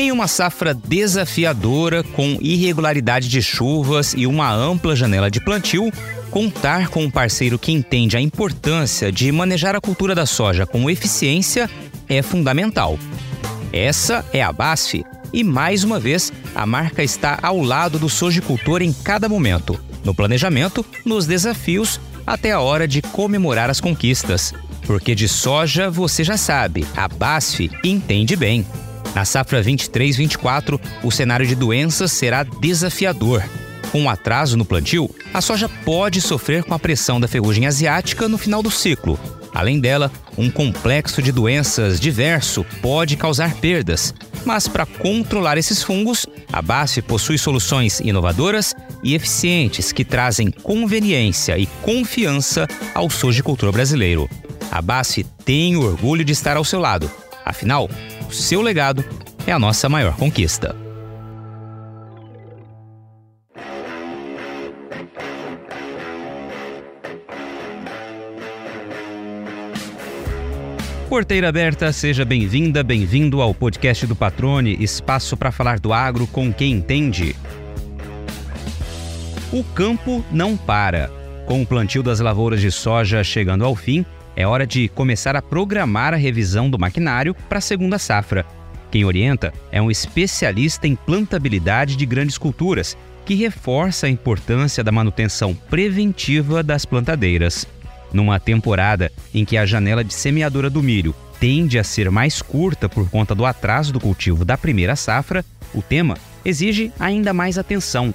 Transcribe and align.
Em 0.00 0.12
uma 0.12 0.28
safra 0.28 0.72
desafiadora, 0.72 2.04
com 2.04 2.38
irregularidade 2.40 3.28
de 3.28 3.42
chuvas 3.42 4.14
e 4.16 4.28
uma 4.28 4.48
ampla 4.48 4.94
janela 4.94 5.28
de 5.28 5.40
plantio, 5.40 5.92
contar 6.30 6.86
com 6.86 7.02
um 7.02 7.10
parceiro 7.10 7.58
que 7.58 7.72
entende 7.72 8.16
a 8.16 8.20
importância 8.20 9.10
de 9.10 9.32
manejar 9.32 9.74
a 9.74 9.80
cultura 9.80 10.14
da 10.14 10.24
soja 10.24 10.64
com 10.64 10.88
eficiência 10.88 11.68
é 12.08 12.22
fundamental. 12.22 12.96
Essa 13.72 14.24
é 14.32 14.40
a 14.40 14.52
BASF 14.52 15.04
e, 15.32 15.42
mais 15.42 15.82
uma 15.82 15.98
vez, 15.98 16.32
a 16.54 16.64
marca 16.64 17.02
está 17.02 17.36
ao 17.42 17.60
lado 17.60 17.98
do 17.98 18.08
sojicultor 18.08 18.82
em 18.82 18.92
cada 18.92 19.28
momento, 19.28 19.76
no 20.04 20.14
planejamento, 20.14 20.86
nos 21.04 21.26
desafios, 21.26 22.00
até 22.24 22.52
a 22.52 22.60
hora 22.60 22.86
de 22.86 23.02
comemorar 23.02 23.68
as 23.68 23.80
conquistas. 23.80 24.54
Porque 24.86 25.12
de 25.12 25.26
soja 25.26 25.90
você 25.90 26.22
já 26.22 26.36
sabe, 26.36 26.86
a 26.96 27.08
BASF 27.08 27.68
entende 27.82 28.36
bem. 28.36 28.64
Na 29.14 29.24
safra 29.24 29.62
23-24, 29.62 30.80
o 31.02 31.10
cenário 31.10 31.46
de 31.46 31.54
doenças 31.54 32.12
será 32.12 32.42
desafiador. 32.42 33.42
Com 33.90 34.02
um 34.02 34.10
atraso 34.10 34.56
no 34.56 34.64
plantio, 34.64 35.10
a 35.32 35.40
soja 35.40 35.68
pode 35.68 36.20
sofrer 36.20 36.62
com 36.62 36.74
a 36.74 36.78
pressão 36.78 37.18
da 37.18 37.26
ferrugem 37.26 37.66
asiática 37.66 38.28
no 38.28 38.36
final 38.36 38.62
do 38.62 38.70
ciclo. 38.70 39.18
Além 39.54 39.80
dela, 39.80 40.12
um 40.36 40.50
complexo 40.50 41.22
de 41.22 41.32
doenças 41.32 41.98
diverso 41.98 42.64
pode 42.82 43.16
causar 43.16 43.54
perdas. 43.54 44.14
Mas 44.44 44.68
para 44.68 44.86
controlar 44.86 45.58
esses 45.58 45.82
fungos, 45.82 46.26
a 46.52 46.62
BASF 46.62 47.02
possui 47.02 47.38
soluções 47.38 48.00
inovadoras 48.00 48.74
e 49.02 49.14
eficientes 49.14 49.90
que 49.90 50.04
trazem 50.04 50.50
conveniência 50.50 51.58
e 51.58 51.66
confiança 51.82 52.68
ao 52.94 53.08
sojicultor 53.10 53.72
brasileiro. 53.72 54.28
A 54.70 54.82
BASF 54.82 55.24
tem 55.44 55.76
orgulho 55.76 56.24
de 56.24 56.32
estar 56.32 56.56
ao 56.56 56.64
seu 56.64 56.78
lado. 56.78 57.10
Afinal, 57.44 57.88
o 58.28 58.32
seu 58.32 58.60
legado 58.60 59.02
é 59.46 59.52
a 59.52 59.58
nossa 59.58 59.88
maior 59.88 60.14
conquista. 60.14 60.76
Porteira 71.08 71.48
aberta, 71.48 71.90
seja 71.90 72.22
bem-vinda, 72.22 72.82
bem-vindo 72.82 73.40
ao 73.40 73.54
podcast 73.54 74.06
do 74.06 74.14
Patrone, 74.14 74.76
espaço 74.78 75.38
para 75.38 75.50
falar 75.50 75.80
do 75.80 75.90
agro 75.90 76.26
com 76.26 76.52
quem 76.52 76.72
entende. 76.72 77.34
O 79.50 79.64
campo 79.64 80.22
não 80.30 80.54
para. 80.54 81.10
Com 81.46 81.62
o 81.62 81.66
plantio 81.66 82.02
das 82.02 82.20
lavouras 82.20 82.60
de 82.60 82.70
soja 82.70 83.24
chegando 83.24 83.64
ao 83.64 83.74
fim, 83.74 84.04
é 84.38 84.46
hora 84.46 84.64
de 84.64 84.86
começar 84.90 85.34
a 85.34 85.42
programar 85.42 86.14
a 86.14 86.16
revisão 86.16 86.70
do 86.70 86.78
maquinário 86.78 87.34
para 87.48 87.58
a 87.58 87.60
segunda 87.60 87.98
safra. 87.98 88.46
Quem 88.88 89.04
orienta 89.04 89.52
é 89.72 89.82
um 89.82 89.90
especialista 89.90 90.86
em 90.86 90.94
plantabilidade 90.94 91.96
de 91.96 92.06
grandes 92.06 92.38
culturas, 92.38 92.96
que 93.26 93.34
reforça 93.34 94.06
a 94.06 94.08
importância 94.08 94.84
da 94.84 94.92
manutenção 94.92 95.56
preventiva 95.68 96.62
das 96.62 96.84
plantadeiras. 96.84 97.66
Numa 98.12 98.38
temporada 98.38 99.10
em 99.34 99.44
que 99.44 99.56
a 99.56 99.66
janela 99.66 100.04
de 100.04 100.14
semeadura 100.14 100.70
do 100.70 100.84
milho 100.84 101.12
tende 101.40 101.76
a 101.76 101.82
ser 101.82 102.08
mais 102.08 102.40
curta 102.40 102.88
por 102.88 103.10
conta 103.10 103.34
do 103.34 103.44
atraso 103.44 103.92
do 103.92 103.98
cultivo 103.98 104.44
da 104.44 104.56
primeira 104.56 104.94
safra, 104.94 105.44
o 105.74 105.82
tema 105.82 106.16
exige 106.44 106.92
ainda 107.00 107.32
mais 107.32 107.58
atenção. 107.58 108.14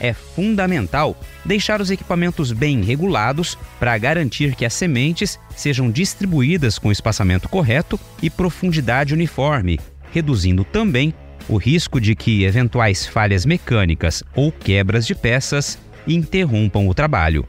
É 0.00 0.14
fundamental 0.14 1.14
deixar 1.44 1.80
os 1.80 1.90
equipamentos 1.90 2.52
bem 2.52 2.82
regulados 2.82 3.56
para 3.78 3.96
garantir 3.98 4.56
que 4.56 4.64
as 4.64 4.72
sementes 4.72 5.38
sejam 5.54 5.90
distribuídas 5.90 6.78
com 6.78 6.90
espaçamento 6.90 7.48
correto 7.50 8.00
e 8.22 8.30
profundidade 8.30 9.12
uniforme, 9.12 9.78
reduzindo 10.10 10.64
também 10.64 11.12
o 11.46 11.58
risco 11.58 12.00
de 12.00 12.14
que 12.14 12.44
eventuais 12.44 13.06
falhas 13.06 13.44
mecânicas 13.44 14.24
ou 14.34 14.50
quebras 14.50 15.06
de 15.06 15.14
peças 15.14 15.78
interrompam 16.06 16.88
o 16.88 16.94
trabalho. 16.94 17.46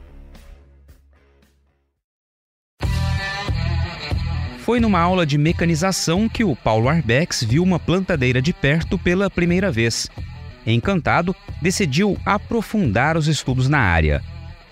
Foi 4.58 4.78
numa 4.78 5.00
aula 5.00 5.26
de 5.26 5.36
mecanização 5.36 6.28
que 6.28 6.44
o 6.44 6.54
Paulo 6.54 6.88
Arbex 6.88 7.42
viu 7.42 7.62
uma 7.64 7.80
plantadeira 7.80 8.40
de 8.40 8.52
perto 8.52 8.96
pela 8.96 9.28
primeira 9.28 9.72
vez. 9.72 10.08
Encantado, 10.66 11.34
decidiu 11.60 12.16
aprofundar 12.24 13.16
os 13.16 13.26
estudos 13.26 13.68
na 13.68 13.78
área. 13.78 14.22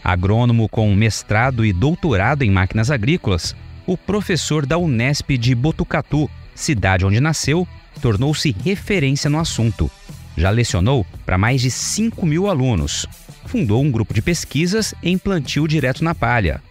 Agrônomo 0.02 0.68
com 0.68 0.94
mestrado 0.94 1.64
e 1.64 1.72
doutorado 1.72 2.42
em 2.42 2.50
máquinas 2.50 2.90
agrícolas, 2.90 3.54
o 3.86 3.96
professor 3.96 4.64
da 4.64 4.78
Unesp 4.78 5.30
de 5.36 5.54
Botucatu, 5.54 6.30
cidade 6.54 7.04
onde 7.04 7.20
nasceu, 7.20 7.66
tornou-se 8.00 8.54
referência 8.64 9.28
no 9.28 9.38
assunto. 9.38 9.90
Já 10.36 10.50
lecionou 10.50 11.04
para 11.26 11.36
mais 11.36 11.60
de 11.60 11.70
5 11.70 12.24
mil 12.24 12.48
alunos. 12.48 13.06
Fundou 13.46 13.82
um 13.82 13.90
grupo 13.90 14.14
de 14.14 14.22
pesquisas 14.22 14.94
em 15.02 15.18
plantio 15.18 15.66
direto 15.66 16.04
na 16.04 16.14
palha. 16.14 16.62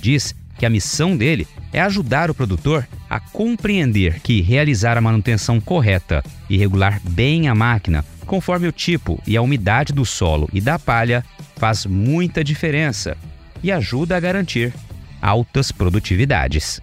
Diz 0.00 0.34
que 0.56 0.64
a 0.64 0.70
missão 0.70 1.16
dele 1.16 1.46
é 1.72 1.80
ajudar 1.80 2.30
o 2.30 2.34
produtor 2.34 2.86
a 3.08 3.18
compreender 3.18 4.20
que 4.20 4.40
realizar 4.40 4.96
a 4.96 5.00
manutenção 5.00 5.60
correta 5.60 6.22
e 6.48 6.56
regular 6.56 7.00
bem 7.02 7.48
a 7.48 7.54
máquina, 7.54 8.04
conforme 8.30 8.68
o 8.68 8.72
tipo 8.72 9.20
e 9.26 9.36
a 9.36 9.42
umidade 9.42 9.92
do 9.92 10.06
solo 10.06 10.48
e 10.52 10.60
da 10.60 10.78
palha, 10.78 11.24
faz 11.56 11.84
muita 11.84 12.44
diferença 12.44 13.16
e 13.60 13.72
ajuda 13.72 14.16
a 14.16 14.20
garantir 14.20 14.72
altas 15.20 15.72
produtividades. 15.72 16.80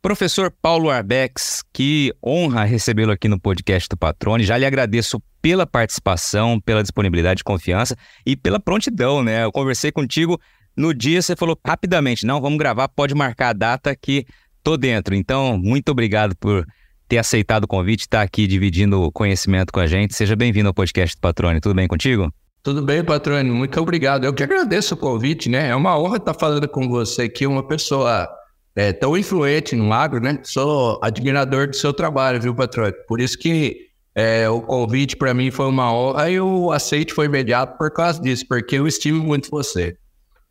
Professor 0.00 0.48
Paulo 0.62 0.90
Arbex, 0.90 1.64
que 1.72 2.14
honra 2.24 2.62
recebê-lo 2.62 3.10
aqui 3.10 3.26
no 3.26 3.40
podcast 3.40 3.88
do 3.88 3.96
Patrone. 3.96 4.44
Já 4.44 4.56
lhe 4.56 4.64
agradeço 4.64 5.20
pela 5.40 5.66
participação, 5.66 6.60
pela 6.60 6.80
disponibilidade 6.80 7.40
e 7.40 7.44
confiança 7.44 7.96
e 8.24 8.36
pela 8.36 8.60
prontidão, 8.60 9.24
né? 9.24 9.42
Eu 9.42 9.50
conversei 9.50 9.90
contigo 9.90 10.40
no 10.76 10.94
dia 10.94 11.20
você 11.20 11.34
falou 11.34 11.58
rapidamente, 11.66 12.24
não, 12.24 12.40
vamos 12.40 12.58
gravar, 12.58 12.86
pode 12.86 13.12
marcar 13.12 13.48
a 13.48 13.52
data 13.52 13.96
que 13.96 14.24
tô 14.62 14.76
dentro. 14.76 15.16
Então, 15.16 15.58
muito 15.58 15.88
obrigado 15.90 16.36
por 16.36 16.64
ter 17.12 17.18
aceitado 17.18 17.64
o 17.64 17.68
convite, 17.68 18.00
estar 18.00 18.20
tá 18.20 18.24
aqui 18.24 18.46
dividindo 18.46 19.12
conhecimento 19.12 19.70
com 19.70 19.80
a 19.80 19.86
gente. 19.86 20.14
Seja 20.14 20.34
bem-vindo 20.34 20.68
ao 20.68 20.72
podcast 20.72 21.14
do 21.14 21.20
Patrone. 21.20 21.60
Tudo 21.60 21.74
bem 21.74 21.86
contigo? 21.86 22.32
Tudo 22.62 22.80
bem, 22.80 23.04
Patrone. 23.04 23.50
Muito 23.50 23.78
obrigado. 23.78 24.24
Eu 24.24 24.32
que 24.32 24.42
agradeço 24.42 24.94
o 24.94 24.96
convite, 24.96 25.50
né? 25.50 25.68
É 25.68 25.76
uma 25.76 25.98
honra 25.98 26.16
estar 26.16 26.32
falando 26.32 26.66
com 26.66 26.88
você 26.88 27.24
aqui, 27.24 27.46
uma 27.46 27.62
pessoa 27.62 28.26
é, 28.74 28.94
tão 28.94 29.14
influente 29.14 29.76
no 29.76 29.92
agro, 29.92 30.20
né? 30.20 30.38
Sou 30.42 30.98
admirador 31.02 31.68
do 31.68 31.76
seu 31.76 31.92
trabalho, 31.92 32.40
viu, 32.40 32.54
Patrone? 32.54 32.94
Por 33.06 33.20
isso 33.20 33.38
que 33.38 33.76
é, 34.14 34.48
o 34.48 34.62
convite 34.62 35.14
para 35.14 35.34
mim 35.34 35.50
foi 35.50 35.66
uma 35.66 35.92
honra 35.92 36.30
e 36.30 36.40
o 36.40 36.72
aceite 36.72 37.12
foi 37.12 37.26
imediato 37.26 37.76
por 37.76 37.90
causa 37.90 38.22
disso, 38.22 38.46
porque 38.48 38.76
eu 38.76 38.86
estimo 38.86 39.22
muito 39.22 39.50
você. 39.50 39.98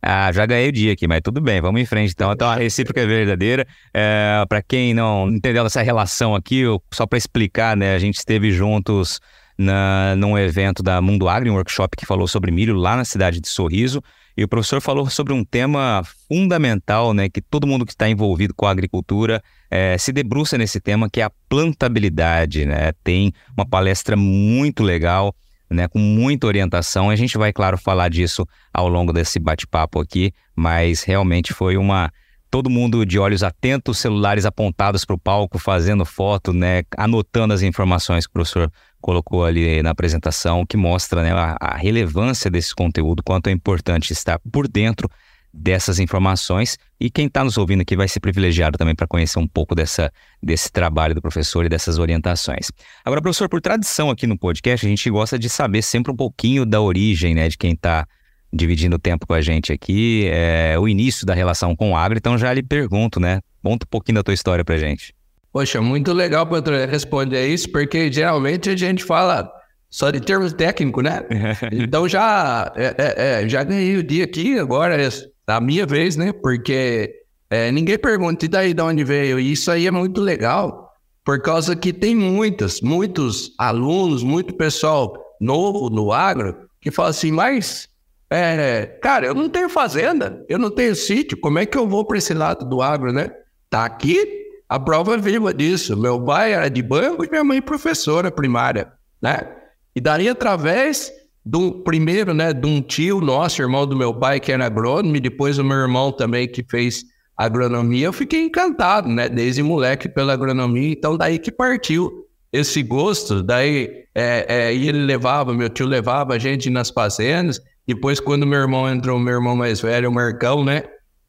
Ah, 0.02 0.32
já 0.32 0.46
ganhei 0.48 0.70
o 0.70 0.72
dia 0.72 0.94
aqui, 0.94 1.08
mas 1.08 1.22
tudo 1.24 1.40
bem, 1.40 1.62
vamos 1.62 1.80
em 1.80 1.86
frente 1.86 2.12
então. 2.12 2.32
Então 2.32 2.50
a 2.50 2.56
recíproca 2.56 3.02
é 3.02 3.06
verdadeira. 3.06 3.68
É, 3.94 4.44
para 4.50 4.62
quem 4.62 4.94
não 4.94 5.30
entendeu 5.30 5.66
essa 5.66 5.82
relação 5.82 6.34
aqui, 6.34 6.64
só 6.92 7.06
para 7.06 7.18
explicar, 7.18 7.78
né, 7.78 7.94
a 7.94 8.00
gente 8.00 8.16
esteve 8.16 8.52
juntos 8.52 9.20
na, 9.58 10.16
num 10.16 10.38
evento 10.38 10.82
da 10.82 11.00
Mundo 11.02 11.30
Agri, 11.30 11.52
um 11.52 11.54
workshop 11.54 11.96
que 11.96 12.06
falou 12.06 12.28
sobre 12.28 12.52
milho 12.52 12.74
lá 12.74 12.96
na 12.96 13.06
cidade 13.06 13.40
de 13.40 13.48
Sorriso. 13.48 14.02
E 14.36 14.44
o 14.44 14.48
professor 14.48 14.82
falou 14.82 15.10
sobre 15.10 15.34
um 15.34 15.44
tema 15.44 16.02
fundamental, 16.28 17.14
né, 17.14 17.30
que 17.30 17.42
todo 17.42 17.68
mundo 17.68 17.86
que 17.86 17.92
está 17.92 18.10
envolvido 18.10 18.56
com 18.56 18.66
a 18.66 18.72
agricultura 18.72 19.44
é, 19.70 19.98
se 19.98 20.12
debruça 20.12 20.58
nesse 20.58 20.80
tema, 20.80 21.10
que 21.12 21.22
é 21.22 21.26
a 21.26 21.32
plantabilidade. 21.48 22.66
Né? 22.66 22.92
Tem 23.04 23.34
uma 23.56 23.68
palestra 23.68 24.16
muito 24.16 24.82
legal 24.82 25.36
né, 25.72 25.88
com 25.88 26.00
muita 26.00 26.46
orientação. 26.46 27.10
A 27.10 27.16
gente 27.16 27.38
vai, 27.38 27.54
claro, 27.54 27.78
falar 27.78 28.10
disso 28.10 28.46
ao 28.74 28.88
longo 28.88 29.14
desse 29.14 29.40
bate-papo 29.40 30.00
aqui, 30.00 30.34
mas 30.56 31.04
realmente 31.04 31.54
foi 31.54 31.78
uma. 31.78 32.12
Todo 32.50 32.70
mundo 32.70 33.06
de 33.06 33.18
olhos 33.18 33.44
atentos, 33.44 33.98
celulares 33.98 34.46
apontados 34.46 35.06
para 35.06 35.16
o 35.16 35.18
palco, 35.18 35.58
fazendo 35.58 36.04
foto, 36.04 36.52
né, 36.52 36.84
anotando 36.98 37.54
as 37.54 37.62
informações 37.62 38.28
que 38.28 38.32
o 38.32 38.34
professor 38.34 38.70
colocou 39.00 39.46
ali 39.46 39.82
na 39.82 39.92
apresentação, 39.92 40.66
que 40.66 40.76
mostra 40.76 41.24
né, 41.24 41.32
a, 41.32 41.56
a 41.62 41.78
relevância 41.78 42.52
desse 42.52 42.76
conteúdo, 42.76 43.24
quanto 43.24 43.48
é 43.48 43.52
importante 43.52 44.12
estar 44.12 44.38
por 44.52 44.68
dentro 44.68 45.10
dessas 45.54 46.00
informações 46.00 46.78
e 47.00 47.10
quem 47.10 47.28
está 47.28 47.44
nos 47.44 47.58
ouvindo 47.58 47.82
aqui 47.82 47.96
vai 47.96 48.08
ser 48.08 48.20
privilegiado 48.20 48.78
também 48.78 48.96
para 48.96 49.08
conhecer 49.08 49.38
um 49.40 49.48
pouco 49.48 49.76
dessa, 49.76 50.12
desse 50.42 50.72
trabalho 50.72 51.14
do 51.14 51.22
professor 51.22 51.66
e 51.66 51.70
dessas 51.70 51.98
orientações. 51.98 52.72
Agora, 53.04 53.22
professor, 53.22 53.50
por 53.50 53.62
tradição 53.62 54.10
aqui 54.10 54.26
no 54.26 54.38
podcast, 54.38 54.86
a 54.86 54.90
gente 54.90 55.10
gosta 55.10 55.38
de 55.38 55.50
saber 55.50 55.82
sempre 55.82 56.12
um 56.12 56.16
pouquinho 56.16 56.66
da 56.66 56.80
origem 56.80 57.36
né, 57.36 57.50
de 57.50 57.58
quem 57.58 57.74
está 57.74 58.08
dividindo 58.54 58.96
o 58.96 59.00
tempo 59.00 59.26
com 59.26 59.34
a 59.34 59.42
gente 59.42 59.72
aqui, 59.72 60.28
é, 60.32 60.78
o 60.78 60.88
início 60.88 61.26
da 61.26 61.34
relação 61.34 61.76
com 61.76 61.92
o 61.92 61.96
agro, 61.96 62.18
então 62.18 62.38
já 62.38 62.54
lhe 62.54 62.62
pergunto, 62.62 63.20
né? 63.20 63.40
Conta 63.64 63.86
um 63.86 63.90
pouquinho 63.90 64.16
da 64.16 64.24
tua 64.24 64.34
história 64.34 64.66
para 64.66 64.78
gente. 64.78 65.16
Poxa, 65.54 65.82
muito 65.82 66.12
legal 66.12 66.46
para 66.46 66.86
responder 66.86 67.48
isso, 67.48 67.70
porque 67.72 68.12
geralmente 68.12 68.70
a 68.70 68.76
gente 68.76 69.04
fala 69.04 69.50
só 69.90 70.10
de 70.10 70.20
termos 70.20 70.54
técnicos, 70.54 71.04
né? 71.04 71.24
então 71.72 72.08
já, 72.08 72.72
é, 72.76 72.96
é, 72.98 73.44
é, 73.44 73.50
já 73.50 73.64
ganhei 73.64 73.98
o 73.98 74.04
dia 74.04 74.24
aqui, 74.24 74.58
agora 74.58 74.98
a 75.48 75.60
minha 75.60 75.86
vez, 75.86 76.16
né? 76.16 76.32
Porque 76.32 77.14
é, 77.50 77.72
ninguém 77.72 77.98
pergunta, 77.98 78.46
e 78.46 78.48
daí 78.48 78.74
de 78.74 78.82
onde 78.82 79.04
veio? 79.04 79.40
E 79.40 79.52
isso 79.52 79.70
aí 79.72 79.88
é 79.88 79.92
muito 79.92 80.22
legal, 80.22 80.94
por 81.24 81.42
causa 81.42 81.76
que 81.76 81.92
tem 81.92 82.16
muitos, 82.16 82.82
muitos 82.82 83.54
alunos, 83.58 84.24
muito 84.24 84.54
pessoal 84.54 85.14
novo 85.40 85.90
no 85.90 86.12
agro 86.12 86.70
que 86.82 86.90
fala 86.90 87.10
assim, 87.10 87.32
mas, 87.32 87.88
é, 88.30 88.98
cara, 89.02 89.28
eu 89.28 89.36
não 89.36 89.48
tenho 89.48 89.70
fazenda, 89.70 90.44
eu 90.50 90.58
não 90.58 90.72
tenho 90.72 90.96
sítio, 90.96 91.40
como 91.40 91.60
é 91.60 91.66
que 91.66 91.78
eu 91.78 91.88
vou 91.88 92.04
para 92.04 92.18
esse 92.18 92.34
lado 92.34 92.68
do 92.68 92.82
agro, 92.82 93.14
né? 93.14 93.32
Tá 93.70 93.86
aqui 93.86 94.42
a 94.68 94.80
prova 94.80 95.16
viva 95.18 95.54
disso. 95.54 95.96
Meu 95.96 96.20
pai 96.24 96.54
era 96.54 96.70
de 96.70 96.82
banco 96.82 97.24
e 97.24 97.30
minha 97.30 97.44
mãe 97.44 97.62
professora 97.62 98.32
primária, 98.32 98.92
né? 99.22 99.48
E 99.96 100.02
daí, 100.02 100.28
através 100.28 101.12
do 101.46 101.72
primeiro, 101.84 102.34
né, 102.34 102.54
de 102.54 102.68
um 102.68 102.82
tio 102.82 103.20
nosso, 103.20 103.62
irmão 103.62 103.86
do 103.86 103.96
meu 103.96 104.14
pai, 104.14 104.40
que 104.40 104.52
era 104.52 104.66
agrônomo, 104.66 105.16
e 105.16 105.20
depois 105.20 105.58
o 105.58 105.64
meu 105.64 105.78
irmão 105.78 106.12
também, 106.12 106.48
que 106.48 106.64
fez 106.64 107.04
agronomia, 107.36 108.06
eu 108.06 108.14
fiquei 108.14 108.42
encantado, 108.42 109.10
né, 109.10 109.28
desde 109.28 109.64
moleque 109.64 110.08
pela 110.08 110.34
agronomia, 110.34 110.92
então 110.92 111.18
daí 111.18 111.40
que 111.40 111.52
partiu 111.52 112.26
esse 112.54 112.84
gosto, 112.84 113.42
daí 113.42 114.06
é, 114.14 114.46
é, 114.48 114.74
ele 114.74 115.06
levava, 115.06 115.54
meu 115.54 115.70
tio 115.70 115.88
levava 115.88 116.36
a 116.36 116.40
gente 116.40 116.70
nas 116.70 116.90
fazendas, 116.90 117.60
depois 117.88 118.20
quando 118.20 118.46
meu 118.46 118.60
irmão 118.60 118.88
entrou, 118.88 119.18
meu 119.18 119.34
irmão 119.34 119.56
mais 119.56 119.82
velho, 119.82 120.10
o 120.10 120.14
Marcão, 120.14 120.64
né, 120.64 120.84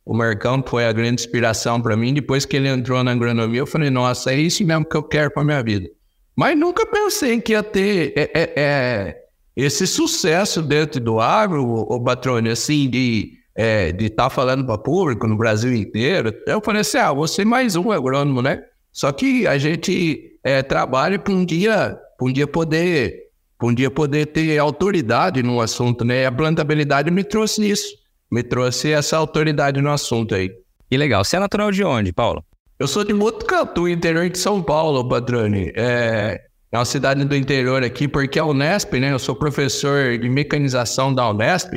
o 0.04 0.14
Marcão 0.14 0.62
foi 0.66 0.84
a 0.84 0.92
grande 0.92 1.22
inspiração 1.22 1.80
para 1.80 1.96
mim. 1.96 2.12
Depois 2.12 2.44
que 2.44 2.56
ele 2.56 2.68
entrou 2.68 3.02
na 3.04 3.12
agronomia, 3.12 3.60
eu 3.60 3.66
falei, 3.66 3.90
nossa, 3.90 4.32
é 4.32 4.36
isso 4.36 4.64
mesmo 4.64 4.84
que 4.84 4.96
eu 4.96 5.02
quero 5.02 5.30
para 5.30 5.44
minha 5.44 5.62
vida. 5.62 5.88
Mas 6.36 6.58
nunca 6.58 6.86
pensei 6.86 7.40
que 7.40 7.52
ia 7.52 7.62
ter 7.62 8.12
é, 8.16 8.30
é, 8.34 8.52
é, 8.56 9.21
esse 9.56 9.86
sucesso 9.86 10.62
dentro 10.62 11.00
do 11.00 11.20
agro, 11.20 11.64
o, 11.64 11.96
o 11.96 12.02
Patrone, 12.02 12.50
assim, 12.50 12.88
de 12.88 13.32
é, 13.54 13.90
estar 13.98 14.24
tá 14.24 14.30
falando 14.30 14.64
para 14.64 14.78
público 14.78 15.26
no 15.26 15.36
Brasil 15.36 15.74
inteiro. 15.74 16.34
Eu 16.46 16.60
falei 16.60 16.80
assim, 16.80 16.98
ah, 16.98 17.12
você 17.12 17.44
mais 17.44 17.76
um 17.76 17.90
agrônomo, 17.90 18.42
né? 18.42 18.62
Só 18.90 19.12
que 19.12 19.46
a 19.46 19.58
gente 19.58 20.38
é, 20.42 20.62
trabalha 20.62 21.18
para 21.18 21.32
um 21.32 21.44
dia, 21.44 21.98
pra 22.18 22.26
um 22.26 22.32
dia 22.32 22.46
poder, 22.46 23.28
um 23.62 23.74
dia 23.74 23.90
poder 23.90 24.26
ter 24.26 24.58
autoridade 24.58 25.42
no 25.42 25.60
assunto, 25.60 26.04
né? 26.04 26.26
A 26.26 26.32
plantabilidade 26.32 27.10
me 27.10 27.24
trouxe 27.24 27.68
isso 27.68 28.02
me 28.32 28.42
trouxe 28.42 28.90
essa 28.90 29.18
autoridade 29.18 29.82
no 29.82 29.90
assunto 29.90 30.34
aí. 30.34 30.50
Que 30.88 30.96
legal. 30.96 31.22
Você 31.22 31.36
é 31.36 31.38
natural 31.38 31.70
de 31.70 31.84
onde, 31.84 32.14
Paulo? 32.14 32.42
Eu 32.78 32.88
sou 32.88 33.04
de 33.04 33.12
Botucatu, 33.12 33.86
interior 33.86 34.28
de 34.30 34.38
São 34.38 34.62
Paulo, 34.62 35.06
Patrone. 35.06 35.70
É, 35.76 36.40
é 36.72 36.78
uma 36.78 36.86
cidade 36.86 37.22
do 37.22 37.36
interior 37.36 37.84
aqui, 37.84 38.08
porque 38.08 38.38
a 38.38 38.46
Unesp, 38.46 38.94
né? 38.94 39.12
Eu 39.12 39.18
sou 39.18 39.36
professor 39.36 40.16
de 40.16 40.26
mecanização 40.30 41.14
da 41.14 41.28
Unesp, 41.28 41.74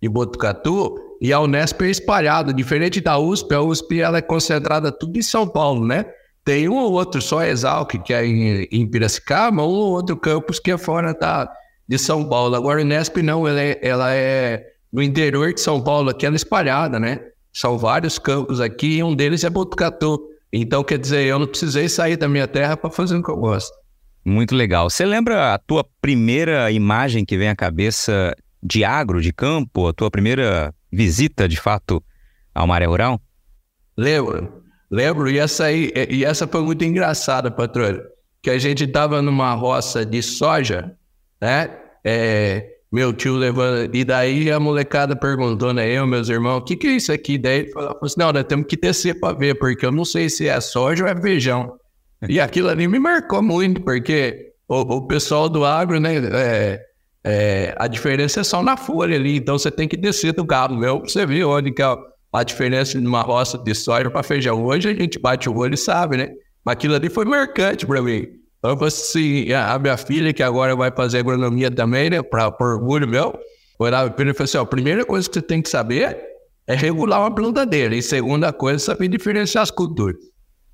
de 0.00 0.08
Botucatu, 0.08 0.94
e 1.20 1.34
a 1.34 1.40
Unesp 1.40 1.82
é 1.82 1.90
espalhada, 1.90 2.54
diferente 2.54 2.98
da 2.98 3.18
USP, 3.18 3.52
a 3.52 3.60
USP 3.60 4.00
ela 4.00 4.18
é 4.18 4.22
concentrada 4.22 4.90
tudo 4.90 5.18
em 5.18 5.22
São 5.22 5.46
Paulo, 5.46 5.86
né? 5.86 6.06
Tem 6.46 6.66
um 6.66 6.76
ou 6.76 6.92
outro 6.92 7.20
só 7.20 7.42
Exalc, 7.44 7.90
que 8.02 8.14
é 8.14 8.24
em, 8.24 8.66
em 8.72 8.90
Piracicaba, 8.90 9.62
um 9.62 9.66
ou 9.66 9.92
outro 9.92 10.16
campus 10.16 10.58
que 10.58 10.70
é 10.70 10.78
fora 10.78 11.12
da, 11.12 11.50
de 11.86 11.98
São 11.98 12.26
Paulo. 12.26 12.54
Agora, 12.54 12.80
a 12.80 12.84
Unesp 12.84 13.18
não, 13.18 13.46
ela 13.46 13.60
é, 13.60 13.78
ela 13.82 14.14
é 14.14 14.64
no 14.90 15.02
interior 15.02 15.52
de 15.52 15.60
São 15.60 15.82
Paulo, 15.82 16.08
aqui 16.08 16.24
ela 16.24 16.36
é 16.36 16.38
espalhada, 16.38 16.98
né? 16.98 17.20
São 17.52 17.76
vários 17.76 18.18
campos 18.18 18.62
aqui 18.62 18.96
e 18.96 19.02
um 19.02 19.14
deles 19.14 19.44
é 19.44 19.50
Botucatu. 19.50 20.18
Então, 20.50 20.82
quer 20.82 20.96
dizer, 20.96 21.26
eu 21.26 21.38
não 21.38 21.46
precisei 21.46 21.86
sair 21.86 22.16
da 22.16 22.26
minha 22.26 22.48
terra 22.48 22.78
para 22.78 22.88
fazer 22.88 23.16
o 23.16 23.22
que 23.22 23.30
eu 23.30 23.36
gosto. 23.36 23.76
Muito 24.28 24.54
legal. 24.54 24.90
Você 24.90 25.06
lembra 25.06 25.54
a 25.54 25.58
tua 25.58 25.82
primeira 26.02 26.70
imagem 26.70 27.24
que 27.24 27.36
vem 27.38 27.48
à 27.48 27.56
cabeça 27.56 28.36
de 28.62 28.84
agro, 28.84 29.22
de 29.22 29.32
campo, 29.32 29.88
a 29.88 29.92
tua 29.92 30.10
primeira 30.10 30.74
visita, 30.92 31.48
de 31.48 31.58
fato, 31.58 32.02
a 32.54 32.62
uma 32.62 32.74
área 32.74 32.88
rural? 32.88 33.18
Lembro, 33.96 34.62
lembro. 34.90 35.30
E 35.30 35.38
essa, 35.38 35.64
aí, 35.64 35.90
e 36.10 36.26
essa 36.26 36.46
foi 36.46 36.62
muito 36.62 36.84
engraçada, 36.84 37.50
patrulha. 37.50 38.02
Que 38.42 38.50
a 38.50 38.58
gente 38.58 38.84
estava 38.84 39.22
numa 39.22 39.54
roça 39.54 40.04
de 40.04 40.22
soja, 40.22 40.94
né? 41.40 41.70
É, 42.04 42.66
meu 42.92 43.14
tio 43.14 43.34
levando. 43.34 43.94
E 43.94 44.04
daí 44.04 44.50
a 44.50 44.60
molecada 44.60 45.16
perguntou, 45.16 45.72
né? 45.72 45.90
Eu, 45.90 46.06
meus 46.06 46.28
irmãos, 46.28 46.58
o 46.58 46.64
que, 46.64 46.76
que 46.76 46.86
é 46.86 46.90
isso 46.92 47.10
aqui? 47.10 47.38
Daí 47.38 47.60
ele 47.60 47.70
falou 47.72 47.98
assim: 48.02 48.14
não, 48.18 48.30
nós 48.30 48.44
temos 48.44 48.66
que 48.66 48.76
descer 48.76 49.18
para 49.18 49.36
ver, 49.36 49.58
porque 49.58 49.86
eu 49.86 49.90
não 49.90 50.04
sei 50.04 50.28
se 50.28 50.46
é 50.46 50.60
soja 50.60 51.04
ou 51.04 51.10
é 51.10 51.18
feijão. 51.18 51.78
E 52.26 52.40
aquilo 52.40 52.68
ali 52.68 52.88
me 52.88 52.98
marcou 52.98 53.42
muito, 53.42 53.80
porque 53.82 54.52
o, 54.66 54.80
o 54.80 55.06
pessoal 55.06 55.48
do 55.48 55.64
agro, 55.64 56.00
né? 56.00 56.16
É, 56.16 56.88
é, 57.24 57.74
a 57.76 57.86
diferença 57.86 58.40
é 58.40 58.44
só 58.44 58.62
na 58.62 58.76
folha 58.76 59.16
ali, 59.16 59.36
então 59.36 59.58
você 59.58 59.70
tem 59.70 59.86
que 59.86 59.96
descer 59.96 60.32
do 60.32 60.44
gado 60.44 60.74
meu 60.74 61.00
pra 61.00 61.08
você 61.08 61.26
ver 61.26 61.44
onde 61.44 61.72
que 61.72 61.82
é 61.82 61.96
a 62.32 62.42
diferença 62.42 62.98
de 62.98 63.06
uma 63.06 63.22
roça 63.22 63.58
de 63.58 63.74
soja 63.74 64.10
para 64.10 64.22
feijão. 64.22 64.64
Hoje 64.64 64.88
a 64.88 64.94
gente 64.94 65.18
bate 65.18 65.48
o 65.48 65.56
olho 65.56 65.74
e 65.74 65.78
sabe, 65.78 66.16
né? 66.16 66.30
Mas 66.64 66.74
aquilo 66.74 66.94
ali 66.94 67.08
foi 67.08 67.24
marcante 67.24 67.86
para 67.86 68.02
mim. 68.02 68.26
Então, 68.58 68.76
assim, 68.84 69.52
a 69.52 69.78
minha 69.78 69.96
filha, 69.96 70.32
que 70.32 70.42
agora 70.42 70.74
vai 70.74 70.90
fazer 70.90 71.18
agronomia 71.18 71.70
também, 71.70 72.10
né, 72.10 72.22
para 72.22 72.52
orgulho 72.60 73.06
meu, 73.06 73.38
para 73.78 74.12
ele 74.18 74.30
e 74.30 74.34
falou 74.34 74.44
assim: 74.44 74.58
ó, 74.58 74.62
a 74.62 74.66
primeira 74.66 75.04
coisa 75.04 75.28
que 75.28 75.34
você 75.34 75.42
tem 75.42 75.62
que 75.62 75.68
saber 75.68 76.18
é 76.66 76.74
regular 76.74 77.20
uma 77.20 77.34
plantadeira. 77.34 77.94
E 77.94 78.02
segunda 78.02 78.52
coisa, 78.52 78.78
saber 78.78 79.08
diferenciar 79.08 79.62
as 79.62 79.70
culturas. 79.70 80.16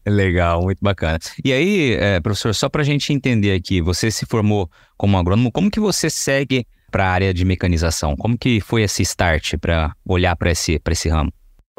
Legal, 0.07 0.63
muito 0.63 0.79
bacana. 0.81 1.19
E 1.45 1.53
aí, 1.53 1.95
é, 1.95 2.21
professor, 2.21 2.55
só 2.55 2.69
para 2.69 2.83
a 2.83 2.85
gente 2.85 3.13
entender 3.13 3.53
aqui, 3.53 3.81
você 3.81 4.11
se 4.11 4.27
formou 4.27 4.71
como 4.97 5.17
agrônomo, 5.17 5.51
como 5.51 5.71
que 5.71 5.81
você 5.81 6.11
segue 6.11 6.67
para 6.91 7.07
a 7.07 7.11
área 7.11 7.35
de 7.35 7.45
mecanização? 7.45 8.17
Como 8.17 8.37
que 8.37 8.61
foi 8.61 8.83
esse 8.83 9.03
start 9.03 9.55
para 9.61 9.95
olhar 10.07 10.37
para 10.37 10.51
esse, 10.51 10.81
esse 10.91 11.09
ramo? 11.09 11.33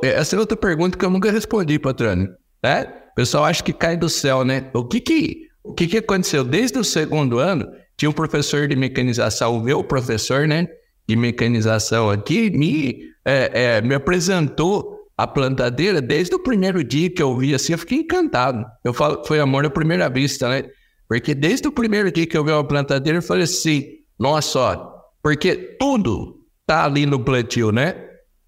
É, 0.03 0.09
essa 0.09 0.35
é 0.35 0.39
outra 0.39 0.57
pergunta 0.57 0.97
que 0.97 1.05
eu 1.05 1.09
nunca 1.09 1.31
respondi, 1.31 1.79
patrônio. 1.79 2.29
Né? 2.63 2.91
O 3.11 3.15
pessoal 3.15 3.45
acha 3.45 3.63
que 3.63 3.71
cai 3.71 3.95
do 3.95 4.09
céu, 4.09 4.43
né? 4.43 4.69
O 4.73 4.83
que 4.83 4.99
que 4.99 5.45
o 5.65 5.73
que, 5.73 5.87
que 5.87 5.97
aconteceu? 5.97 6.43
Desde 6.43 6.77
o 6.77 6.83
segundo 6.83 7.39
ano, 7.39 7.67
tinha 7.97 8.09
um 8.09 8.13
professor 8.13 8.67
de 8.67 8.75
mecanização, 8.75 9.57
o 9.57 9.59
meu 9.61 9.83
professor, 9.83 10.47
né, 10.47 10.67
de 11.07 11.15
mecanização 11.15 12.09
aqui, 12.09 12.51
me, 12.51 12.99
é, 13.25 13.77
é, 13.77 13.81
me 13.81 13.95
apresentou 13.95 15.04
a 15.17 15.25
plantadeira 15.25 16.01
desde 16.01 16.35
o 16.35 16.39
primeiro 16.39 16.83
dia 16.83 17.09
que 17.09 17.21
eu 17.21 17.35
vi 17.37 17.55
assim, 17.55 17.73
eu 17.73 17.79
fiquei 17.79 17.99
encantado. 17.99 18.65
Eu 18.83 18.93
falo, 18.93 19.23
foi 19.25 19.39
amor 19.39 19.65
à 19.65 19.69
primeira 19.69 20.09
vista, 20.09 20.49
né? 20.49 20.63
Porque 21.07 21.33
desde 21.33 21.67
o 21.67 21.71
primeiro 21.71 22.11
dia 22.11 22.25
que 22.25 22.37
eu 22.37 22.43
vi 22.43 22.51
uma 22.51 22.67
plantadeira, 22.67 23.19
eu 23.19 23.23
falei 23.23 23.43
assim, 23.43 23.83
nossa, 24.19 24.59
ó, 24.59 24.91
porque 25.21 25.55
tudo 25.79 26.41
tá 26.65 26.85
ali 26.85 27.05
no 27.05 27.19
plantio, 27.19 27.71
né? 27.71 27.95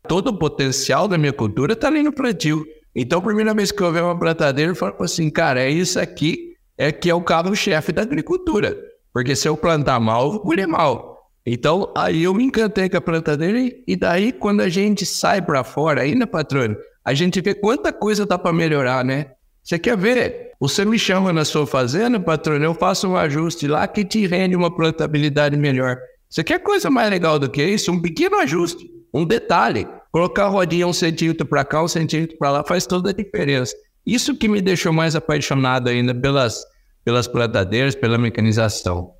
Todo 0.07 0.29
o 0.29 0.37
potencial 0.37 1.07
da 1.07 1.17
minha 1.17 1.33
cultura 1.33 1.75
tá 1.75 1.87
ali 1.87 2.01
no 2.01 2.11
plantio. 2.11 2.65
Então, 2.95 3.19
a 3.19 3.21
primeira 3.21 3.53
vez 3.53 3.71
que 3.71 3.81
eu 3.81 3.93
vi 3.93 3.99
uma 3.99 4.17
plantadeira, 4.17 4.71
eu 4.71 4.75
falei 4.75 4.95
assim, 5.01 5.29
cara, 5.29 5.61
é 5.61 5.69
isso 5.69 5.99
aqui 5.99 6.47
é 6.77 6.91
que 6.91 7.09
é 7.09 7.13
o 7.13 7.21
carro-chefe 7.21 7.91
da 7.91 8.03
agricultura. 8.03 8.77
Porque 9.13 9.35
se 9.35 9.47
eu 9.47 9.57
plantar 9.57 9.99
mal, 9.99 10.25
eu 10.25 10.31
vou 10.33 10.39
colher 10.41 10.67
mal. 10.67 11.16
Então, 11.49 11.93
aí 11.95 12.23
eu 12.23 12.33
me 12.33 12.43
encantei 12.43 12.89
com 12.89 12.97
a 12.97 13.01
plantadeira 13.01 13.73
e 13.87 13.95
daí 13.95 14.33
quando 14.33 14.59
a 14.59 14.67
gente 14.67 15.05
sai 15.05 15.41
para 15.41 15.63
fora, 15.63 16.03
né, 16.03 16.25
patrônio, 16.25 16.77
a 17.05 17.13
gente 17.13 17.39
vê 17.39 17.53
quanta 17.53 17.93
coisa 17.93 18.25
dá 18.25 18.37
para 18.37 18.51
melhorar, 18.51 19.05
né? 19.05 19.27
Você 19.63 19.79
quer 19.79 19.95
ver? 19.95 20.51
Você 20.59 20.83
me 20.83 20.99
chama 20.99 21.31
na 21.31 21.45
sua 21.45 21.65
fazenda, 21.65 22.19
patrônio, 22.19 22.65
eu 22.65 22.73
faço 22.73 23.07
um 23.07 23.15
ajuste 23.15 23.65
lá 23.65 23.87
que 23.87 24.03
te 24.03 24.27
rende 24.27 24.57
uma 24.57 24.69
plantabilidade 24.69 25.55
melhor. 25.55 25.97
Você 26.29 26.43
quer 26.43 26.59
coisa 26.59 26.89
mais 26.89 27.09
legal 27.09 27.39
do 27.39 27.49
que 27.49 27.63
isso? 27.63 27.93
Um 27.93 28.01
pequeno 28.01 28.35
ajuste, 28.39 28.85
um 29.13 29.23
detalhe. 29.23 29.87
Colocar 30.11 30.47
a 30.47 30.49
rodinha 30.49 30.85
um 30.85 30.91
centímetro 30.91 31.45
para 31.45 31.63
cá, 31.63 31.81
um 31.81 31.87
centímetro 31.87 32.37
para 32.37 32.51
lá 32.51 32.63
faz 32.65 32.85
toda 32.85 33.11
a 33.11 33.13
diferença. 33.13 33.73
Isso 34.05 34.35
que 34.35 34.49
me 34.49 34.61
deixou 34.61 34.91
mais 34.91 35.15
apaixonado 35.15 35.87
ainda 35.87 36.13
pelas, 36.13 36.61
pelas 37.05 37.25
plantadeiras, 37.25 37.95
pela 37.95 38.17
mecanização. 38.17 39.16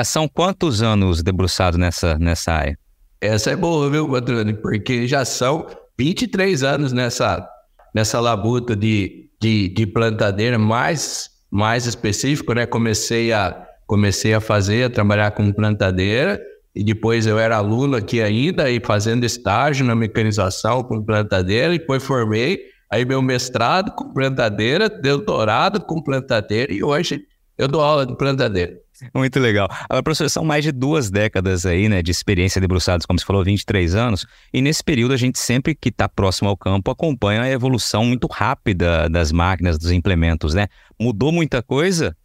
Já 0.00 0.04
são 0.04 0.26
quantos 0.26 0.80
anos 0.80 1.22
debruçado 1.22 1.76
nessa, 1.76 2.18
nessa 2.18 2.52
área? 2.52 2.78
Essa 3.20 3.50
é 3.50 3.56
boa, 3.56 3.90
viu, 3.90 4.08
Patrone? 4.08 4.54
Porque 4.54 5.06
já 5.06 5.26
são 5.26 5.66
23 5.98 6.62
anos 6.62 6.90
nessa, 6.90 7.46
nessa 7.94 8.18
labuta 8.18 8.74
de, 8.74 9.28
de, 9.38 9.68
de 9.68 9.86
plantadeira, 9.86 10.58
mais, 10.58 11.28
mais 11.50 11.84
específico, 11.84 12.54
né? 12.54 12.64
Comecei 12.64 13.30
a, 13.30 13.62
comecei 13.86 14.32
a 14.32 14.40
fazer, 14.40 14.84
a 14.84 14.90
trabalhar 14.90 15.32
com 15.32 15.52
plantadeira, 15.52 16.40
e 16.74 16.82
depois 16.82 17.26
eu 17.26 17.38
era 17.38 17.58
aluno 17.58 17.94
aqui 17.94 18.22
ainda, 18.22 18.70
e 18.70 18.80
fazendo 18.82 19.24
estágio 19.24 19.84
na 19.84 19.94
mecanização 19.94 20.82
com 20.82 21.04
plantadeira, 21.04 21.74
e 21.74 21.78
depois 21.78 22.02
formei, 22.02 22.58
Aí 22.92 23.04
meu 23.04 23.22
mestrado 23.22 23.92
com 23.92 24.12
plantadeira, 24.12 24.88
doutorado 24.88 25.80
com 25.80 26.02
plantadeira 26.02 26.72
e 26.72 26.82
hoje 26.82 27.22
eu 27.60 27.68
dou 27.68 27.82
aula 27.82 28.06
de 28.06 28.16
plantadeira. 28.16 28.72
Muito 29.14 29.38
legal. 29.38 29.68
Agora, 29.88 30.02
professor, 30.02 30.28
são 30.30 30.44
mais 30.44 30.64
de 30.64 30.72
duas 30.72 31.10
décadas 31.10 31.66
aí, 31.66 31.88
né, 31.88 32.02
de 32.02 32.10
experiência 32.10 32.60
debruçados, 32.60 33.04
como 33.04 33.18
você 33.18 33.24
falou, 33.24 33.44
23 33.44 33.94
anos. 33.94 34.26
E 34.52 34.62
nesse 34.62 34.82
período, 34.82 35.12
a 35.12 35.16
gente 35.16 35.38
sempre 35.38 35.74
que 35.74 35.90
está 35.90 36.08
próximo 36.08 36.48
ao 36.48 36.56
campo 36.56 36.90
acompanha 36.90 37.42
a 37.42 37.50
evolução 37.50 38.04
muito 38.04 38.26
rápida 38.26 39.08
das 39.08 39.30
máquinas, 39.30 39.78
dos 39.78 39.90
implementos, 39.90 40.54
né? 40.54 40.68
Mudou 40.98 41.30
muita 41.30 41.62
coisa? 41.62 42.16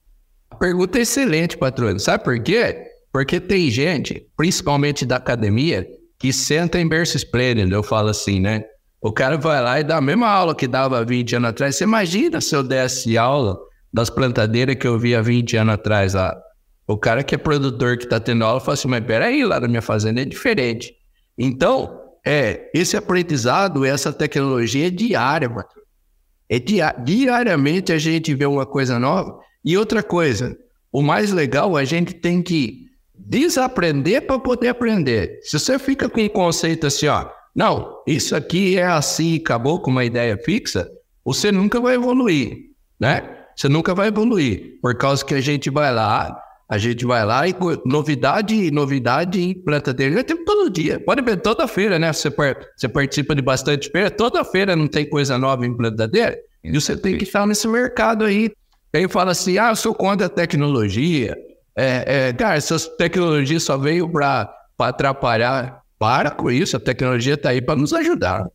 A 0.49 0.55
pergunta 0.55 0.99
é 0.99 1.01
excelente, 1.01 1.57
patrão. 1.57 1.99
Sabe 1.99 2.23
por 2.23 2.41
quê? 2.41 2.77
Porque 3.11 3.39
tem 3.39 3.69
gente, 3.69 4.25
principalmente 4.37 5.05
da 5.05 5.17
academia, 5.17 5.85
que 6.17 6.31
senta 6.31 6.79
em 6.79 6.87
berço 6.87 7.17
esplêndido, 7.17 7.75
eu 7.75 7.83
falo 7.83 8.09
assim, 8.09 8.39
né? 8.39 8.63
O 9.01 9.11
cara 9.11 9.37
vai 9.37 9.61
lá 9.61 9.79
e 9.79 9.83
dá 9.83 9.97
a 9.97 10.01
mesma 10.01 10.27
aula 10.27 10.55
que 10.55 10.67
dava 10.67 11.03
20 11.03 11.35
anos 11.35 11.49
atrás. 11.49 11.75
Você 11.75 11.83
imagina 11.83 12.41
se 12.41 12.55
eu 12.55 12.63
desse 12.63 13.17
aula 13.17 13.57
das 13.95 14.09
plantadeiras 14.09 14.75
que 14.75 14.85
eu 14.85 14.99
vi 14.99 15.15
há 15.15 15.21
20 15.21 15.55
anos 15.55 15.75
atrás 15.75 16.13
lá. 16.15 16.37
O 16.85 16.97
cara 16.97 17.23
que 17.23 17.33
é 17.33 17.37
produtor, 17.37 17.97
que 17.97 18.03
está 18.03 18.19
tendo 18.19 18.43
aula, 18.43 18.59
fala 18.59 18.73
assim, 18.73 18.89
mas 18.89 19.05
peraí, 19.05 19.45
lá 19.45 19.57
na 19.57 19.69
minha 19.69 19.81
fazenda 19.81 20.21
é 20.21 20.25
diferente. 20.25 20.93
Então, 21.37 21.97
é, 22.25 22.69
esse 22.73 22.97
aprendizado, 22.97 23.85
essa 23.85 24.11
tecnologia 24.11 24.87
é 24.87 24.89
diária, 24.89 25.47
mano. 25.47 25.65
É 26.49 26.59
diariamente 26.59 27.93
a 27.93 27.97
gente 27.97 28.35
vê 28.35 28.45
uma 28.45 28.65
coisa 28.65 28.99
nova. 28.99 29.39
E 29.63 29.77
outra 29.77 30.03
coisa, 30.03 30.57
o 30.91 31.01
mais 31.01 31.31
legal, 31.31 31.77
a 31.77 31.85
gente 31.85 32.13
tem 32.15 32.41
que 32.41 32.87
desaprender 33.17 34.27
para 34.27 34.37
poder 34.37 34.67
aprender. 34.67 35.39
Se 35.41 35.57
você 35.57 35.79
fica 35.79 36.09
com 36.09 36.19
um 36.19 36.27
conceito 36.27 36.85
assim, 36.85 37.07
ó, 37.07 37.29
não, 37.55 38.03
isso 38.05 38.35
aqui 38.35 38.77
é 38.77 38.85
assim, 38.85 39.37
acabou 39.37 39.81
com 39.81 39.89
uma 39.89 40.03
ideia 40.03 40.37
fixa, 40.37 40.85
você 41.23 41.49
nunca 41.49 41.79
vai 41.79 41.95
evoluir, 41.95 42.57
né? 42.99 43.34
Você 43.55 43.69
nunca 43.69 43.95
vai 43.95 44.09
evoluir, 44.09 44.79
por 44.81 44.95
causa 44.95 45.24
que 45.24 45.33
a 45.33 45.41
gente 45.41 45.69
vai 45.69 45.93
lá, 45.93 46.38
a 46.67 46.77
gente 46.77 47.05
vai 47.05 47.24
lá 47.24 47.47
e 47.47 47.55
novidade, 47.85 48.71
novidade 48.71 49.39
em 49.39 49.53
plantadeira 49.53 50.24
tem 50.24 50.43
todo 50.43 50.69
dia. 50.69 51.00
Pode 51.00 51.21
ver 51.21 51.38
toda 51.38 51.67
feira, 51.67 52.00
né? 52.00 52.12
Você, 52.12 52.33
você 52.75 52.89
participa 52.89 53.35
de 53.35 53.41
bastante 53.41 53.89
feira, 53.89 54.09
toda 54.09 54.43
feira 54.43 54.75
não 54.75 54.88
tem 54.88 55.07
coisa 55.07 55.38
nova 55.38 55.65
em 55.65 55.75
plantadeira. 55.75 56.38
E 56.63 56.71
você 56.71 56.97
tem 56.97 57.17
que 57.17 57.24
estar 57.24 57.45
nesse 57.45 57.67
mercado 57.67 58.25
aí. 58.25 58.51
Aí 58.93 59.07
fala 59.07 59.31
assim: 59.31 59.57
ah, 59.59 59.69
eu 59.69 59.75
sou 59.75 59.93
contra 59.93 60.25
a 60.25 60.29
tecnologia. 60.29 61.38
É, 61.77 62.29
é, 62.29 62.33
cara, 62.33 62.55
essas 62.55 62.88
tecnologias 62.88 63.63
só 63.63 63.77
veio 63.77 64.09
para 64.09 64.51
atrapalhar. 64.79 65.81
Para 65.97 66.31
com 66.31 66.51
isso, 66.51 66.75
a 66.75 66.79
tecnologia 66.79 67.35
está 67.35 67.50
aí 67.50 67.62
para 67.62 67.75
nos 67.75 67.93
ajudar. 67.93 68.45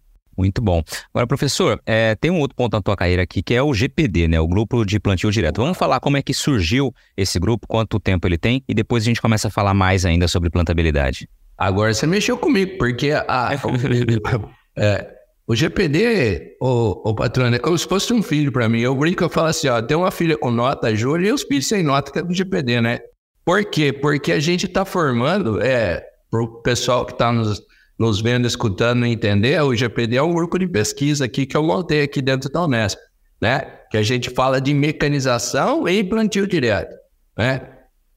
Muito 0.41 0.63
bom. 0.63 0.83
Agora, 1.13 1.27
professor, 1.27 1.79
é, 1.85 2.15
tem 2.15 2.31
um 2.31 2.41
outro 2.41 2.57
ponto 2.57 2.73
na 2.73 2.81
tua 2.81 2.97
carreira 2.97 3.25
aqui 3.25 3.43
que 3.43 3.53
é 3.53 3.63
o 3.63 3.75
GPD, 3.75 4.27
né? 4.27 4.41
O 4.41 4.49
Grupo 4.49 4.87
de 4.87 4.99
Plantio 4.99 5.31
Direto. 5.31 5.61
Vamos 5.61 5.77
falar 5.77 6.01
como 6.01 6.17
é 6.17 6.23
que 6.23 6.33
surgiu 6.33 6.95
esse 7.15 7.39
grupo, 7.39 7.67
quanto 7.69 8.01
tempo 8.01 8.27
ele 8.27 8.39
tem 8.39 8.65
e 8.67 8.73
depois 8.73 9.03
a 9.03 9.07
gente 9.07 9.21
começa 9.21 9.49
a 9.49 9.51
falar 9.51 9.75
mais 9.75 10.07
ainda 10.07 10.27
sobre 10.27 10.49
plantabilidade. 10.49 11.29
Agora 11.59 11.93
você 11.93 12.07
mexeu 12.07 12.39
comigo, 12.39 12.79
porque 12.79 13.11
a, 13.11 13.51
é, 14.79 15.11
o 15.47 15.55
GPD, 15.55 16.57
o, 16.59 17.11
o 17.11 17.15
patrão, 17.15 17.53
é 17.53 17.59
como 17.59 17.77
se 17.77 17.87
fosse 17.87 18.11
um 18.15 18.23
filho 18.23 18.51
para 18.51 18.67
mim. 18.67 18.81
Eu 18.81 18.95
brinco, 18.95 19.23
eu 19.23 19.29
falo 19.29 19.49
assim, 19.49 19.69
ó, 19.69 19.83
tem 19.83 19.95
uma 19.95 20.11
filha 20.11 20.39
com 20.39 20.51
nota, 20.51 20.97
Júlia, 20.97 21.29
e 21.29 21.33
os 21.35 21.43
filhos 21.43 21.69
sem 21.69 21.83
nota, 21.83 22.11
que 22.11 22.19
é 22.19 22.23
do 22.23 22.33
GPD, 22.33 22.81
né? 22.81 23.01
Por 23.45 23.63
quê? 23.67 23.93
Porque 23.93 24.33
a 24.33 24.41
gente 24.41 24.65
está 24.65 24.87
formando, 24.87 25.61
é, 25.61 26.03
para 26.31 26.43
o 26.43 26.63
pessoal 26.63 27.05
que 27.05 27.13
está 27.13 27.31
nos 27.31 27.61
nos 28.01 28.19
vendo, 28.19 28.47
escutando 28.47 29.05
entender, 29.05 29.63
o 29.63 29.77
GPD 29.77 30.17
é 30.17 30.23
um 30.23 30.33
grupo 30.33 30.59
de 30.59 30.67
pesquisa 30.67 31.27
aqui 31.27 31.45
que 31.45 31.55
eu 31.55 31.63
montei 31.63 32.03
aqui 32.03 32.23
dentro 32.23 32.51
da 32.51 32.65
Unesp, 32.65 32.99
né? 33.43 33.61
Que 33.91 33.99
a 33.99 34.03
gente 34.03 34.31
fala 34.31 34.59
de 34.59 34.73
mecanização 34.73 35.87
e 35.87 36.03
plantio 36.03 36.47
direto, 36.47 36.97
né? 37.37 37.61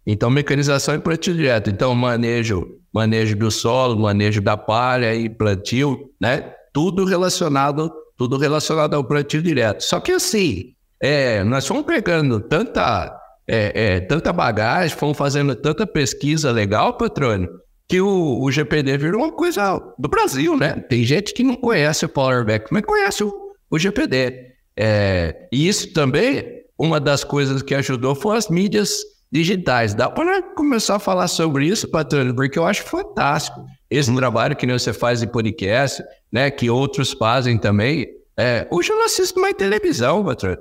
Então, 0.07 0.29
mecanização 0.29 0.95
e 0.95 0.99
plantio 0.99 1.35
direto. 1.35 1.69
Então, 1.69 1.93
manejo, 1.93 2.65
manejo 2.93 3.35
do 3.35 3.51
solo, 3.51 3.99
manejo 3.99 4.41
da 4.41 4.55
palha 4.55 5.13
e 5.13 5.29
plantio, 5.29 6.09
né? 6.19 6.53
Tudo 6.71 7.03
relacionado, 7.03 7.91
tudo 8.17 8.37
relacionado 8.37 8.93
ao 8.93 9.03
plantio 9.03 9.41
direto. 9.41 9.81
Só 9.81 9.99
que 9.99 10.13
assim, 10.13 10.73
é, 11.01 11.43
nós 11.43 11.67
fomos 11.67 11.83
pegando 11.83 12.39
tanta, 12.39 13.13
é, 13.45 13.95
é, 13.95 13.99
tanta 13.99 14.31
bagagem, 14.31 14.95
fomos 14.97 15.17
fazendo 15.17 15.53
tanta 15.55 15.85
pesquisa 15.85 16.51
legal, 16.51 16.97
patrônio, 16.97 17.49
que 17.87 18.01
o, 18.01 18.41
o 18.41 18.51
GPD 18.51 18.97
virou 18.97 19.21
uma 19.21 19.31
coisa 19.31 19.79
do 19.97 20.07
Brasil, 20.07 20.57
né? 20.57 20.73
Tem 20.89 21.03
gente 21.03 21.33
que 21.33 21.43
não 21.43 21.55
conhece 21.55 22.05
o 22.05 22.09
Powerback, 22.09 22.67
mas 22.71 22.83
conhece 22.83 23.23
o, 23.23 23.33
o 23.69 23.77
GPD. 23.77 24.53
É, 24.75 25.47
e 25.51 25.67
isso 25.67 25.93
também, 25.93 26.63
uma 26.77 26.99
das 26.99 27.23
coisas 27.23 27.61
que 27.61 27.75
ajudou 27.75 28.15
foi 28.15 28.37
as 28.37 28.49
mídias 28.49 28.99
digitais. 29.31 29.93
Dá 29.93 30.09
para 30.09 30.41
começar 30.41 30.95
a 30.95 30.99
falar 30.99 31.27
sobre 31.27 31.65
isso, 31.67 31.89
patrônio, 31.89 32.35
porque 32.35 32.57
eu 32.57 32.65
acho 32.65 32.83
fantástico 32.83 33.65
esse 33.89 34.13
trabalho 34.15 34.55
que 34.55 34.65
você 34.65 34.91
faz 34.91 35.21
em 35.21 35.27
podcast, 35.27 36.03
né? 36.31 36.49
Que 36.49 36.69
outros 36.69 37.13
fazem 37.13 37.57
também. 37.57 38.07
É, 38.37 38.67
hoje 38.71 38.91
eu 38.91 38.97
não 38.97 39.05
assisto 39.05 39.39
mais 39.39 39.53
televisão, 39.55 40.23
patrônio. 40.23 40.59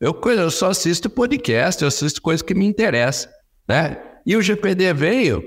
Eu, 0.00 0.20
eu 0.24 0.50
só 0.50 0.70
assisto 0.70 1.08
podcast, 1.08 1.80
eu 1.80 1.88
assisto 1.88 2.20
coisas 2.20 2.42
que 2.42 2.54
me 2.54 2.66
interessam, 2.66 3.30
né? 3.68 4.02
E 4.26 4.36
o 4.36 4.42
GPD 4.42 4.92
veio 4.94 5.42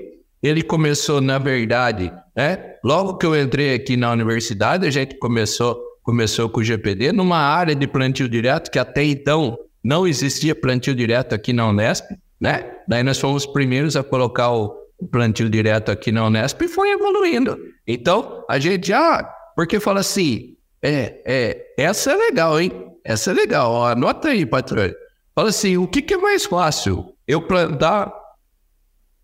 ele 0.46 0.62
começou, 0.62 1.20
na 1.20 1.38
verdade, 1.38 2.12
né? 2.36 2.74
Logo 2.84 3.16
que 3.16 3.26
eu 3.26 3.34
entrei 3.40 3.74
aqui 3.74 3.96
na 3.96 4.12
universidade, 4.12 4.86
a 4.86 4.90
gente 4.90 5.18
começou, 5.18 5.80
começou 6.02 6.48
com 6.48 6.60
o 6.60 6.64
GPD 6.64 7.12
numa 7.12 7.38
área 7.38 7.74
de 7.74 7.86
plantio 7.86 8.28
direto 8.28 8.70
que 8.70 8.78
até 8.78 9.02
então 9.04 9.58
não 9.82 10.06
existia 10.06 10.54
plantio 10.54 10.94
direto 10.94 11.34
aqui 11.34 11.52
na 11.52 11.68
Unesp, 11.68 12.04
né? 12.40 12.70
Daí 12.88 13.02
nós 13.02 13.18
fomos 13.18 13.44
os 13.44 13.52
primeiros 13.52 13.96
a 13.96 14.02
colocar 14.02 14.50
o 14.52 14.74
plantio 15.10 15.48
direto 15.48 15.90
aqui 15.90 16.12
na 16.12 16.26
Unesp 16.26 16.62
e 16.62 16.68
foi 16.68 16.90
evoluindo. 16.90 17.58
Então, 17.86 18.44
a 18.48 18.58
gente 18.58 18.88
já, 18.88 19.20
ah, 19.20 19.34
porque 19.54 19.80
fala 19.80 20.00
assim, 20.00 20.56
é, 20.82 21.22
é, 21.24 21.66
essa 21.78 22.12
é 22.12 22.16
legal, 22.16 22.60
hein? 22.60 22.72
Essa 23.04 23.30
é 23.30 23.34
legal, 23.34 23.72
ó, 23.72 23.88
anota 23.88 24.28
aí, 24.28 24.44
patrão. 24.44 24.90
Fala 25.34 25.48
assim, 25.48 25.76
o 25.76 25.86
que, 25.86 26.02
que 26.02 26.14
é 26.14 26.18
mais 26.18 26.44
fácil? 26.44 27.12
Eu 27.26 27.42
plantar 27.42 28.12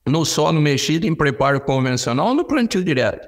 no 0.06 0.24
solo 0.24 0.60
mexido 0.60 1.06
em 1.06 1.14
preparo 1.14 1.60
convencional 1.60 2.28
ou 2.28 2.34
no 2.34 2.44
plantio 2.44 2.82
direto? 2.82 3.26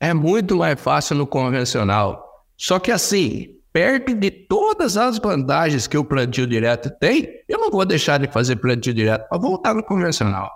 É 0.00 0.12
muito 0.12 0.56
mais 0.56 0.80
fácil 0.80 1.16
no 1.16 1.26
convencional. 1.26 2.24
Só 2.56 2.78
que 2.78 2.90
assim, 2.90 3.56
perto 3.72 4.14
de 4.14 4.30
todas 4.30 4.96
as 4.96 5.18
vantagens 5.18 5.86
que 5.86 5.98
o 5.98 6.04
plantio 6.04 6.46
direto 6.46 6.90
tem, 6.98 7.28
eu 7.48 7.58
não 7.58 7.70
vou 7.70 7.84
deixar 7.84 8.18
de 8.18 8.26
fazer 8.26 8.56
plantio 8.56 8.94
direto 8.94 9.28
para 9.28 9.38
voltar 9.38 9.74
no 9.74 9.82
convencional. 9.82 10.50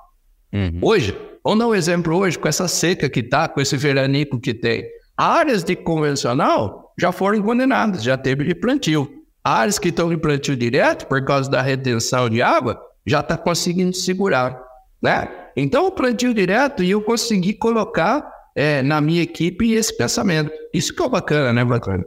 Uhum. 0.52 0.80
Hoje, 0.82 1.16
vamos 1.44 1.58
dar 1.58 1.68
um 1.68 1.74
exemplo 1.74 2.16
hoje, 2.16 2.38
com 2.38 2.48
essa 2.48 2.66
seca 2.66 3.08
que 3.08 3.22
tá, 3.22 3.48
com 3.48 3.60
esse 3.60 3.76
veranico 3.76 4.40
que 4.40 4.54
tem. 4.54 4.84
Áreas 5.16 5.62
de 5.62 5.76
convencional 5.76 6.94
já 6.98 7.12
foram 7.12 7.42
condenadas, 7.42 8.02
já 8.02 8.16
teve 8.16 8.44
de 8.44 8.54
plantio. 8.54 9.10
Áreas 9.44 9.78
que 9.78 9.88
estão 9.88 10.12
em 10.12 10.18
plantio 10.18 10.56
direto, 10.56 11.06
por 11.06 11.22
causa 11.24 11.50
da 11.50 11.62
retenção 11.62 12.28
de 12.28 12.42
água, 12.42 12.80
já 13.06 13.20
está 13.20 13.36
conseguindo 13.36 13.94
segurar, 13.94 14.60
né? 15.02 15.28
Então, 15.56 15.86
o 15.86 15.92
plantio 15.92 16.32
direto 16.32 16.82
e 16.82 16.90
eu 16.90 17.02
consegui 17.02 17.54
colocar 17.54 18.24
é, 18.54 18.82
na 18.82 19.00
minha 19.00 19.22
equipe 19.22 19.72
esse 19.72 19.96
pensamento. 19.96 20.50
Isso 20.72 20.94
que 20.94 21.02
é 21.02 21.08
bacana, 21.08 21.52
né, 21.52 21.64
bacana? 21.64 22.04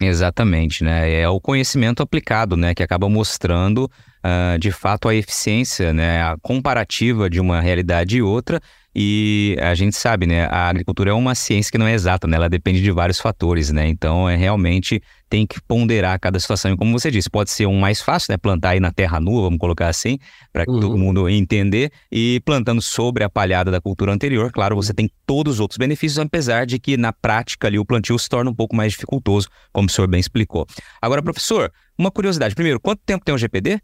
Exatamente, 0.00 0.82
né? 0.82 1.12
É 1.12 1.28
o 1.28 1.40
conhecimento 1.40 2.02
aplicado, 2.02 2.56
né, 2.56 2.74
que 2.74 2.82
acaba 2.82 3.08
mostrando 3.08 3.84
uh, 3.84 4.58
de 4.58 4.72
fato 4.72 5.08
a 5.08 5.14
eficiência, 5.14 5.92
né, 5.92 6.22
a 6.22 6.36
comparativa 6.42 7.30
de 7.30 7.40
uma 7.40 7.60
realidade 7.60 8.16
e 8.16 8.22
outra 8.22 8.60
e 8.94 9.56
a 9.60 9.74
gente 9.74 9.96
sabe, 9.96 10.26
né, 10.26 10.44
a 10.46 10.68
agricultura 10.68 11.10
é 11.10 11.14
uma 11.14 11.34
ciência 11.34 11.72
que 11.72 11.78
não 11.78 11.86
é 11.86 11.94
exata, 11.94 12.26
né, 12.26 12.36
ela 12.36 12.48
depende 12.48 12.82
de 12.82 12.90
vários 12.90 13.18
fatores, 13.18 13.70
né, 13.70 13.88
então 13.88 14.28
é 14.28 14.36
realmente 14.36 15.02
tem 15.32 15.46
que 15.46 15.58
ponderar 15.62 16.20
cada 16.20 16.38
situação. 16.38 16.74
E 16.74 16.76
como 16.76 16.92
você 16.92 17.10
disse, 17.10 17.30
pode 17.30 17.50
ser 17.50 17.64
um 17.64 17.80
mais 17.80 18.02
fácil, 18.02 18.30
né, 18.32 18.36
plantar 18.36 18.70
aí 18.70 18.80
na 18.80 18.92
terra 18.92 19.18
nua, 19.18 19.40
vamos 19.40 19.58
colocar 19.58 19.88
assim, 19.88 20.18
para 20.52 20.66
uhum. 20.68 20.78
todo 20.78 20.98
mundo 20.98 21.26
entender, 21.26 21.90
e 22.12 22.38
plantando 22.44 22.82
sobre 22.82 23.24
a 23.24 23.30
palhada 23.30 23.70
da 23.70 23.80
cultura 23.80 24.12
anterior, 24.12 24.52
claro, 24.52 24.76
você 24.76 24.92
tem 24.92 25.10
todos 25.24 25.54
os 25.54 25.60
outros 25.60 25.78
benefícios, 25.78 26.18
apesar 26.18 26.66
de 26.66 26.78
que 26.78 26.98
na 26.98 27.14
prática 27.14 27.66
ali 27.66 27.78
o 27.78 27.84
plantio 27.84 28.18
se 28.18 28.28
torna 28.28 28.50
um 28.50 28.54
pouco 28.54 28.76
mais 28.76 28.92
dificultoso, 28.92 29.48
como 29.72 29.88
o 29.88 29.90
senhor 29.90 30.06
bem 30.06 30.20
explicou. 30.20 30.66
Agora, 31.00 31.22
professor, 31.22 31.72
uma 31.96 32.10
curiosidade. 32.10 32.54
Primeiro, 32.54 32.78
quanto 32.78 33.00
tempo 33.06 33.24
tem 33.24 33.34
o 33.34 33.38
GPD? 33.38 33.80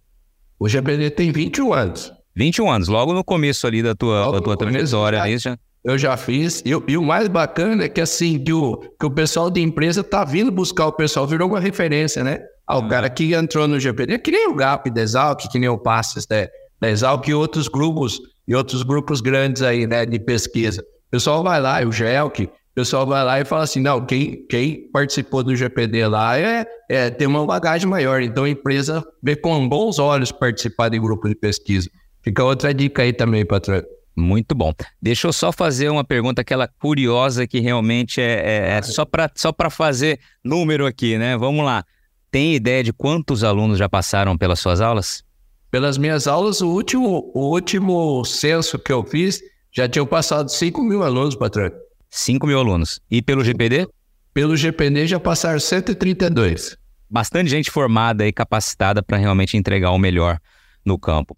O 0.59 0.69
GPD 0.69 1.09
tem 1.13 1.33
21 1.33 1.73
anos. 1.73 2.13
21 2.37 2.71
anos, 2.71 2.89
logo 2.89 3.15
no 3.15 3.25
começo 3.25 3.67
ali 3.67 3.83
da 3.83 3.95
tua, 3.95 4.33
da 4.33 4.41
tua 4.43 4.55
trajetória, 4.55 5.25
né? 5.25 5.39
Já... 5.39 5.59
Eu 5.89 5.97
já 5.97 6.19
fiz, 6.19 6.63
e, 6.67 6.71
e, 6.87 6.99
o 6.99 7.03
mais 7.03 7.29
bacana 7.29 7.85
é 7.85 7.89
que 7.89 7.99
assim, 7.99 8.39
que 8.39 8.53
o, 8.53 8.77
que 8.77 9.07
o 9.07 9.11
pessoal 9.11 9.51
de 9.51 9.63
empresa 9.63 10.05
tá 10.05 10.23
vindo 10.23 10.53
buscar 10.53 10.87
o 10.87 10.93
pessoal, 10.93 11.27
virou 11.27 11.49
uma 11.49 11.59
referência, 11.59 12.23
né? 12.23 12.41
Ah, 12.67 12.77
o 12.77 12.83
uhum. 12.83 12.89
cara 12.89 13.09
que 13.09 13.33
entrou 13.33 13.67
no 13.67 13.81
GPD, 13.81 14.19
que 14.19 14.31
nem 14.31 14.49
o 14.49 14.55
GAP 14.55 14.91
da 14.91 15.01
Exalc, 15.01 15.49
que 15.51 15.59
nem 15.59 15.71
o 15.71 15.79
Passes 15.79 16.27
né? 16.29 16.49
da 16.79 16.91
Exalc 16.91 17.27
e 17.27 17.33
outros 17.33 17.69
grupos, 17.69 18.21
e 18.47 18.55
outros 18.55 18.83
grupos 18.83 19.23
grandes 19.23 19.63
aí, 19.63 19.87
né, 19.87 20.05
de 20.05 20.19
pesquisa. 20.19 20.83
O 20.83 21.11
pessoal 21.11 21.43
vai 21.43 21.59
lá, 21.59 21.81
o 21.81 21.91
GELC, 21.91 22.45
o 22.45 22.51
pessoal 22.75 23.07
vai 23.07 23.25
lá 23.25 23.41
e 23.41 23.47
fala 23.47 23.65
assim, 23.65 23.81
não, 23.81 24.05
quem, 24.05 24.47
quem 24.47 24.91
participou 24.91 25.43
do 25.43 25.57
GPD 25.57 26.07
lá 26.07 26.39
é, 26.39 26.67
é 26.91 27.09
tem 27.09 27.27
uma 27.27 27.47
bagagem 27.47 27.89
maior, 27.89 28.21
então 28.21 28.45
a 28.45 28.51
empresa 28.51 29.03
vê 29.23 29.35
com 29.35 29.67
bons 29.67 29.99
olhos 29.99 30.31
participar 30.31 30.91
de 30.91 30.99
grupo 30.99 31.27
de 31.31 31.35
pesquisa. 31.35 31.89
Fica 32.23 32.45
outra 32.45 32.75
dica 32.75 33.01
aí 33.01 33.15
também, 33.15 33.47
patrão. 33.47 33.83
Muito 34.19 34.53
bom. 34.53 34.73
Deixa 35.01 35.29
eu 35.29 35.33
só 35.33 35.53
fazer 35.53 35.89
uma 35.89 36.03
pergunta, 36.03 36.43
aquela 36.43 36.67
curiosa 36.67 37.47
que 37.47 37.61
realmente 37.61 38.21
é, 38.21 38.25
é, 38.35 38.79
é 38.79 38.83
só 38.83 39.05
para 39.05 39.31
só 39.37 39.55
fazer 39.71 40.19
número 40.45 40.87
aqui, 40.87 41.17
né? 41.17 41.37
Vamos 41.37 41.65
lá. 41.65 41.85
Tem 42.29 42.55
ideia 42.55 42.83
de 42.83 42.93
quantos 42.93 43.45
alunos 43.45 43.79
já 43.79 43.89
passaram 43.89 44.37
pelas 44.37 44.59
suas 44.59 44.81
aulas? 44.81 45.23
Pelas 45.71 45.97
minhas 45.97 46.27
aulas, 46.27 46.61
o 46.61 46.69
último, 46.69 47.31
o 47.33 47.51
último 47.51 48.25
censo 48.25 48.77
que 48.79 48.93
eu 48.93 49.05
fiz 49.05 49.41
já 49.71 49.89
tinham 49.89 50.07
passado 50.07 50.51
5 50.51 50.83
mil 50.83 51.05
alunos, 51.05 51.37
patrão. 51.37 51.71
5 52.11 52.45
mil 52.47 52.59
alunos. 52.59 53.01
E 53.09 53.23
pelo 53.23 53.45
GPD? 53.45 53.87
Pelo 54.35 54.57
GPD 54.57 55.07
já 55.07 55.21
passaram 55.21 55.61
132. 55.61 56.77
bastante 57.09 57.49
gente 57.49 57.71
formada 57.71 58.27
e 58.27 58.33
capacitada 58.33 59.01
para 59.03 59.17
realmente 59.17 59.57
entregar 59.57 59.91
o 59.93 59.99
melhor 59.99 60.39
no 60.85 60.99
campo. 60.99 61.37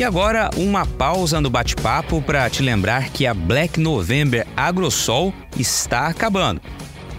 E 0.00 0.02
agora, 0.02 0.48
uma 0.56 0.86
pausa 0.86 1.42
no 1.42 1.50
bate-papo 1.50 2.22
para 2.22 2.48
te 2.48 2.62
lembrar 2.62 3.10
que 3.10 3.26
a 3.26 3.34
Black 3.34 3.78
November 3.78 4.46
AgroSol 4.56 5.30
está 5.58 6.06
acabando. 6.06 6.58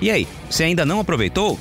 E 0.01 0.09
aí, 0.09 0.27
você 0.49 0.63
ainda 0.63 0.83
não 0.83 0.99
aproveitou? 0.99 1.59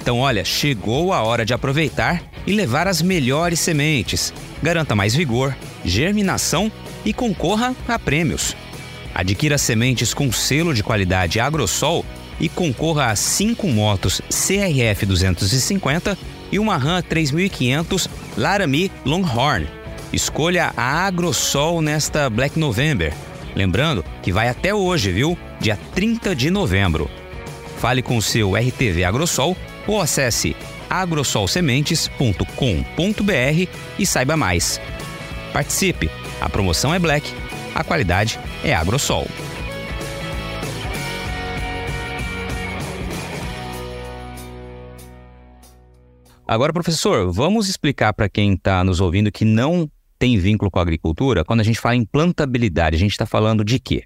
Então, 0.00 0.20
olha, 0.20 0.44
chegou 0.44 1.12
a 1.12 1.24
hora 1.24 1.44
de 1.44 1.52
aproveitar 1.52 2.22
e 2.46 2.52
levar 2.52 2.86
as 2.86 3.02
melhores 3.02 3.58
sementes. 3.58 4.32
Garanta 4.62 4.94
mais 4.94 5.12
vigor, 5.12 5.56
germinação 5.84 6.70
e 7.04 7.12
concorra 7.12 7.74
a 7.88 7.98
prêmios. 7.98 8.54
Adquira 9.12 9.58
sementes 9.58 10.14
com 10.14 10.30
selo 10.30 10.72
de 10.72 10.84
qualidade 10.84 11.40
AgroSol 11.40 12.04
e 12.38 12.48
concorra 12.48 13.06
a 13.06 13.16
5 13.16 13.66
motos 13.66 14.22
CRF 14.28 15.04
250 15.04 16.16
e 16.52 16.60
uma 16.60 16.76
Ram 16.76 17.02
3500 17.02 18.08
Laramie 18.36 18.88
Longhorn 19.04 19.79
Escolha 20.12 20.72
a 20.76 21.06
AgroSol 21.06 21.80
nesta 21.80 22.28
Black 22.28 22.58
November. 22.58 23.14
Lembrando 23.54 24.04
que 24.22 24.32
vai 24.32 24.48
até 24.48 24.74
hoje, 24.74 25.12
viu? 25.12 25.38
Dia 25.60 25.78
30 25.94 26.34
de 26.34 26.50
novembro. 26.50 27.08
Fale 27.78 28.02
com 28.02 28.16
o 28.16 28.22
seu 28.22 28.56
RTV 28.56 29.04
AgroSol 29.04 29.56
ou 29.86 30.00
acesse 30.00 30.56
agrosolsementes.com.br 30.88 33.68
e 33.98 34.06
saiba 34.06 34.36
mais. 34.36 34.80
Participe! 35.52 36.10
A 36.40 36.48
promoção 36.48 36.92
é 36.92 36.98
Black, 36.98 37.32
a 37.74 37.84
qualidade 37.84 38.40
é 38.64 38.74
AgroSol. 38.74 39.28
Agora, 46.50 46.72
professor, 46.72 47.30
vamos 47.30 47.68
explicar 47.68 48.12
para 48.12 48.28
quem 48.28 48.54
está 48.54 48.82
nos 48.82 49.00
ouvindo 49.00 49.30
que 49.30 49.44
não 49.44 49.88
tem 50.20 50.36
vínculo 50.36 50.70
com 50.70 50.78
a 50.78 50.82
agricultura, 50.82 51.42
quando 51.46 51.60
a 51.60 51.64
gente 51.64 51.80
fala 51.80 51.96
em 51.96 52.04
plantabilidade, 52.04 52.94
a 52.94 52.98
gente 52.98 53.12
está 53.12 53.24
falando 53.24 53.64
de 53.64 53.80
quê? 53.80 54.04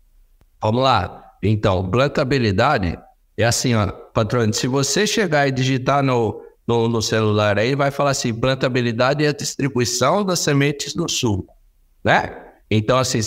Vamos 0.62 0.80
lá. 0.80 1.32
Então, 1.42 1.90
plantabilidade 1.90 2.96
é 3.36 3.44
assim, 3.44 3.74
ó, 3.74 3.88
patrão, 3.88 4.50
se 4.52 4.68
você 4.68 5.08
chegar 5.08 5.48
e 5.48 5.50
digitar 5.50 6.04
no, 6.04 6.40
no, 6.66 6.88
no, 6.88 7.02
celular 7.02 7.58
aí, 7.58 7.74
vai 7.74 7.90
falar 7.90 8.10
assim, 8.10 8.32
plantabilidade 8.32 9.24
é 9.24 9.28
a 9.28 9.32
distribuição 9.32 10.24
das 10.24 10.38
sementes 10.38 10.94
do 10.94 11.10
sul, 11.10 11.48
né? 12.04 12.42
Então, 12.70 12.96
assim, 12.96 13.18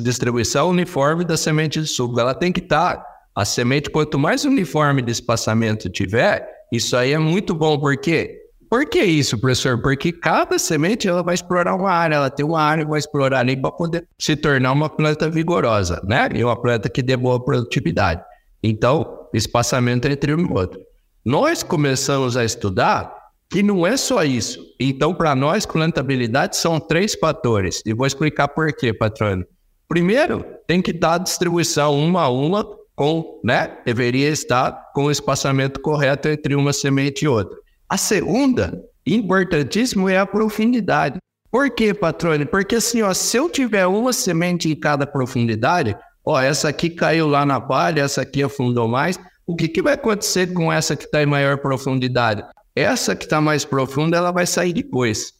distribuição 0.00 0.70
uniforme 0.70 1.24
da 1.24 1.36
semente 1.36 1.80
do 1.80 1.86
sul, 1.86 2.14
ela 2.18 2.32
tem 2.32 2.52
que 2.52 2.60
estar, 2.60 2.96
tá, 2.96 3.06
a 3.34 3.44
semente, 3.44 3.90
quanto 3.90 4.20
mais 4.20 4.44
uniforme 4.44 5.02
de 5.02 5.10
espaçamento 5.10 5.90
tiver, 5.90 6.48
isso 6.72 6.96
aí 6.96 7.12
é 7.12 7.18
muito 7.18 7.52
bom, 7.54 7.76
porque 7.78 8.45
por 8.68 8.86
que 8.86 9.02
isso, 9.02 9.38
professor? 9.38 9.80
Porque 9.80 10.12
cada 10.12 10.58
semente 10.58 11.08
ela 11.08 11.22
vai 11.22 11.34
explorar 11.34 11.74
uma 11.74 11.90
área, 11.90 12.16
ela 12.16 12.30
tem 12.30 12.44
uma 12.44 12.60
área 12.60 12.84
que 12.84 12.90
vai 12.90 12.98
explorar 12.98 13.40
ali 13.40 13.56
para 13.56 13.70
poder 13.70 14.06
se 14.18 14.36
tornar 14.36 14.72
uma 14.72 14.88
planta 14.88 15.30
vigorosa, 15.30 16.00
né? 16.04 16.28
E 16.34 16.44
uma 16.44 16.60
planta 16.60 16.88
que 16.88 17.02
dê 17.02 17.16
boa 17.16 17.42
produtividade. 17.42 18.22
Então, 18.62 19.28
espaçamento 19.32 20.08
entre 20.08 20.34
um 20.34 20.40
e 20.40 20.52
outro. 20.52 20.80
Nós 21.24 21.62
começamos 21.62 22.36
a 22.36 22.44
estudar 22.44 23.14
que 23.50 23.62
não 23.62 23.86
é 23.86 23.96
só 23.96 24.24
isso. 24.24 24.60
Então, 24.78 25.14
para 25.14 25.34
nós, 25.34 25.66
plantabilidade 25.66 26.56
são 26.56 26.80
três 26.80 27.14
fatores. 27.14 27.82
E 27.86 27.94
vou 27.94 28.06
explicar 28.06 28.48
por 28.48 28.72
quê, 28.72 28.92
patrônio. 28.92 29.46
Primeiro, 29.88 30.44
tem 30.66 30.82
que 30.82 30.92
dar 30.92 31.14
a 31.14 31.18
distribuição 31.18 31.96
uma 31.98 32.22
a 32.22 32.28
uma 32.28 32.66
com, 32.94 33.40
né? 33.44 33.78
Deveria 33.84 34.28
estar 34.28 34.90
com 34.92 35.04
o 35.04 35.10
espaçamento 35.10 35.80
correto 35.80 36.28
entre 36.28 36.54
uma 36.54 36.72
semente 36.72 37.24
e 37.24 37.28
outra. 37.28 37.56
A 37.88 37.96
segunda, 37.96 38.82
importantíssimo, 39.06 40.08
é 40.08 40.18
a 40.18 40.26
profundidade. 40.26 41.18
Por 41.50 41.70
quê, 41.70 41.94
patrone? 41.94 42.44
Porque 42.44 42.76
assim, 42.76 43.00
ó, 43.02 43.14
se 43.14 43.36
eu 43.36 43.48
tiver 43.48 43.86
uma 43.86 44.12
semente 44.12 44.68
em 44.68 44.74
cada 44.74 45.06
profundidade, 45.06 45.96
ó, 46.24 46.40
essa 46.40 46.68
aqui 46.68 46.90
caiu 46.90 47.28
lá 47.28 47.46
na 47.46 47.60
palha, 47.60 48.02
essa 48.02 48.22
aqui 48.22 48.42
afundou 48.42 48.88
mais, 48.88 49.18
o 49.46 49.54
que, 49.54 49.68
que 49.68 49.80
vai 49.80 49.94
acontecer 49.94 50.52
com 50.52 50.72
essa 50.72 50.96
que 50.96 51.04
está 51.04 51.22
em 51.22 51.26
maior 51.26 51.58
profundidade? 51.58 52.44
Essa 52.74 53.14
que 53.14 53.24
está 53.24 53.40
mais 53.40 53.64
profunda, 53.64 54.16
ela 54.16 54.32
vai 54.32 54.46
sair 54.46 54.72
depois. 54.72 55.32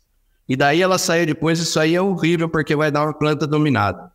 E 0.49 0.57
daí 0.57 0.81
ela 0.81 0.97
sair 0.97 1.27
depois, 1.27 1.59
isso 1.59 1.81
aí 1.81 1.97
é 1.97 2.01
horrível, 2.01 2.49
porque 2.49 2.77
vai 2.77 2.93
dar 2.93 3.03
uma 3.03 3.13
planta 3.13 3.47
dominada. 3.47 4.13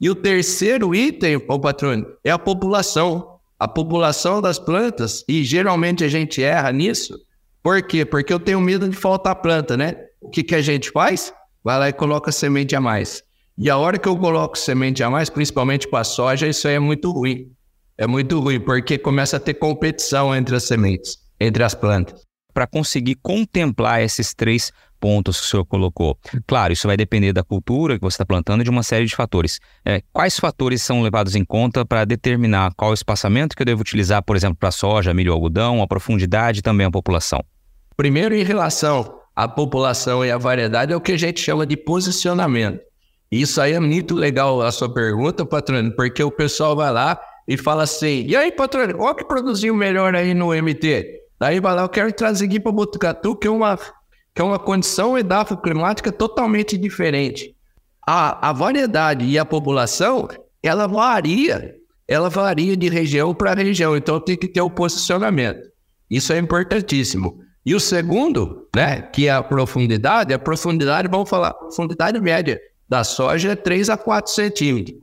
E 0.00 0.08
o 0.08 0.14
terceiro 0.14 0.94
item, 0.94 1.36
ô 1.46 1.60
patrone, 1.60 2.06
é 2.24 2.30
a 2.30 2.38
população. 2.38 3.38
A 3.58 3.68
população 3.68 4.40
das 4.40 4.58
plantas, 4.58 5.24
e 5.28 5.44
geralmente 5.44 6.04
a 6.04 6.08
gente 6.08 6.42
erra 6.42 6.72
nisso, 6.72 7.18
por 7.62 7.82
quê? 7.82 8.04
Porque 8.04 8.32
eu 8.32 8.40
tenho 8.40 8.60
medo 8.60 8.88
de 8.88 8.96
faltar 8.96 9.36
planta, 9.36 9.76
né? 9.76 9.94
O 10.20 10.30
que, 10.30 10.42
que 10.42 10.54
a 10.54 10.62
gente 10.62 10.90
faz? 10.90 11.32
Vai 11.62 11.78
lá 11.78 11.88
e 11.88 11.92
coloca 11.92 12.32
semente 12.32 12.74
a 12.74 12.80
mais. 12.80 13.22
E 13.56 13.68
a 13.68 13.76
hora 13.76 13.98
que 13.98 14.08
eu 14.08 14.16
coloco 14.16 14.56
semente 14.56 15.02
a 15.02 15.10
mais, 15.10 15.28
principalmente 15.28 15.88
para 15.88 16.04
soja, 16.04 16.46
isso 16.46 16.68
aí 16.68 16.74
é 16.74 16.78
muito 16.78 17.10
ruim. 17.10 17.50
É 17.96 18.06
muito 18.06 18.38
ruim, 18.38 18.60
porque 18.60 18.96
começa 18.96 19.36
a 19.36 19.40
ter 19.40 19.54
competição 19.54 20.34
entre 20.34 20.54
as 20.54 20.64
sementes, 20.64 21.18
entre 21.40 21.64
as 21.64 21.74
plantas. 21.74 22.22
Para 22.54 22.66
conseguir 22.66 23.16
contemplar 23.16 24.00
esses 24.00 24.32
três 24.32 24.72
pontos 24.98 25.40
que 25.40 25.46
o 25.46 25.48
senhor 25.48 25.64
colocou. 25.64 26.18
Claro, 26.46 26.72
isso 26.72 26.86
vai 26.86 26.96
depender 26.96 27.32
da 27.32 27.42
cultura 27.42 27.96
que 27.96 28.02
você 28.02 28.14
está 28.14 28.26
plantando 28.26 28.60
e 28.60 28.64
de 28.64 28.70
uma 28.70 28.82
série 28.82 29.06
de 29.06 29.14
fatores. 29.14 29.58
É, 29.84 30.02
quais 30.12 30.38
fatores 30.38 30.82
são 30.82 31.02
levados 31.02 31.34
em 31.34 31.44
conta 31.44 31.84
para 31.84 32.04
determinar 32.04 32.72
qual 32.76 32.92
espaçamento 32.92 33.56
que 33.56 33.62
eu 33.62 33.66
devo 33.66 33.80
utilizar, 33.80 34.22
por 34.22 34.36
exemplo, 34.36 34.56
para 34.56 34.70
soja, 34.70 35.14
milho, 35.14 35.32
algodão, 35.32 35.82
a 35.82 35.86
profundidade 35.86 36.60
e 36.60 36.62
também 36.62 36.86
a 36.86 36.90
população? 36.90 37.42
Primeiro, 37.96 38.34
em 38.34 38.44
relação 38.44 39.20
à 39.34 39.48
população 39.48 40.24
e 40.24 40.30
à 40.30 40.38
variedade, 40.38 40.92
é 40.92 40.96
o 40.96 41.00
que 41.00 41.12
a 41.12 41.18
gente 41.18 41.40
chama 41.40 41.66
de 41.66 41.76
posicionamento. 41.76 42.80
Isso 43.30 43.60
aí 43.60 43.72
é 43.72 43.80
muito 43.80 44.14
legal 44.14 44.62
a 44.62 44.72
sua 44.72 44.92
pergunta, 44.92 45.44
patrônio, 45.44 45.94
porque 45.94 46.22
o 46.22 46.30
pessoal 46.30 46.74
vai 46.74 46.90
lá 46.90 47.20
e 47.46 47.56
fala 47.56 47.82
assim: 47.82 48.24
e 48.26 48.34
aí, 48.34 48.50
patrônio, 48.50 48.96
qual 48.96 49.14
que 49.14 49.24
produziu 49.24 49.74
melhor 49.74 50.14
aí 50.14 50.32
no 50.32 50.48
MT? 50.48 51.18
Daí 51.38 51.60
vai 51.60 51.74
lá, 51.74 51.82
eu 51.82 51.88
quero 51.88 52.12
trazer 52.12 52.46
aqui 52.46 52.58
para 52.58 52.72
Botucatu, 52.72 53.36
que 53.36 53.46
é 53.46 53.50
uma 53.50 53.78
que 54.38 54.42
é 54.42 54.44
uma 54.44 54.56
condição 54.56 55.18
edafoclimática 55.18 56.12
totalmente 56.12 56.78
diferente. 56.78 57.56
A, 58.06 58.50
a 58.50 58.52
variedade 58.52 59.24
e 59.24 59.36
a 59.36 59.44
população, 59.44 60.28
ela 60.62 60.86
varia, 60.86 61.74
ela 62.06 62.30
varia 62.30 62.76
de 62.76 62.88
região 62.88 63.34
para 63.34 63.52
região, 63.52 63.96
então 63.96 64.20
tem 64.20 64.36
que 64.36 64.46
ter 64.46 64.60
o 64.60 64.70
posicionamento. 64.70 65.68
Isso 66.08 66.32
é 66.32 66.38
importantíssimo. 66.38 67.40
E 67.66 67.74
o 67.74 67.80
segundo, 67.80 68.68
né, 68.76 69.02
que 69.02 69.26
é 69.26 69.32
a 69.32 69.42
profundidade, 69.42 70.32
a 70.32 70.38
profundidade, 70.38 71.08
vamos 71.08 71.28
falar, 71.28 71.52
profundidade 71.54 72.20
média 72.20 72.60
da 72.88 73.02
soja 73.02 73.50
é 73.50 73.56
3 73.56 73.90
a 73.90 73.96
4 73.96 74.32
centímetros. 74.32 74.96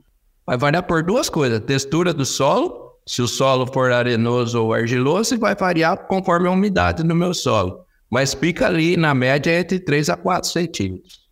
Vai 0.46 0.56
variar 0.56 0.84
por 0.84 1.02
duas 1.02 1.28
coisas, 1.28 1.60
textura 1.60 2.14
do 2.14 2.24
solo, 2.24 2.94
se 3.06 3.20
o 3.20 3.28
solo 3.28 3.66
for 3.66 3.92
arenoso 3.92 4.64
ou 4.64 4.72
argiloso, 4.72 5.38
vai 5.38 5.54
variar 5.54 6.06
conforme 6.06 6.48
a 6.48 6.52
umidade 6.52 7.02
do 7.02 7.14
meu 7.14 7.34
solo 7.34 7.84
mas 8.10 8.34
fica 8.34 8.66
ali 8.66 8.96
na 8.96 9.14
média 9.14 9.58
entre 9.58 9.78
3 9.78 10.10
a 10.10 10.16
4 10.16 10.50
centímetros. 10.50 11.26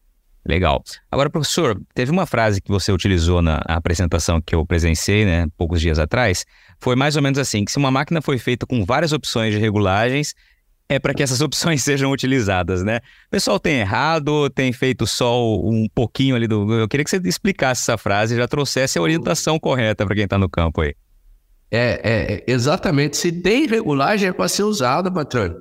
Legal. 0.47 0.83
Agora, 1.11 1.31
professor, 1.31 1.81
teve 1.95 2.11
uma 2.11 2.27
frase 2.27 2.61
que 2.61 2.71
você 2.71 2.93
utilizou 2.93 3.41
na 3.41 3.63
apresentação 3.67 4.43
que 4.43 4.55
eu 4.55 4.65
presenciei, 4.67 5.25
né, 5.25 5.47
poucos 5.57 5.81
dias 5.81 5.99
atrás, 5.99 6.45
foi 6.79 6.95
mais 6.95 7.17
ou 7.17 7.23
menos 7.23 7.39
assim, 7.39 7.65
que 7.65 7.73
se 7.73 7.79
uma 7.79 7.91
máquina 7.91 8.21
foi 8.21 8.37
feita 8.37 8.67
com 8.67 8.85
várias 8.85 9.13
opções 9.13 9.55
de 9.55 9.59
regulagens, 9.59 10.35
é 10.87 10.99
para 10.99 11.15
que 11.15 11.23
essas 11.23 11.41
opções 11.43 11.83
sejam 11.83 12.11
utilizadas, 12.11 12.83
né? 12.83 12.99
O 13.27 13.31
pessoal 13.31 13.59
tem 13.59 13.81
errado, 13.81 14.51
tem 14.51 14.71
feito 14.71 15.07
só 15.07 15.57
um 15.57 15.87
pouquinho 15.95 16.37
ali 16.37 16.47
do... 16.47 16.71
Eu 16.75 16.89
queria 16.89 17.05
que 17.05 17.11
você 17.11 17.21
explicasse 17.25 17.81
essa 17.81 17.97
frase 17.97 18.35
e 18.35 18.37
já 18.37 18.47
trouxesse 18.47 18.99
a 18.99 19.03
orientação 19.03 19.59
correta 19.59 20.05
para 20.05 20.15
quem 20.15 20.25
está 20.25 20.37
no 20.37 20.49
campo 20.49 20.83
aí. 20.83 20.95
É, 21.71 22.01
é, 22.05 22.45
exatamente. 22.47 23.17
Se 23.17 23.33
tem 23.33 23.67
regulagem, 23.67 24.29
é 24.29 24.33
para 24.33 24.47
ser 24.47 24.65
usada, 24.65 25.11
patrão 25.11 25.57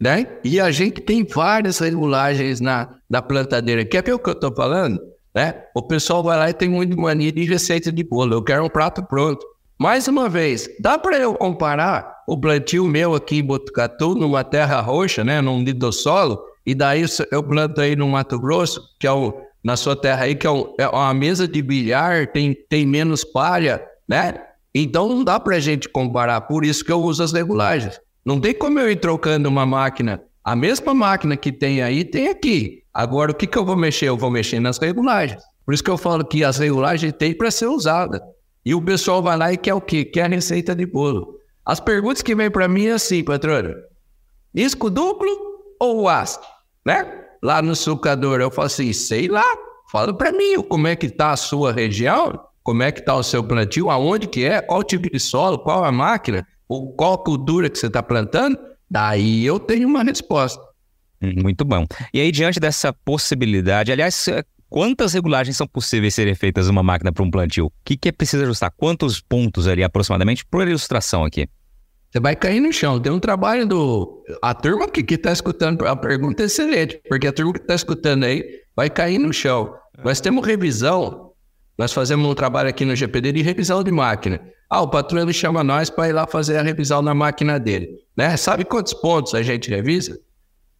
né? 0.00 0.26
E 0.44 0.60
a 0.60 0.70
gente 0.70 1.00
tem 1.00 1.24
várias 1.24 1.78
regulagens 1.78 2.60
na, 2.60 2.96
na 3.08 3.22
plantadeira. 3.22 3.84
Quer 3.84 4.04
ver 4.04 4.14
o 4.14 4.18
que 4.18 4.28
eu 4.28 4.34
estou 4.34 4.54
falando? 4.54 5.00
Né? 5.34 5.54
O 5.74 5.82
pessoal 5.82 6.22
vai 6.22 6.36
lá 6.36 6.50
e 6.50 6.54
tem 6.54 6.68
muito 6.68 6.96
mania 6.96 7.32
de 7.32 7.44
receita 7.44 7.90
de 7.90 8.04
bolo. 8.04 8.34
Eu 8.34 8.42
quero 8.42 8.64
um 8.64 8.68
prato 8.68 9.02
pronto. 9.02 9.44
Mais 9.78 10.06
uma 10.06 10.28
vez, 10.28 10.68
dá 10.80 10.96
para 10.96 11.18
eu 11.18 11.34
comparar 11.34 12.22
o 12.28 12.38
plantio 12.38 12.86
meu 12.86 13.14
aqui 13.14 13.38
em 13.38 13.44
Botucatu, 13.44 14.14
numa 14.14 14.44
terra 14.44 14.80
roxa, 14.80 15.24
né, 15.24 15.40
num 15.40 15.64
lidossolo, 15.64 16.40
e 16.64 16.74
daí 16.74 17.04
eu 17.30 17.42
planto 17.42 17.80
aí 17.80 17.96
no 17.96 18.08
Mato 18.08 18.38
Grosso, 18.38 18.80
que 19.00 19.06
é 19.06 19.12
o, 19.12 19.34
na 19.62 19.76
sua 19.76 19.96
terra 19.96 20.24
aí, 20.24 20.36
que 20.36 20.46
é, 20.46 20.50
um, 20.50 20.72
é 20.78 20.88
uma 20.88 21.12
mesa 21.12 21.48
de 21.48 21.60
bilhar, 21.60 22.28
tem, 22.28 22.54
tem 22.68 22.86
menos 22.86 23.24
palha, 23.24 23.84
né? 24.08 24.40
Então 24.74 25.08
não 25.08 25.24
dá 25.24 25.38
para 25.38 25.56
a 25.56 25.60
gente 25.60 25.88
comparar, 25.88 26.40
por 26.42 26.64
isso 26.64 26.84
que 26.84 26.92
eu 26.92 27.02
uso 27.02 27.22
as 27.22 27.32
regulagens. 27.32 28.00
Não 28.24 28.40
tem 28.40 28.54
como 28.54 28.78
eu 28.80 28.90
ir 28.90 28.96
trocando 28.96 29.48
uma 29.48 29.66
máquina. 29.66 30.22
A 30.42 30.56
mesma 30.56 30.94
máquina 30.94 31.36
que 31.36 31.52
tem 31.52 31.82
aí, 31.82 32.04
tem 32.04 32.28
aqui. 32.28 32.82
Agora, 32.92 33.32
o 33.32 33.34
que, 33.34 33.46
que 33.46 33.58
eu 33.58 33.64
vou 33.64 33.76
mexer? 33.76 34.08
Eu 34.08 34.16
vou 34.16 34.30
mexer 34.30 34.60
nas 34.60 34.78
regulagens. 34.78 35.42
Por 35.64 35.74
isso 35.74 35.82
que 35.82 35.90
eu 35.90 35.98
falo 35.98 36.24
que 36.24 36.44
as 36.44 36.58
regulagens 36.58 37.12
têm 37.12 37.34
para 37.34 37.50
ser 37.50 37.66
usadas. 37.66 38.20
E 38.64 38.74
o 38.74 38.80
pessoal 38.80 39.22
vai 39.22 39.36
lá 39.36 39.52
e 39.52 39.56
quer 39.56 39.74
o 39.74 39.80
quê? 39.80 40.04
Quer 40.04 40.22
a 40.22 40.28
receita 40.28 40.74
de 40.74 40.86
bolo. 40.86 41.38
As 41.64 41.80
perguntas 41.80 42.22
que 42.22 42.34
vêm 42.34 42.50
para 42.50 42.68
mim 42.68 42.86
é 42.86 42.92
assim, 42.92 43.22
patrona. 43.22 43.74
Disco 44.54 44.88
duplo 44.88 45.30
ou 45.80 46.08
haste, 46.08 46.46
né? 46.84 47.24
Lá 47.42 47.60
no 47.60 47.74
sucador 47.74 48.40
eu 48.40 48.50
falo 48.50 48.66
assim, 48.66 48.92
sei 48.92 49.28
lá, 49.28 49.44
fala 49.90 50.16
para 50.16 50.32
mim 50.32 50.62
como 50.62 50.86
é 50.86 50.96
que 50.96 51.10
tá 51.10 51.32
a 51.32 51.36
sua 51.36 51.72
região, 51.72 52.38
como 52.62 52.82
é 52.82 52.92
que 52.92 53.02
tá 53.02 53.14
o 53.14 53.22
seu 53.22 53.42
plantio, 53.42 53.90
aonde 53.90 54.26
que 54.26 54.44
é, 54.44 54.62
qual 54.62 54.82
tipo 54.82 55.10
de 55.10 55.18
solo, 55.18 55.58
qual 55.58 55.84
a 55.84 55.92
máquina, 55.92 56.46
ou 56.68 56.92
qual 56.92 57.18
cultura 57.18 57.68
que 57.68 57.78
você 57.78 57.86
está 57.86 58.02
plantando, 58.02 58.58
daí 58.90 59.44
eu 59.44 59.58
tenho 59.58 59.88
uma 59.88 60.02
resposta. 60.02 60.62
Hum, 61.22 61.34
muito 61.42 61.64
bom. 61.64 61.86
E 62.12 62.20
aí, 62.20 62.30
diante 62.30 62.60
dessa 62.60 62.92
possibilidade, 62.92 63.92
aliás, 63.92 64.26
quantas 64.68 65.12
regulagens 65.14 65.56
são 65.56 65.66
possíveis 65.66 66.14
serem 66.14 66.34
feitas 66.34 66.66
numa 66.66 66.82
máquina 66.82 67.12
para 67.12 67.22
um 67.22 67.30
plantio? 67.30 67.66
O 67.66 67.72
que, 67.84 67.96
que 67.96 68.08
é 68.08 68.12
preciso 68.12 68.42
ajustar? 68.44 68.72
Quantos 68.76 69.20
pontos 69.20 69.68
ali 69.68 69.82
aproximadamente 69.82 70.44
por 70.44 70.66
ilustração 70.66 71.24
aqui? 71.24 71.48
Você 72.10 72.20
vai 72.20 72.36
cair 72.36 72.60
no 72.60 72.72
chão. 72.72 73.00
Tem 73.00 73.10
um 73.10 73.18
trabalho 73.18 73.66
do. 73.66 74.24
A 74.40 74.54
turma 74.54 74.88
que 74.88 75.14
está 75.14 75.32
escutando, 75.32 75.84
a 75.84 75.96
pergunta 75.96 76.44
é 76.44 76.46
excelente, 76.46 77.00
porque 77.08 77.26
a 77.26 77.32
turma 77.32 77.52
que 77.52 77.58
está 77.58 77.74
escutando 77.74 78.22
aí 78.22 78.44
vai 78.76 78.88
cair 78.88 79.18
no 79.18 79.32
chão. 79.32 79.74
Nós 80.04 80.20
temos 80.20 80.46
revisão, 80.46 81.32
nós 81.76 81.92
fazemos 81.92 82.24
um 82.24 82.34
trabalho 82.34 82.68
aqui 82.68 82.84
no 82.84 82.94
GPD 82.94 83.32
de 83.32 83.42
revisão 83.42 83.82
de 83.82 83.90
máquina. 83.90 84.40
Ah, 84.68 84.82
o 84.82 84.88
patrão 84.88 85.22
ele 85.22 85.32
chama 85.32 85.62
nós 85.62 85.90
para 85.90 86.08
ir 86.08 86.12
lá 86.12 86.26
fazer 86.26 86.56
a 86.56 86.62
revisão 86.62 87.02
na 87.02 87.14
máquina 87.14 87.58
dele. 87.58 87.98
Né? 88.16 88.36
Sabe 88.36 88.64
quantos 88.64 88.94
pontos 88.94 89.34
a 89.34 89.42
gente 89.42 89.70
revisa? 89.70 90.18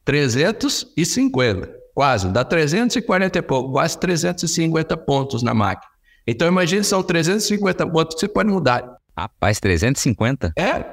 350, 0.05 1.70
quase. 1.94 2.29
Dá 2.29 2.44
340 2.44 3.38
e 3.38 3.42
pouco, 3.42 3.73
quase 3.73 3.99
350 3.99 4.97
pontos 4.99 5.42
na 5.42 5.55
máquina. 5.55 5.90
Então 6.27 6.49
imagine, 6.49 6.83
são 6.85 7.03
350 7.03 7.87
pontos 7.87 8.14
que 8.14 8.20
você 8.20 8.29
pode 8.29 8.51
mudar. 8.51 8.99
Rapaz, 9.16 9.61
350? 9.61 10.53
É, 10.57 10.85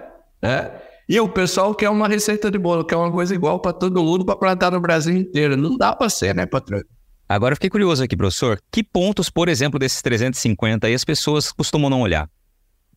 né? 0.41 0.71
E 1.09 1.19
o 1.19 1.27
pessoal 1.27 1.73
quer 1.73 1.89
uma 1.89 2.07
receita 2.07 2.49
de 2.49 2.57
bolo, 2.57 2.85
quer 2.85 2.95
uma 2.95 3.11
coisa 3.11 3.33
igual 3.33 3.59
para 3.59 3.73
todo 3.73 4.01
mundo 4.03 4.23
para 4.23 4.35
plantar 4.35 4.71
no 4.71 4.79
Brasil 4.79 5.15
inteiro. 5.15 5.57
Não 5.57 5.77
dá 5.77 5.93
para 5.93 6.09
ser, 6.09 6.33
né, 6.33 6.45
patrão? 6.45 6.81
Agora 7.27 7.53
eu 7.53 7.55
fiquei 7.55 7.69
curioso 7.69 8.03
aqui, 8.03 8.15
professor. 8.15 8.59
Que 8.71 8.83
pontos, 8.83 9.29
por 9.29 9.49
exemplo, 9.49 9.79
desses 9.79 10.01
350 10.01 10.87
aí 10.87 10.93
as 10.93 11.03
pessoas 11.03 11.51
costumam 11.51 11.89
não 11.89 12.01
olhar? 12.01 12.29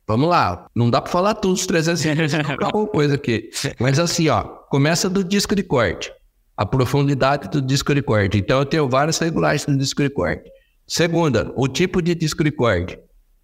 Vamos 0.07 0.29
lá, 0.29 0.67
não 0.75 0.91
dá 0.91 1.01
para 1.01 1.11
falar 1.11 1.35
tudo 1.35 1.55
os 1.55 1.67
350, 1.67 2.53
alguma 2.67 2.87
coisa 2.87 3.15
aqui. 3.15 3.51
Mas 3.81 3.99
assim, 3.99 4.29
ó, 4.29 4.43
começa 4.43 5.09
do 5.09 5.25
disco 5.25 5.55
de 5.55 5.63
corte. 5.63 6.13
A 6.57 6.67
profundidade 6.67 7.49
do 7.49 7.61
disco 7.61 7.95
de 7.95 8.03
corte. 8.03 8.39
Então 8.39 8.59
eu 8.59 8.67
tenho 8.67 8.89
várias 8.89 9.19
regulagens 9.19 9.67
no 9.67 9.77
disco 9.77 10.03
de 10.03 10.11
corte. 10.11 10.49
Segunda, 10.87 11.51
o 11.57 11.67
tipo 11.67 12.03
de 12.03 12.15
disco 12.15 12.45
de 12.45 12.51
corte. 12.51 12.99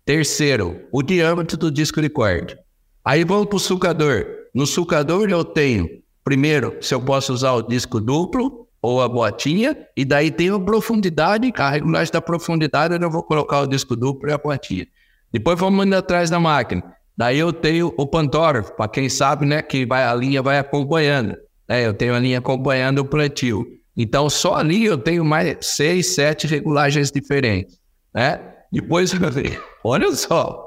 Terceiro, 0.05 0.83
o 0.93 1.03
diâmetro 1.03 1.57
do 1.57 1.71
disco 1.71 2.01
de 2.01 2.11
corte. 2.11 2.57
Aí 3.05 3.25
vamos 3.25 3.47
para 3.47 3.57
o 3.57 3.61
sulcador. 3.61 4.27
No 4.55 4.67
sulcador 4.67 5.31
eu 5.31 5.45
tenho, 5.45 5.89
primeiro, 6.23 6.77
se 6.81 6.95
eu 6.95 7.01
posso 7.01 7.33
usar 7.33 7.53
o 7.53 7.63
disco 7.63 8.01
duplo 8.01 8.69
ou 8.83 9.01
a 9.01 9.09
botinha, 9.09 9.77
e 9.97 10.05
daí 10.05 10.31
tem 10.31 10.51
a 10.51 10.59
profundidade, 10.59 11.51
a 11.57 11.71
regulagem 11.71 12.13
da 12.13 12.21
profundidade, 12.21 12.97
eu 13.01 13.11
vou 13.11 13.23
colocar 13.23 13.61
o 13.61 13.67
disco 13.67 13.97
duplo 13.97 14.29
e 14.29 14.33
a 14.33 14.39
botinha. 14.39 14.87
Depois 15.33 15.59
vamos 15.59 15.87
indo 15.87 15.95
atrás 15.95 16.31
da 16.31 16.41
máquina. 16.41 16.83
Daí 17.17 17.39
eu 17.39 17.53
tenho 17.53 17.93
o 17.97 18.07
pantógrafo, 18.07 18.75
para 18.75 18.89
quem 18.89 19.09
sabe, 19.09 19.45
né, 19.45 19.61
que 19.63 19.85
vai, 19.85 20.05
a 20.05 20.15
linha 20.15 20.43
vai 20.43 20.59
acompanhando. 20.59 21.37
Né, 21.69 21.87
eu 21.87 21.93
tenho 21.93 22.15
a 22.15 22.19
linha 22.19 22.39
acompanhando 22.39 22.99
o 23.01 23.05
plantio. 23.05 23.67
Então, 23.97 24.31
só 24.31 24.55
ali 24.55 24.85
eu 24.85 24.97
tenho 24.97 25.25
mais 25.25 25.59
seis, 25.61 26.15
sete 26.15 26.47
regulagens 26.47 27.11
diferentes. 27.11 27.79
Né? 28.15 28.41
Depois, 28.73 29.13
olha 29.85 30.13
só, 30.13 30.67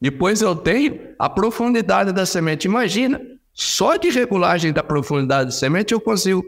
depois 0.00 0.42
eu 0.42 0.54
tenho 0.54 1.14
a 1.18 1.30
profundidade 1.30 2.12
da 2.12 2.26
semente. 2.26 2.66
Imagina, 2.66 3.20
só 3.54 3.96
de 3.96 4.10
regulagem 4.10 4.72
da 4.72 4.82
profundidade 4.82 5.46
da 5.46 5.52
semente 5.52 5.94
eu 5.94 6.00
consigo 6.00 6.44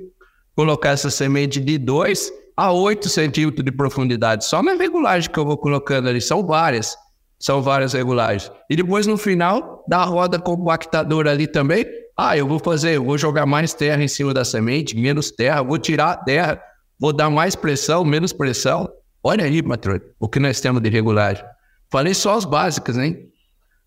colocar 0.54 0.90
essa 0.90 1.08
semente 1.08 1.60
de 1.60 1.78
2 1.78 2.32
a 2.56 2.72
8 2.72 3.08
centímetros 3.08 3.64
de 3.64 3.70
profundidade. 3.70 4.44
Só 4.44 4.62
na 4.62 4.74
regulagem 4.74 5.30
que 5.30 5.38
eu 5.38 5.44
vou 5.44 5.56
colocando 5.56 6.08
ali, 6.08 6.20
são 6.20 6.44
várias. 6.44 6.96
São 7.46 7.62
várias 7.62 7.92
regulagens. 7.92 8.50
E 8.68 8.74
depois 8.74 9.06
no 9.06 9.16
final, 9.16 9.84
da 9.86 10.02
roda 10.02 10.36
compactadora 10.36 11.30
ali 11.30 11.46
também. 11.46 11.86
Ah, 12.18 12.36
eu 12.36 12.44
vou 12.44 12.58
fazer, 12.58 12.96
eu 12.96 13.04
vou 13.04 13.16
jogar 13.16 13.46
mais 13.46 13.72
terra 13.72 14.02
em 14.02 14.08
cima 14.08 14.34
da 14.34 14.44
semente, 14.44 14.96
menos 14.96 15.30
terra, 15.30 15.62
vou 15.62 15.78
tirar 15.78 16.24
terra, 16.24 16.60
vou 16.98 17.12
dar 17.12 17.30
mais 17.30 17.54
pressão, 17.54 18.04
menos 18.04 18.32
pressão. 18.32 18.88
Olha 19.22 19.44
aí, 19.44 19.62
patrão, 19.62 20.00
o 20.18 20.28
que 20.28 20.40
nós 20.40 20.60
temos 20.60 20.82
de 20.82 20.88
regulagem. 20.90 21.44
Falei 21.88 22.14
só 22.14 22.36
as 22.36 22.44
básicas, 22.44 22.98
hein? 22.98 23.16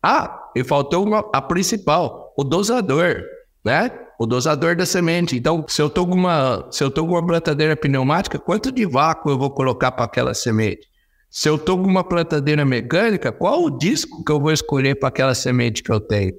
Ah, 0.01 0.39
e 0.55 0.63
faltou 0.63 1.05
uma, 1.05 1.29
a 1.35 1.41
principal, 1.41 2.33
o 2.37 2.45
dosador, 2.45 3.23
né? 3.65 3.91
O 4.17 4.25
dosador 4.25 4.73
da 4.73 4.85
semente. 4.85 5.35
Então, 5.35 5.65
se 5.67 5.81
eu 5.81 5.87
estou 5.87 6.07
com 6.07 6.15
uma, 6.15 6.65
se 6.71 6.81
eu 6.81 6.89
tô 6.89 7.05
com 7.05 7.11
uma 7.11 7.27
plantadeira 7.27 7.75
pneumática, 7.75 8.39
quanto 8.39 8.71
de 8.71 8.85
vácuo 8.85 9.29
eu 9.29 9.37
vou 9.37 9.51
colocar 9.51 9.91
para 9.91 10.05
aquela 10.05 10.33
semente? 10.33 10.88
Se 11.29 11.47
eu 11.47 11.55
estou 11.55 11.77
com 11.77 11.87
uma 11.87 12.03
plantadeira 12.03 12.65
mecânica, 12.65 13.31
qual 13.31 13.63
o 13.63 13.69
disco 13.69 14.23
que 14.23 14.31
eu 14.31 14.39
vou 14.39 14.51
escolher 14.51 14.95
para 14.95 15.09
aquela 15.09 15.35
semente 15.35 15.83
que 15.83 15.91
eu 15.91 15.99
tenho? 15.99 16.33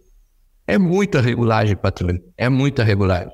É 0.67 0.79
muita 0.79 1.21
regulagem, 1.21 1.77
patrão. 1.77 2.19
É 2.37 2.49
muita 2.49 2.83
regulagem. 2.83 3.31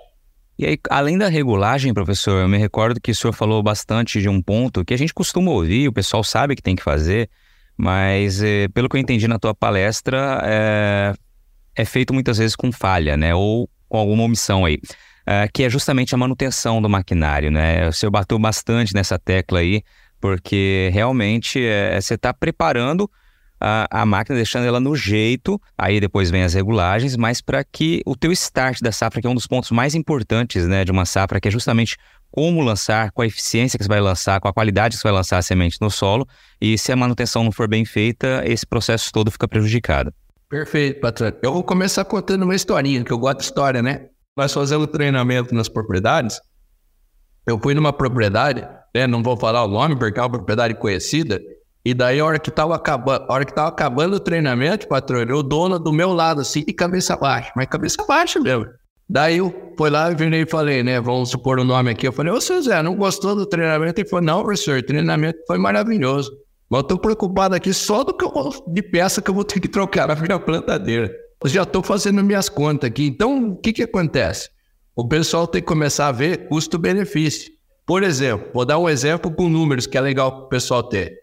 E 0.59 0.67
aí, 0.67 0.79
além 0.91 1.17
da 1.17 1.29
regulagem, 1.29 1.93
professor, 1.95 2.43
eu 2.43 2.49
me 2.49 2.59
recordo 2.59 3.01
que 3.01 3.11
o 3.11 3.15
senhor 3.15 3.33
falou 3.33 3.63
bastante 3.63 4.21
de 4.21 4.29
um 4.29 4.41
ponto 4.41 4.85
que 4.85 4.95
a 4.95 4.99
gente 4.99 5.13
costuma 5.13 5.51
ouvir, 5.51 5.89
o 5.89 5.93
pessoal 5.93 6.25
sabe 6.25 6.57
que 6.57 6.63
tem 6.63 6.77
que 6.77 6.83
fazer, 6.83 7.29
mas, 7.77 8.43
é, 8.43 8.69
pelo 8.69 8.89
que 8.89 8.97
eu 8.97 9.01
entendi 9.01 9.29
na 9.29 9.39
tua 9.39 9.55
palestra, 9.55 10.41
é, 10.45 11.15
é, 11.75 11.85
feito 11.85 12.15
muitas 12.15 12.39
vezes 12.39 12.57
com 12.57 12.73
falha, 12.73 13.17
né? 13.17 13.35
Ou 13.35 13.69
com 13.89 13.99
alguma 13.99 14.25
omissão 14.25 14.65
aí. 14.65 14.79
É, 15.27 15.49
que 15.53 15.63
é 15.65 15.71
justamente 15.71 16.15
a 16.15 16.19
manutenção 16.19 16.81
do 16.81 16.89
maquinário, 16.89 17.51
né? 17.51 17.89
O 17.89 17.93
senhor 17.93 18.11
bateu 18.11 18.39
bastante 18.39 18.95
nessa 18.95 19.19
tecla 19.19 19.59
aí, 19.59 19.83
porque 20.21 20.91
realmente 20.93 21.65
é, 21.65 22.01
você 22.01 22.15
está 22.15 22.33
preparando 22.33 23.11
a, 23.61 24.03
a, 24.03 24.07
máquina, 24.07 24.37
deixando 24.37 24.67
ela 24.67 24.81
no 24.81 24.95
jeito, 24.95 25.61
aí 25.77 25.99
depois 26.01 26.31
vem 26.31 26.43
as 26.43 26.55
regulagens, 26.55 27.17
mas 27.17 27.41
para 27.41 27.65
que 27.65 28.03
o 28.05 28.15
teu 28.15 28.31
start 28.33 28.81
da 28.81 28.93
safra, 28.93 29.21
que 29.21 29.27
é 29.27 29.31
um 29.31 29.35
dos 29.35 29.47
pontos 29.47 29.71
mais 29.71 29.95
importantes 29.95 30.67
né, 30.67 30.85
de 30.85 30.93
uma 30.93 31.07
safra, 31.07 31.41
que 31.41 31.49
é 31.49 31.51
justamente 31.51 31.97
como 32.31 32.61
lançar, 32.61 33.11
com 33.13 33.23
a 33.23 33.27
eficiência 33.27 33.79
que 33.79 33.85
você 33.85 33.89
vai 33.89 34.01
lançar, 34.01 34.41
com 34.41 34.49
a 34.49 34.53
qualidade 34.53 34.95
que 34.95 35.01
você 35.01 35.09
vai 35.09 35.15
lançar 35.15 35.39
a 35.39 35.43
semente 35.43 35.79
no 35.81 35.91
solo. 35.91 36.27
E 36.61 36.77
se 36.77 36.93
a 36.93 36.97
manutenção 36.97 37.43
não 37.43 37.53
for 37.53 37.67
bem 37.67 37.85
feita, 37.85 38.43
esse 38.45 38.67
processo 38.67 39.11
todo 39.11 39.31
fica 39.31 39.49
prejudicado. 39.49 40.13
Perfeito, 40.49 41.01
patrão. 41.01 41.33
Eu 41.43 41.53
vou 41.53 41.65
começar 41.65 42.05
contando 42.05 42.43
uma 42.43 42.55
historinha, 42.55 43.03
que 43.03 43.13
eu 43.13 43.19
gosto 43.19 43.39
de 43.39 43.45
história, 43.45 43.83
né? 43.83 44.09
Nós 44.37 44.53
fazemos 44.53 44.87
treinamento 44.89 45.55
nas 45.55 45.69
propriedades. 45.69 46.39
Eu 47.47 47.59
fui 47.59 47.75
numa 47.75 47.93
propriedade, 47.93 48.67
né? 48.97 49.07
Não 49.07 49.23
vou 49.23 49.37
falar 49.37 49.65
o 49.65 49.69
nome, 49.69 49.95
porque 49.95 50.19
é 50.19 50.23
uma 50.23 50.31
propriedade 50.31 50.75
conhecida. 50.75 51.41
E 51.85 51.93
daí, 51.93 52.19
a 52.19 52.25
hora 52.25 52.39
que 52.39 52.49
estava 52.49 52.75
acabando, 52.75 53.27
hora 53.29 53.45
que 53.45 53.53
acabando 53.61 54.17
o 54.17 54.21
treinamento, 54.21 54.89
patrão, 54.89 55.21
o 55.21 55.43
dono 55.43 55.79
do 55.79 55.93
meu 55.93 56.13
lado, 56.13 56.41
assim, 56.41 56.65
de 56.65 56.73
cabeça 56.73 57.15
baixa, 57.15 57.53
mas 57.55 57.67
cabeça 57.67 58.05
baixa 58.09 58.41
mesmo. 58.41 58.67
Daí 59.09 59.37
eu 59.37 59.55
fui 59.79 59.89
lá 59.89 60.11
e 60.11 60.15
virei 60.17 60.43
e 60.43 60.47
falei, 60.47 60.83
né? 60.83 61.01
Vamos 61.01 61.31
supor 61.31 61.61
o 61.61 61.65
nome 61.65 61.91
aqui. 61.91 62.09
Eu 62.09 62.13
falei, 62.13 62.33
ô 62.33 62.41
seu 62.41 62.61
Zé, 62.61 62.83
não 62.83 62.97
gostou 62.97 63.37
do 63.37 63.47
treinamento? 63.47 64.01
Ele 64.01 64.09
falou, 64.09 64.25
não, 64.25 64.43
professor, 64.43 64.79
o 64.79 64.83
treinamento 64.83 65.39
foi 65.47 65.59
maravilhoso. 65.59 66.33
Mas 66.69 66.81
eu 66.81 66.85
tô 66.85 66.99
preocupado 66.99 67.55
aqui 67.55 67.73
só 67.73 68.03
do 68.03 68.13
que 68.13 68.25
eu, 68.25 68.33
de 68.67 68.83
peça 68.83 69.23
que 69.23 69.31
eu 69.31 69.35
vou 69.35 69.45
ter 69.45 69.61
que 69.61 69.69
trocar 69.69 70.09
na 70.09 70.17
minha 70.17 70.41
plantadeira. 70.41 71.13
Eu 71.45 71.49
já 71.49 71.63
estou 71.63 71.83
fazendo 71.83 72.25
minhas 72.25 72.49
contas 72.49 72.89
aqui. 72.89 73.07
Então, 73.07 73.51
o 73.51 73.57
que, 73.57 73.73
que 73.73 73.83
acontece? 73.85 74.49
O 74.97 75.07
pessoal 75.07 75.47
tem 75.47 75.61
que 75.61 75.69
começar 75.69 76.09
a 76.09 76.13
ver 76.13 76.49
custo-benefício. 76.49 77.56
Por 77.87 78.03
exemplo, 78.03 78.49
vou 78.53 78.65
dar 78.65 78.79
um 78.79 78.89
exemplo 78.89 79.31
com 79.31 79.49
números 79.49 79.87
que 79.87 79.97
é 79.97 80.01
legal 80.01 80.33
para 80.33 80.45
o 80.47 80.49
pessoal 80.49 80.83
ter. 80.83 81.15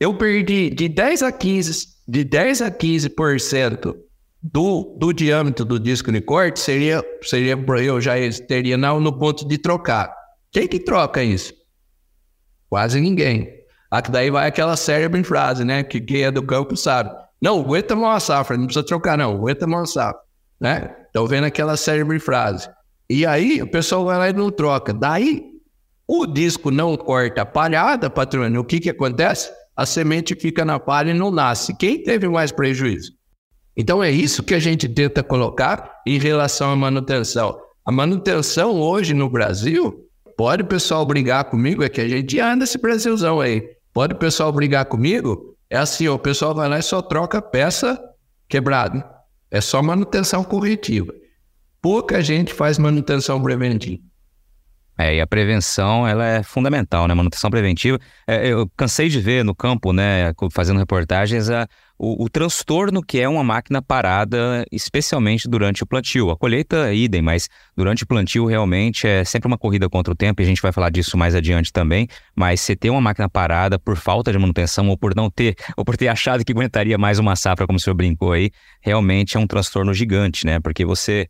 Eu 0.00 0.14
perdi 0.14 0.70
de 0.70 0.88
10 0.88 1.22
a 1.22 1.30
15, 1.30 1.86
de 2.08 2.24
10 2.24 2.62
a 2.62 2.70
15% 2.70 3.94
do, 4.42 4.96
do 4.98 5.12
diâmetro 5.12 5.64
do 5.64 5.78
disco 5.78 6.10
de 6.10 6.20
corte 6.20 6.60
seria, 6.60 7.04
seria 7.22 7.58
eu 7.84 8.00
já 8.00 8.14
teria 8.46 8.78
não, 8.78 9.00
no 9.00 9.18
ponto 9.18 9.46
de 9.46 9.58
trocar. 9.58 10.14
Quem 10.50 10.66
que 10.66 10.78
troca 10.78 11.22
isso? 11.22 11.52
Quase 12.70 13.00
ninguém. 13.00 13.48
Aqui 13.90 14.10
daí 14.10 14.30
vai 14.30 14.48
aquela 14.48 14.76
cérebro 14.76 15.22
frase, 15.24 15.64
né? 15.64 15.82
Que 15.82 16.00
quem 16.00 16.22
é 16.22 16.30
do 16.30 16.42
campo 16.42 16.76
sabe. 16.76 17.10
Não, 17.40 17.60
aguenta 17.60 17.94
uma 17.94 18.18
safra, 18.20 18.56
não 18.56 18.66
precisa 18.66 18.84
trocar 18.84 19.16
não, 19.18 19.34
aguenta 19.34 19.66
uma 19.66 19.84
safra, 19.86 20.20
né? 20.60 20.94
Estão 21.06 21.26
vendo 21.26 21.44
aquela 21.44 21.76
cérebro 21.76 22.18
frase. 22.20 22.68
E 23.10 23.26
aí 23.26 23.62
o 23.62 23.70
pessoal 23.70 24.04
vai 24.04 24.18
lá 24.18 24.28
e 24.30 24.32
não 24.32 24.50
troca. 24.50 24.92
Daí 24.92 25.57
o 26.10 26.26
disco 26.26 26.70
não 26.70 26.96
corta 26.96 27.42
a 27.42 27.46
palhada, 27.46 28.08
patrônio, 28.08 28.62
o 28.62 28.64
que 28.64 28.80
que 28.80 28.88
acontece? 28.88 29.50
A 29.76 29.84
semente 29.84 30.34
fica 30.34 30.64
na 30.64 30.80
palha 30.80 31.10
e 31.10 31.14
não 31.14 31.30
nasce. 31.30 31.76
Quem 31.76 32.02
teve 32.02 32.26
mais 32.26 32.50
prejuízo? 32.50 33.12
Então 33.76 34.02
é 34.02 34.10
isso 34.10 34.42
que 34.42 34.54
a 34.54 34.58
gente 34.58 34.88
tenta 34.88 35.22
colocar 35.22 36.00
em 36.06 36.18
relação 36.18 36.72
à 36.72 36.76
manutenção. 36.76 37.60
A 37.84 37.92
manutenção 37.92 38.80
hoje 38.80 39.12
no 39.12 39.28
Brasil, 39.28 40.08
pode 40.34 40.62
o 40.62 40.66
pessoal 40.66 41.04
brigar 41.04 41.44
comigo, 41.44 41.84
é 41.84 41.90
que 41.90 42.00
a 42.00 42.08
gente 42.08 42.40
anda 42.40 42.64
esse 42.64 42.78
Brasilzão 42.78 43.38
aí. 43.38 43.62
Pode 43.92 44.14
o 44.14 44.18
pessoal 44.18 44.50
brigar 44.50 44.86
comigo? 44.86 45.56
É 45.68 45.76
assim, 45.76 46.08
o 46.08 46.18
pessoal 46.18 46.54
vai 46.54 46.70
lá 46.70 46.78
e 46.78 46.82
só 46.82 47.02
troca 47.02 47.42
peça 47.42 48.00
quebrada. 48.48 49.06
É 49.50 49.60
só 49.60 49.82
manutenção 49.82 50.42
corretiva. 50.42 51.12
Pouca 51.82 52.22
gente 52.22 52.54
faz 52.54 52.78
manutenção 52.78 53.42
preventiva. 53.42 54.02
É, 55.00 55.14
e 55.14 55.20
a 55.20 55.26
prevenção, 55.28 56.04
ela 56.08 56.26
é 56.26 56.42
fundamental, 56.42 57.06
né? 57.06 57.14
Manutenção 57.14 57.48
preventiva. 57.48 58.00
É, 58.26 58.48
eu 58.48 58.68
cansei 58.76 59.08
de 59.08 59.20
ver 59.20 59.44
no 59.44 59.54
campo, 59.54 59.92
né, 59.92 60.32
fazendo 60.50 60.78
reportagens, 60.80 61.48
a, 61.48 61.68
o, 61.96 62.24
o, 62.24 62.28
transtorno 62.28 63.00
que 63.00 63.20
é 63.20 63.28
uma 63.28 63.44
máquina 63.44 63.80
parada, 63.80 64.66
especialmente 64.72 65.48
durante 65.48 65.84
o 65.84 65.86
plantio. 65.86 66.30
A 66.30 66.36
colheita, 66.36 66.92
idem, 66.92 67.22
mas 67.22 67.48
durante 67.76 68.02
o 68.02 68.06
plantio 68.08 68.44
realmente 68.44 69.06
é 69.06 69.22
sempre 69.22 69.46
uma 69.46 69.56
corrida 69.56 69.88
contra 69.88 70.12
o 70.12 70.16
tempo, 70.16 70.42
e 70.42 70.44
a 70.44 70.46
gente 70.46 70.60
vai 70.60 70.72
falar 70.72 70.90
disso 70.90 71.16
mais 71.16 71.32
adiante 71.32 71.72
também. 71.72 72.08
Mas 72.34 72.60
você 72.60 72.74
ter 72.74 72.90
uma 72.90 73.00
máquina 73.00 73.28
parada 73.28 73.78
por 73.78 73.96
falta 73.96 74.32
de 74.32 74.38
manutenção 74.38 74.88
ou 74.88 74.98
por 74.98 75.14
não 75.14 75.30
ter, 75.30 75.54
ou 75.76 75.84
por 75.84 75.96
ter 75.96 76.08
achado 76.08 76.44
que 76.44 76.50
aguentaria 76.50 76.98
mais 76.98 77.20
uma 77.20 77.36
safra, 77.36 77.68
como 77.68 77.76
o 77.76 77.80
senhor 77.80 77.94
brincou 77.94 78.32
aí, 78.32 78.50
realmente 78.80 79.36
é 79.36 79.40
um 79.40 79.46
transtorno 79.46 79.94
gigante, 79.94 80.44
né? 80.44 80.58
Porque 80.58 80.84
você 80.84 81.28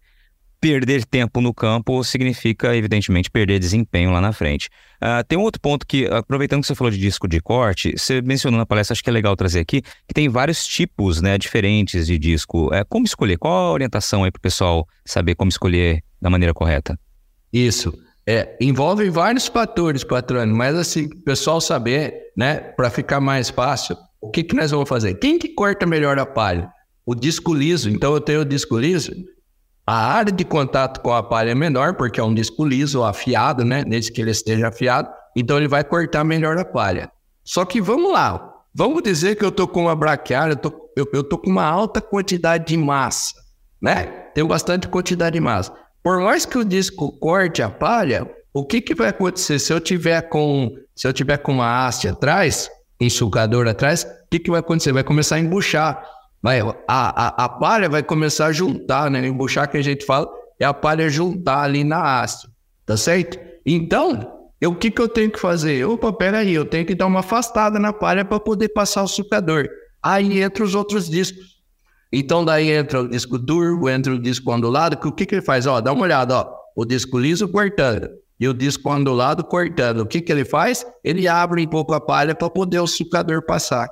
perder 0.60 1.04
tempo 1.04 1.40
no 1.40 1.54
campo 1.54 2.02
significa, 2.02 2.74
evidentemente, 2.76 3.30
perder 3.30 3.58
desempenho 3.58 4.10
lá 4.10 4.20
na 4.20 4.32
frente. 4.32 4.68
Uh, 4.96 5.24
tem 5.26 5.38
um 5.38 5.42
outro 5.42 5.60
ponto 5.60 5.86
que, 5.86 6.06
aproveitando 6.06 6.62
que 6.62 6.66
você 6.66 6.74
falou 6.74 6.90
de 6.90 6.98
disco 6.98 7.28
de 7.28 7.40
corte, 7.40 7.94
você 7.96 8.20
mencionou 8.20 8.58
na 8.58 8.66
palestra, 8.66 8.92
acho 8.92 9.02
que 9.02 9.10
é 9.10 9.12
legal 9.12 9.36
trazer 9.36 9.60
aqui, 9.60 9.82
que 9.82 10.14
tem 10.14 10.28
vários 10.28 10.66
tipos 10.66 11.22
né, 11.22 11.38
diferentes 11.38 12.06
de 12.06 12.18
disco. 12.18 12.72
É, 12.74 12.84
como 12.84 13.06
escolher? 13.06 13.38
Qual 13.38 13.52
a 13.52 13.72
orientação 13.72 14.24
aí 14.24 14.30
para 14.30 14.38
o 14.38 14.42
pessoal 14.42 14.86
saber 15.04 15.34
como 15.34 15.48
escolher 15.48 16.02
da 16.20 16.28
maneira 16.28 16.52
correta? 16.52 16.98
Isso. 17.52 17.92
É, 18.26 18.56
envolve 18.60 19.08
vários 19.08 19.46
fatores, 19.46 20.04
patrônio, 20.04 20.54
mas 20.54 20.76
assim, 20.76 21.06
o 21.06 21.24
pessoal 21.24 21.60
saber, 21.60 22.14
né, 22.36 22.56
para 22.56 22.90
ficar 22.90 23.20
mais 23.20 23.48
fácil, 23.48 23.96
o 24.20 24.30
que, 24.30 24.42
que 24.42 24.54
nós 24.54 24.70
vamos 24.70 24.88
fazer? 24.88 25.14
Quem 25.14 25.38
que 25.38 25.48
corta 25.48 25.86
melhor 25.86 26.18
a 26.18 26.26
palha? 26.26 26.68
O 27.06 27.14
disco 27.14 27.54
liso. 27.54 27.88
Então 27.88 28.12
eu 28.12 28.20
tenho 28.20 28.40
o 28.40 28.44
disco 28.44 28.78
liso, 28.78 29.12
a 29.88 30.12
área 30.12 30.30
de 30.30 30.44
contato 30.44 31.00
com 31.00 31.14
a 31.14 31.22
palha 31.22 31.52
é 31.52 31.54
menor, 31.54 31.94
porque 31.94 32.20
é 32.20 32.22
um 32.22 32.34
disco 32.34 32.62
liso, 32.62 33.02
afiado, 33.02 33.64
né? 33.64 33.82
Desde 33.82 34.12
que 34.12 34.20
ele 34.20 34.30
esteja 34.30 34.68
afiado, 34.68 35.08
então 35.34 35.56
ele 35.56 35.66
vai 35.66 35.82
cortar 35.82 36.24
melhor 36.24 36.58
a 36.58 36.64
palha. 36.64 37.10
Só 37.42 37.64
que 37.64 37.80
vamos 37.80 38.12
lá, 38.12 38.52
vamos 38.74 39.02
dizer 39.02 39.36
que 39.36 39.44
eu 39.44 39.50
tô 39.50 39.66
com 39.66 39.84
uma 39.84 39.96
braquiária, 39.96 40.52
eu 40.52 40.56
tô, 40.56 40.90
eu, 40.94 41.08
eu 41.14 41.24
tô 41.24 41.38
com 41.38 41.48
uma 41.48 41.64
alta 41.64 42.02
quantidade 42.02 42.66
de 42.66 42.76
massa, 42.76 43.32
né? 43.80 44.04
Tenho 44.34 44.46
bastante 44.46 44.86
quantidade 44.88 45.32
de 45.32 45.40
massa. 45.40 45.72
Por 46.02 46.20
mais 46.20 46.44
que 46.44 46.58
o 46.58 46.64
disco 46.66 47.10
corte 47.12 47.62
a 47.62 47.70
palha, 47.70 48.30
o 48.52 48.66
que, 48.66 48.82
que 48.82 48.94
vai 48.94 49.08
acontecer 49.08 49.58
se 49.58 49.72
eu 49.72 49.80
tiver 49.80 50.20
com 50.28 50.70
se 50.94 51.08
eu 51.08 51.14
tiver 51.14 51.38
com 51.38 51.52
uma 51.52 51.86
haste 51.86 52.08
atrás, 52.08 52.68
um 53.00 53.08
sucador 53.08 53.66
atrás, 53.66 54.04
o 54.04 54.28
que, 54.30 54.38
que 54.38 54.50
vai 54.50 54.60
acontecer? 54.60 54.92
Vai 54.92 55.04
começar 55.04 55.36
a 55.36 55.40
embuchar. 55.40 56.04
Vai, 56.42 56.60
a, 56.60 56.74
a, 56.88 57.44
a 57.44 57.48
palha 57.48 57.88
vai 57.88 58.02
começar 58.02 58.46
a 58.46 58.52
juntar, 58.52 59.10
né? 59.10 59.26
Embuchar 59.26 59.68
que 59.70 59.76
a 59.76 59.82
gente 59.82 60.04
fala 60.04 60.28
é 60.58 60.64
a 60.64 60.74
palha 60.74 61.08
juntar 61.08 61.62
ali 61.62 61.84
na 61.84 62.20
haste, 62.20 62.48
tá 62.84 62.96
certo? 62.96 63.38
Então, 63.64 64.38
o 64.64 64.74
que, 64.74 64.90
que 64.90 65.00
eu 65.00 65.08
tenho 65.08 65.30
que 65.30 65.38
fazer? 65.38 65.84
Opa, 65.84 66.12
peraí, 66.12 66.52
eu 66.52 66.64
tenho 66.64 66.84
que 66.84 66.94
dar 66.94 67.06
uma 67.06 67.20
afastada 67.20 67.78
na 67.78 67.92
palha 67.92 68.24
para 68.24 68.40
poder 68.40 68.68
passar 68.70 69.02
o 69.02 69.08
sucador. 69.08 69.68
Aí 70.02 70.40
entra 70.40 70.64
os 70.64 70.74
outros 70.74 71.08
discos. 71.08 71.58
Então, 72.12 72.44
daí 72.44 72.70
entra 72.70 73.02
o 73.02 73.08
disco 73.08 73.38
duro, 73.38 73.88
entra 73.88 74.12
o 74.12 74.18
disco 74.18 74.50
ondulado, 74.50 74.96
que 74.96 75.06
o 75.06 75.12
que, 75.12 75.26
que 75.26 75.34
ele 75.34 75.42
faz? 75.42 75.66
Ó, 75.66 75.80
dá 75.80 75.92
uma 75.92 76.02
olhada, 76.02 76.36
ó, 76.36 76.54
o 76.74 76.84
disco 76.84 77.18
liso 77.18 77.46
cortando 77.48 78.08
e 78.40 78.48
o 78.48 78.54
disco 78.54 78.90
ondulado 78.90 79.44
cortando. 79.44 80.00
O 80.00 80.06
que, 80.06 80.20
que 80.20 80.32
ele 80.32 80.44
faz? 80.44 80.86
Ele 81.04 81.28
abre 81.28 81.62
um 81.62 81.66
pouco 81.66 81.92
a 81.92 82.00
palha 82.00 82.34
para 82.34 82.48
poder 82.48 82.80
o 82.80 82.86
sucador 82.86 83.44
passar. 83.44 83.88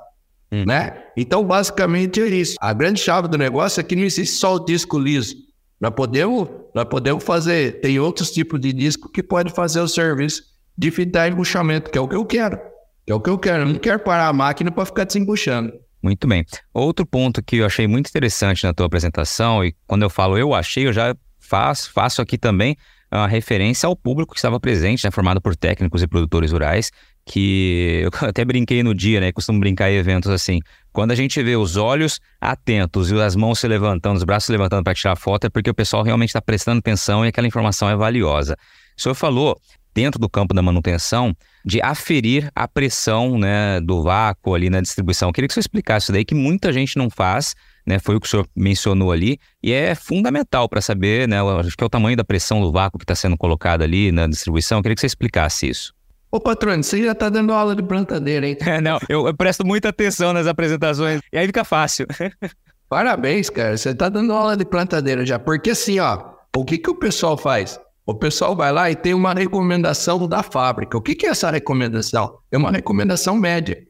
Hum. 0.51 0.63
Né? 0.65 1.03
Então, 1.15 1.43
basicamente 1.43 2.21
é 2.21 2.27
isso. 2.27 2.55
A 2.59 2.73
grande 2.73 3.01
chave 3.01 3.27
do 3.27 3.37
negócio 3.37 3.79
é 3.79 3.83
que 3.83 3.95
não 3.95 4.03
existe 4.03 4.35
só 4.35 4.55
o 4.55 4.59
disco 4.63 4.97
liso. 4.97 5.35
Nós 5.79 5.93
podemos, 5.93 6.47
nós 6.73 6.85
podemos 6.85 7.23
fazer, 7.23 7.81
tem 7.81 7.99
outros 7.99 8.31
tipos 8.31 8.59
de 8.59 8.73
disco 8.73 9.11
que 9.11 9.21
podem 9.21 9.53
fazer 9.53 9.79
o 9.79 9.87
serviço 9.87 10.43
de 10.77 10.89
fitar 10.91 11.27
embuchamento, 11.27 11.91
que 11.91 11.97
é 11.97 12.01
o 12.01 12.07
que 12.07 12.15
eu 12.15 12.25
quero. 12.25 12.57
Que 13.05 13.11
é 13.11 13.15
o 13.15 13.19
que 13.19 13.29
eu 13.29 13.37
quero. 13.37 13.63
Eu 13.63 13.67
não 13.67 13.79
quero 13.79 13.99
parar 13.99 14.27
a 14.27 14.33
máquina 14.33 14.71
para 14.71 14.85
ficar 14.85 15.03
desembuchando. 15.03 15.73
Muito 16.01 16.27
bem. 16.27 16.45
Outro 16.73 17.05
ponto 17.05 17.43
que 17.43 17.57
eu 17.57 17.65
achei 17.65 17.87
muito 17.87 18.07
interessante 18.07 18.63
na 18.63 18.73
tua 18.73 18.85
apresentação, 18.85 19.63
e 19.63 19.75
quando 19.85 20.03
eu 20.03 20.09
falo 20.09 20.37
eu 20.37 20.53
achei, 20.53 20.87
eu 20.87 20.93
já 20.93 21.15
faço, 21.39 21.91
faço 21.91 22.21
aqui 22.21 22.37
também 22.37 22.75
a 23.09 23.25
referência 23.25 23.87
ao 23.87 23.95
público 23.95 24.33
que 24.33 24.39
estava 24.39 24.59
presente, 24.59 25.05
né, 25.05 25.11
formado 25.11 25.41
por 25.41 25.55
técnicos 25.55 26.03
e 26.03 26.07
produtores 26.07 26.51
rurais, 26.51 26.91
que 27.27 28.01
eu 28.03 28.09
até 28.27 28.43
brinquei 28.43 28.81
no 28.81 28.95
dia, 28.95 29.19
né? 29.19 29.31
Costumo 29.31 29.59
brincar 29.59 29.91
em 29.91 29.95
eventos 29.95 30.31
assim. 30.31 30.59
Quando 30.91 31.11
a 31.11 31.15
gente 31.15 31.43
vê 31.43 31.55
os 31.55 31.75
olhos 31.75 32.19
atentos 32.41 33.11
e 33.11 33.21
as 33.21 33.35
mãos 33.35 33.59
se 33.59 33.67
levantando, 33.67 34.17
os 34.17 34.23
braços 34.23 34.47
se 34.47 34.51
levantando 34.51 34.83
para 34.83 34.95
tirar 34.95 35.15
foto, 35.15 35.45
é 35.45 35.49
porque 35.49 35.69
o 35.69 35.73
pessoal 35.73 36.03
realmente 36.03 36.29
está 36.29 36.41
prestando 36.41 36.79
atenção 36.79 37.23
e 37.23 37.27
aquela 37.27 37.45
informação 37.45 37.89
é 37.89 37.95
valiosa. 37.95 38.57
O 38.97 39.01
senhor 39.01 39.13
falou, 39.13 39.59
dentro 39.93 40.19
do 40.19 40.29
campo 40.29 40.53
da 40.53 40.61
manutenção, 40.61 41.35
de 41.63 41.81
aferir 41.81 42.49
a 42.55 42.67
pressão 42.67 43.37
né, 43.37 43.81
do 43.81 44.01
vácuo 44.01 44.55
ali 44.55 44.69
na 44.69 44.79
distribuição. 44.79 45.29
Eu 45.29 45.33
queria 45.33 45.47
que 45.47 45.51
o 45.51 45.55
senhor 45.55 45.61
explicasse 45.61 46.05
isso 46.05 46.11
daí, 46.13 46.23
que 46.23 46.33
muita 46.33 46.71
gente 46.71 46.97
não 46.97 47.09
faz, 47.09 47.53
né? 47.85 47.99
Foi 47.99 48.15
o 48.15 48.19
que 48.19 48.27
o 48.27 48.29
senhor 48.29 48.47
mencionou 48.55 49.11
ali, 49.11 49.39
e 49.61 49.71
é 49.73 49.95
fundamental 49.95 50.69
para 50.69 50.81
saber, 50.81 51.27
né? 51.27 51.37
Acho 51.59 51.75
que 51.75 51.83
é 51.83 51.87
o 51.87 51.89
tamanho 51.89 52.15
da 52.15 52.23
pressão 52.23 52.61
do 52.61 52.71
vácuo 52.71 52.97
que 52.97 53.03
está 53.03 53.15
sendo 53.15 53.37
colocado 53.37 53.81
ali 53.81 54.11
na 54.11 54.27
distribuição. 54.27 54.79
Eu 54.79 54.83
queria 54.83 54.95
que 54.95 55.01
você 55.01 55.07
explicasse 55.07 55.69
isso. 55.69 55.96
Ô, 56.29 56.39
patrônio, 56.39 56.83
você 56.83 57.03
já 57.03 57.15
tá 57.15 57.29
dando 57.29 57.53
aula 57.53 57.75
de 57.75 57.81
plantadeira, 57.81 58.47
hein? 58.47 58.57
É, 58.61 58.79
não, 58.81 58.99
eu, 59.07 59.27
eu, 59.27 59.35
presto 59.35 59.65
muita 59.65 59.89
atenção 59.89 60.33
nas 60.33 60.45
apresentações 60.47 61.21
e 61.31 61.37
aí 61.37 61.47
fica 61.47 61.63
fácil. 61.63 62.05
Parabéns, 62.89 63.49
cara, 63.49 63.77
você 63.77 63.93
tá 63.93 64.09
dando 64.09 64.33
aula 64.33 64.55
de 64.55 64.65
plantadeira 64.65 65.25
já. 65.25 65.39
Porque 65.39 65.71
assim, 65.71 65.99
ó, 65.99 66.31
o 66.55 66.63
que 66.63 66.77
que 66.77 66.89
o 66.89 66.95
pessoal 66.95 67.37
faz? 67.37 67.79
O 68.05 68.15
pessoal 68.15 68.55
vai 68.55 68.71
lá 68.71 68.89
e 68.89 68.95
tem 68.95 69.13
uma 69.13 69.33
recomendação 69.33 70.27
da 70.27 70.41
fábrica. 70.41 70.97
O 70.97 71.01
que 71.01 71.13
que 71.13 71.25
é 71.25 71.29
essa 71.29 71.51
recomendação? 71.51 72.37
É 72.49 72.57
uma 72.57 72.71
recomendação 72.71 73.35
média. 73.35 73.83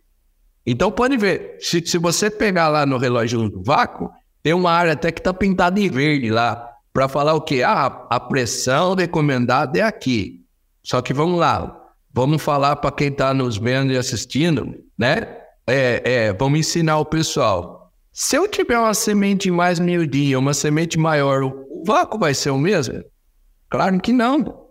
Então 0.66 0.92
pode 0.92 1.16
ver, 1.18 1.58
se, 1.60 1.86
se 1.86 1.98
você 1.98 2.30
pegar 2.30 2.68
lá 2.68 2.86
no 2.86 2.98
relógio 2.98 3.48
do 3.50 3.64
vácuo, 3.64 4.10
tem 4.42 4.54
uma 4.54 4.72
área 4.72 4.94
até 4.94 5.12
que 5.12 5.22
tá 5.22 5.34
pintada 5.34 5.80
em 5.80 5.90
verde 5.90 6.30
lá, 6.30 6.68
para 6.92 7.08
falar 7.08 7.36
o 7.36 7.42
quê? 7.42 7.62
Ah, 7.64 8.08
a 8.10 8.20
pressão 8.20 8.96
recomendada 8.96 9.78
é 9.78 9.84
aqui. 9.84 10.44
Só 10.84 11.02
que 11.02 11.14
vamos 11.14 11.40
lá, 11.40 11.87
Vamos 12.18 12.42
falar 12.42 12.78
para 12.78 12.92
quem 12.92 13.10
está 13.10 13.32
nos 13.32 13.60
vendo 13.60 13.94
e 13.94 13.96
assistindo, 13.96 14.74
né? 14.98 15.38
É, 15.68 16.02
é, 16.04 16.34
vamos 16.34 16.62
ensinar 16.62 16.98
o 16.98 17.06
pessoal. 17.06 17.92
Se 18.12 18.36
eu 18.36 18.48
tiver 18.48 18.80
uma 18.80 18.96
semente 18.96 19.52
mais 19.52 19.78
miudinha, 19.78 20.40
uma 20.40 20.56
semente 20.56 20.98
maior, 20.98 21.44
o 21.44 21.84
vácuo 21.86 22.18
vai 22.18 22.34
ser 22.34 22.50
o 22.50 22.58
mesmo? 22.58 23.04
Claro 23.70 24.00
que 24.00 24.12
não. 24.12 24.66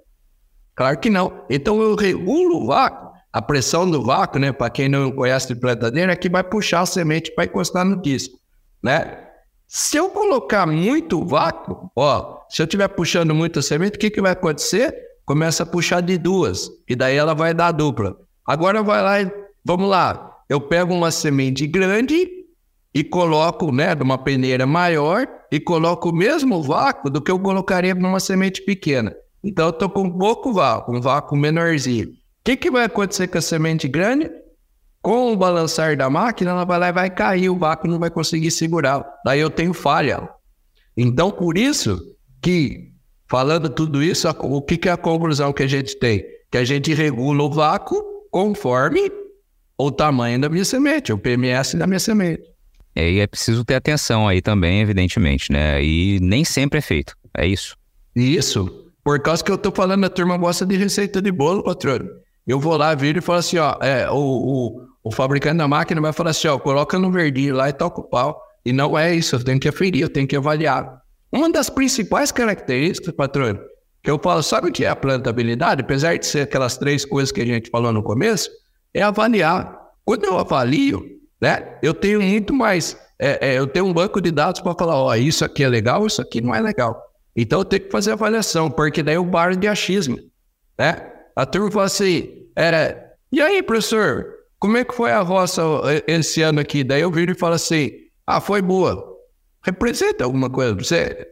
Claro 0.74 0.98
que 0.98 1.08
não. 1.08 1.44
Então 1.48 1.80
eu 1.80 1.94
regulo 1.94 2.64
o 2.64 2.66
vácuo. 2.66 3.12
A 3.32 3.40
pressão 3.40 3.88
do 3.88 4.02
vácuo, 4.02 4.40
né? 4.40 4.50
Para 4.50 4.68
quem 4.68 4.88
não 4.88 5.12
conhece 5.12 5.46
de 5.46 5.54
plantadeira, 5.54 6.14
é 6.14 6.16
que 6.16 6.28
vai 6.28 6.42
puxar 6.42 6.80
a 6.80 6.86
semente 6.86 7.32
para 7.32 7.44
encostar 7.44 7.84
no 7.84 8.02
disco, 8.02 8.36
né? 8.82 9.24
Se 9.68 9.96
eu 9.96 10.10
colocar 10.10 10.66
muito 10.66 11.24
vácuo, 11.24 11.92
ó, 11.94 12.40
se 12.48 12.60
eu 12.60 12.64
estiver 12.64 12.88
puxando 12.88 13.32
muita 13.32 13.62
semente, 13.62 13.94
o 13.94 14.00
que, 14.00 14.10
que 14.10 14.20
vai 14.20 14.32
acontecer? 14.32 15.05
Começa 15.26 15.64
a 15.64 15.66
puxar 15.66 16.00
de 16.00 16.16
duas, 16.16 16.70
e 16.88 16.94
daí 16.94 17.16
ela 17.16 17.34
vai 17.34 17.52
dar 17.52 17.72
dupla. 17.72 18.16
Agora 18.46 18.82
vai 18.82 19.02
lá 19.02 19.20
e 19.20 19.30
vamos 19.64 19.90
lá. 19.90 20.32
Eu 20.48 20.60
pego 20.60 20.94
uma 20.94 21.10
semente 21.10 21.66
grande 21.66 22.28
e 22.94 23.02
coloco, 23.02 23.72
né, 23.72 23.94
numa 23.96 24.16
peneira 24.16 24.64
maior 24.64 25.26
e 25.50 25.58
coloco 25.58 26.10
o 26.10 26.14
mesmo 26.14 26.62
vácuo 26.62 27.10
do 27.10 27.20
que 27.20 27.30
eu 27.30 27.40
colocaria 27.40 27.94
numa 27.94 28.20
semente 28.20 28.64
pequena. 28.64 29.14
Então 29.42 29.66
eu 29.66 29.72
tô 29.72 29.90
com 29.90 30.08
pouco 30.08 30.52
vácuo, 30.52 30.96
um 30.96 31.00
vácuo 31.00 31.36
menorzinho. 31.36 32.06
O 32.06 32.12
que, 32.44 32.56
que 32.56 32.70
vai 32.70 32.84
acontecer 32.84 33.26
com 33.26 33.38
a 33.38 33.42
semente 33.42 33.88
grande? 33.88 34.30
Com 35.02 35.32
o 35.32 35.36
balançar 35.36 35.96
da 35.96 36.08
máquina, 36.08 36.52
ela 36.52 36.64
vai 36.64 36.78
lá 36.78 36.88
e 36.88 36.92
vai 36.92 37.10
cair, 37.10 37.50
o 37.50 37.58
vácuo 37.58 37.88
não 37.88 37.98
vai 37.98 38.10
conseguir 38.10 38.52
segurar. 38.52 39.04
Daí 39.24 39.40
eu 39.40 39.50
tenho 39.50 39.74
falha. 39.74 40.28
Então, 40.96 41.30
por 41.30 41.58
isso 41.58 42.00
que 42.40 42.95
Falando 43.28 43.68
tudo 43.68 44.02
isso, 44.02 44.28
o 44.40 44.62
que, 44.62 44.76
que 44.76 44.88
é 44.88 44.92
a 44.92 44.96
conclusão 44.96 45.52
que 45.52 45.62
a 45.62 45.66
gente 45.66 45.98
tem? 45.98 46.24
Que 46.50 46.58
a 46.58 46.64
gente 46.64 46.94
regula 46.94 47.42
o 47.42 47.50
vácuo 47.50 48.02
conforme 48.30 49.10
o 49.78 49.90
tamanho 49.90 50.40
da 50.40 50.48
minha 50.48 50.64
semente, 50.64 51.12
o 51.12 51.18
PMS 51.18 51.76
da 51.76 51.86
minha 51.86 51.98
semente. 51.98 52.42
É, 52.94 53.10
e 53.10 53.20
é 53.20 53.26
preciso 53.26 53.64
ter 53.64 53.74
atenção 53.74 54.26
aí 54.26 54.40
também, 54.40 54.80
evidentemente, 54.80 55.52
né? 55.52 55.82
E 55.82 56.18
nem 56.20 56.44
sempre 56.44 56.78
é 56.78 56.82
feito. 56.82 57.14
É 57.36 57.46
isso. 57.46 57.76
Isso. 58.14 58.86
Por 59.04 59.20
causa 59.20 59.44
que 59.44 59.52
eu 59.52 59.58
tô 59.58 59.70
falando, 59.70 60.04
a 60.04 60.08
turma 60.08 60.36
gosta 60.38 60.64
de 60.64 60.76
receita 60.76 61.20
de 61.20 61.30
bolo, 61.30 61.62
patrão. 61.62 62.00
Eu 62.46 62.58
vou 62.58 62.76
lá, 62.76 62.94
viro 62.94 63.18
e 63.18 63.22
falo 63.22 63.38
assim, 63.38 63.58
ó, 63.58 63.76
é, 63.82 64.08
o, 64.10 64.16
o, 64.16 64.80
o 65.04 65.10
fabricante 65.12 65.58
da 65.58 65.68
máquina 65.68 66.00
vai 66.00 66.12
falar 66.12 66.30
assim, 66.30 66.48
ó, 66.48 66.58
coloca 66.58 66.98
no 66.98 67.10
verdinho 67.10 67.54
lá 67.54 67.68
e 67.68 67.72
toca 67.72 68.00
o 68.00 68.04
pau. 68.04 68.40
E 68.64 68.72
não 68.72 68.98
é 68.98 69.14
isso, 69.14 69.36
eu 69.36 69.44
tenho 69.44 69.60
que 69.60 69.68
aferir, 69.68 70.02
eu 70.02 70.08
tenho 70.08 70.26
que 70.26 70.36
avaliar. 70.36 71.00
Uma 71.32 71.50
das 71.50 71.68
principais 71.68 72.30
características, 72.32 73.14
patrão, 73.14 73.58
que 74.02 74.10
eu 74.10 74.18
falo, 74.22 74.42
sabe 74.42 74.68
o 74.68 74.72
que 74.72 74.84
é 74.84 74.88
a 74.88 74.96
plantabilidade? 74.96 75.82
Apesar 75.82 76.16
de 76.16 76.26
ser 76.26 76.42
aquelas 76.42 76.78
três 76.78 77.04
coisas 77.04 77.32
que 77.32 77.40
a 77.40 77.46
gente 77.46 77.70
falou 77.70 77.92
no 77.92 78.02
começo, 78.02 78.50
é 78.94 79.02
avaliar. 79.02 79.76
Quando 80.04 80.24
eu 80.24 80.38
avalio, 80.38 81.04
né? 81.40 81.78
Eu 81.82 81.92
tenho 81.92 82.22
muito 82.22 82.54
mais, 82.54 82.96
é, 83.18 83.50
é, 83.50 83.58
eu 83.58 83.66
tenho 83.66 83.86
um 83.86 83.92
banco 83.92 84.20
de 84.20 84.30
dados 84.30 84.60
para 84.60 84.74
falar, 84.74 84.96
ó, 84.96 85.14
isso 85.14 85.44
aqui 85.44 85.64
é 85.64 85.68
legal, 85.68 86.06
isso 86.06 86.22
aqui 86.22 86.40
não 86.40 86.54
é 86.54 86.60
legal. 86.60 86.96
Então 87.34 87.60
eu 87.60 87.64
tenho 87.64 87.82
que 87.82 87.90
fazer 87.90 88.12
avaliação, 88.12 88.70
porque 88.70 89.02
daí 89.02 89.16
eu 89.16 89.26
paro 89.26 89.56
de 89.56 89.68
achismo, 89.68 90.16
né? 90.78 91.12
A 91.34 91.44
turma 91.44 91.70
fala 91.70 91.86
assim, 91.86 92.30
era, 92.54 93.12
e 93.30 93.40
aí, 93.40 93.62
professor, 93.62 94.24
como 94.58 94.76
é 94.76 94.84
que 94.84 94.94
foi 94.94 95.10
a 95.10 95.20
roça 95.20 95.62
esse 96.06 96.40
ano 96.40 96.60
aqui? 96.60 96.82
Daí 96.82 97.02
eu 97.02 97.10
viro 97.10 97.32
e 97.32 97.38
falo 97.38 97.54
assim, 97.54 97.90
ah, 98.26 98.40
foi 98.40 98.62
boa. 98.62 99.15
Representa 99.66 100.22
alguma 100.22 100.48
coisa 100.48 100.76
pra 100.76 100.84
você? 100.84 101.26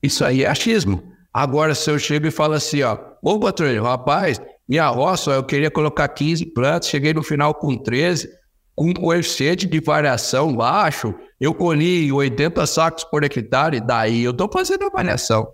Isso 0.00 0.24
aí 0.24 0.44
é 0.44 0.48
achismo. 0.48 1.02
Agora, 1.34 1.74
se 1.74 1.90
eu 1.90 1.98
chego 1.98 2.28
e 2.28 2.30
falo 2.30 2.54
assim, 2.54 2.80
ó, 2.82 2.96
ô 3.20 3.40
patrulho, 3.40 3.82
rapaz, 3.82 4.40
minha 4.68 4.86
roça, 4.88 5.32
eu 5.32 5.42
queria 5.42 5.68
colocar 5.68 6.06
15 6.06 6.46
plantas, 6.46 6.88
cheguei 6.88 7.12
no 7.12 7.24
final 7.24 7.52
com 7.54 7.76
13, 7.76 8.28
com 8.76 8.94
coeficiente 8.94 9.66
de 9.66 9.80
variação 9.80 10.54
baixo, 10.54 11.12
eu 11.40 11.52
colhi 11.52 12.12
80 12.12 12.64
sacos 12.66 13.02
por 13.02 13.24
hectare, 13.24 13.80
daí 13.80 14.22
eu 14.22 14.30
estou 14.30 14.48
fazendo 14.52 14.84
avaliação. 14.84 15.48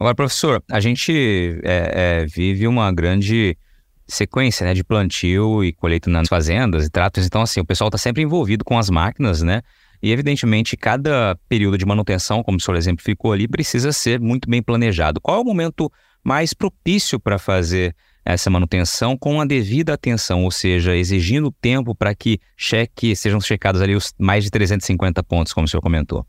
Agora, 0.00 0.16
professor, 0.16 0.60
a 0.70 0.80
gente 0.80 1.60
é, 1.62 2.22
é, 2.22 2.26
vive 2.26 2.66
uma 2.66 2.90
grande 2.92 3.56
sequência 4.06 4.66
né, 4.66 4.74
de 4.74 4.82
plantio 4.82 5.62
e 5.62 5.72
colheita 5.72 6.10
nas 6.10 6.28
fazendas 6.28 6.86
e 6.86 6.90
tratos, 6.90 7.24
então 7.24 7.42
assim, 7.42 7.60
o 7.60 7.64
pessoal 7.64 7.86
está 7.88 7.98
sempre 7.98 8.22
envolvido 8.22 8.64
com 8.64 8.76
as 8.78 8.90
máquinas, 8.90 9.42
né? 9.42 9.62
E, 10.02 10.12
evidentemente, 10.12 10.76
cada 10.76 11.36
período 11.48 11.76
de 11.76 11.86
manutenção, 11.86 12.42
como 12.42 12.58
o 12.58 12.60
senhor 12.60 12.76
exemplificou 12.76 13.32
ali, 13.32 13.48
precisa 13.48 13.92
ser 13.92 14.20
muito 14.20 14.48
bem 14.48 14.62
planejado. 14.62 15.20
Qual 15.20 15.38
é 15.38 15.40
o 15.40 15.44
momento 15.44 15.90
mais 16.22 16.52
propício 16.52 17.18
para 17.18 17.38
fazer 17.38 17.94
essa 18.24 18.50
manutenção 18.50 19.16
com 19.16 19.40
a 19.40 19.46
devida 19.46 19.94
atenção, 19.94 20.44
ou 20.44 20.50
seja, 20.50 20.94
exigindo 20.94 21.50
tempo 21.50 21.94
para 21.94 22.14
que 22.14 22.38
cheque, 22.56 23.16
sejam 23.16 23.40
checados 23.40 23.80
ali 23.80 23.94
os 23.94 24.12
mais 24.18 24.44
de 24.44 24.50
350 24.50 25.22
pontos, 25.22 25.52
como 25.52 25.64
o 25.64 25.68
senhor 25.68 25.80
comentou? 25.80 26.26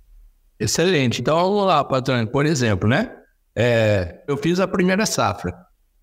Excelente. 0.58 1.20
Então, 1.20 1.36
vamos 1.36 1.66
lá, 1.66 1.84
patrão. 1.84 2.26
Por 2.26 2.46
exemplo, 2.46 2.88
né? 2.88 3.12
É, 3.56 4.24
eu 4.28 4.38
fiz 4.38 4.60
a 4.60 4.68
primeira 4.68 5.06
safra. 5.06 5.54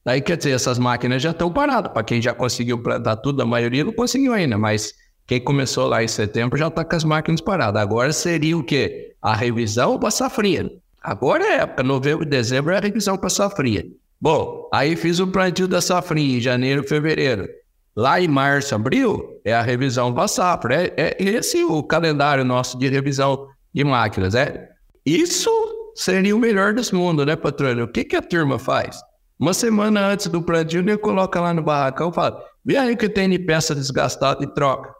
Daí, 0.05 0.20
quer 0.20 0.37
dizer, 0.37 0.52
essas 0.52 0.79
máquinas 0.79 1.22
já 1.22 1.31
estão 1.31 1.50
paradas. 1.52 1.90
Para 1.92 2.05
quem 2.05 2.20
já 2.20 2.35
conseguiu 2.35 2.83
plantar 2.83 3.16
tudo, 3.16 3.42
a 3.42 3.46
maioria 3.46 3.83
não 3.83 3.92
conseguiu 3.92 4.33
ainda, 4.35 4.59
mas 4.59 4.92
quem 5.27 5.41
começou 5.41 5.89
lá 5.89 6.05
em 6.05 6.09
setembro 6.09 6.57
já 6.57 6.69
está 6.69 6.85
com 6.85 6.95
as 6.95 7.03
máquinas 7.03 7.41
paradas. 7.41 7.83
Agora 7.83 8.12
seria 8.12 8.57
o 8.57 8.62
quê? 8.62 9.15
A 9.21 9.35
revisão 9.35 9.99
para 9.99 10.11
safrinha. 10.11 10.71
Agora 11.03 11.45
é 11.45 11.57
época, 11.59 11.83
novembro 11.83 12.25
e 12.25 12.29
dezembro 12.29 12.73
é 12.73 12.77
a 12.77 12.81
revisão 12.81 13.17
para 13.17 13.29
safrinha. 13.29 13.85
Bom, 14.21 14.69
aí 14.73 14.95
fiz 14.95 15.19
o 15.19 15.27
plantio 15.27 15.67
da 15.67 15.81
safrinha 15.81 16.39
em 16.39 16.41
janeiro, 16.41 16.85
fevereiro. 16.85 17.49
Lá 17.95 18.21
em 18.21 18.29
março, 18.29 18.75
abril, 18.75 19.41
é 19.45 19.53
a 19.53 19.62
revisão 19.62 20.15
para 20.15 20.29
safra. 20.29 20.85
É, 20.85 20.93
é 20.97 21.23
esse 21.23 21.65
o 21.65 21.83
calendário 21.83 22.45
nosso 22.45 22.79
de 22.79 22.89
revisão 22.89 23.49
de 23.75 23.83
máquinas, 23.83 24.35
é? 24.35 24.69
Isso 25.05 25.51
seria 25.95 26.37
o 26.37 26.39
melhor 26.39 26.73
dos 26.73 26.93
mundos, 26.93 27.27
né, 27.27 27.35
patrônio? 27.35 27.85
O 27.85 27.89
que, 27.89 28.05
que 28.05 28.17
a 28.17 28.23
turma 28.23 28.59
faz? 28.59 29.01
Uma 29.39 29.55
semana 29.55 30.07
antes 30.07 30.29
do 30.29 30.43
plantio, 30.43 30.81
ele 30.81 30.97
coloca 30.97 31.41
lá 31.41 31.53
no 31.53 31.62
barracão 31.62 32.11
e 32.11 32.15
fala: 32.15 32.41
vê 32.65 32.77
aí 32.77 32.97
que 32.97 33.09
tem 33.09 33.29
de 33.29 33.39
peça 33.39 33.75
desgastada 33.75 34.45
e 34.45 34.47
troca 34.47 34.97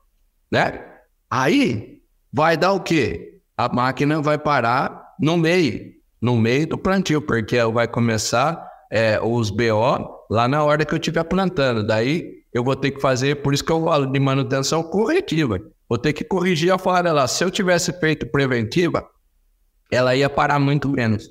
né? 0.51 0.85
Aí 1.31 2.01
vai 2.33 2.57
dar 2.57 2.73
o 2.73 2.81
quê? 2.81 3.41
A 3.57 3.69
máquina 3.73 4.21
vai 4.21 4.39
parar 4.39 5.15
no 5.19 5.37
meio, 5.37 5.93
no 6.21 6.37
meio 6.37 6.67
do 6.67 6.79
plantio, 6.79 7.23
porque 7.23 7.63
vai 7.65 7.89
começar 7.89 8.67
é, 8.91 9.21
os 9.21 9.51
BO 9.51 10.27
lá 10.31 10.47
na 10.47 10.63
hora 10.63 10.85
que 10.85 10.95
eu 10.95 10.99
estiver 10.99 11.25
plantando. 11.25 11.87
Daí 11.87 12.43
eu 12.53 12.63
vou 12.63 12.77
ter 12.77 12.91
que 12.91 13.01
fazer, 13.01 13.43
por 13.43 13.55
isso 13.55 13.65
que 13.65 13.73
eu 13.73 13.85
falo 13.85 14.07
de 14.07 14.21
manutenção 14.21 14.83
corretiva. 14.83 15.61
Vou 15.89 15.99
ter 15.99 16.13
que 16.13 16.25
corrigir 16.25 16.73
a 16.73 16.79
falha 16.79 17.13
lá. 17.13 17.27
Se 17.27 17.45
eu 17.45 17.51
tivesse 17.51 17.93
feito 17.99 18.27
preventiva, 18.27 19.07
ela 19.91 20.15
ia 20.17 20.29
parar 20.29 20.59
muito 20.59 20.89
menos. 20.89 21.29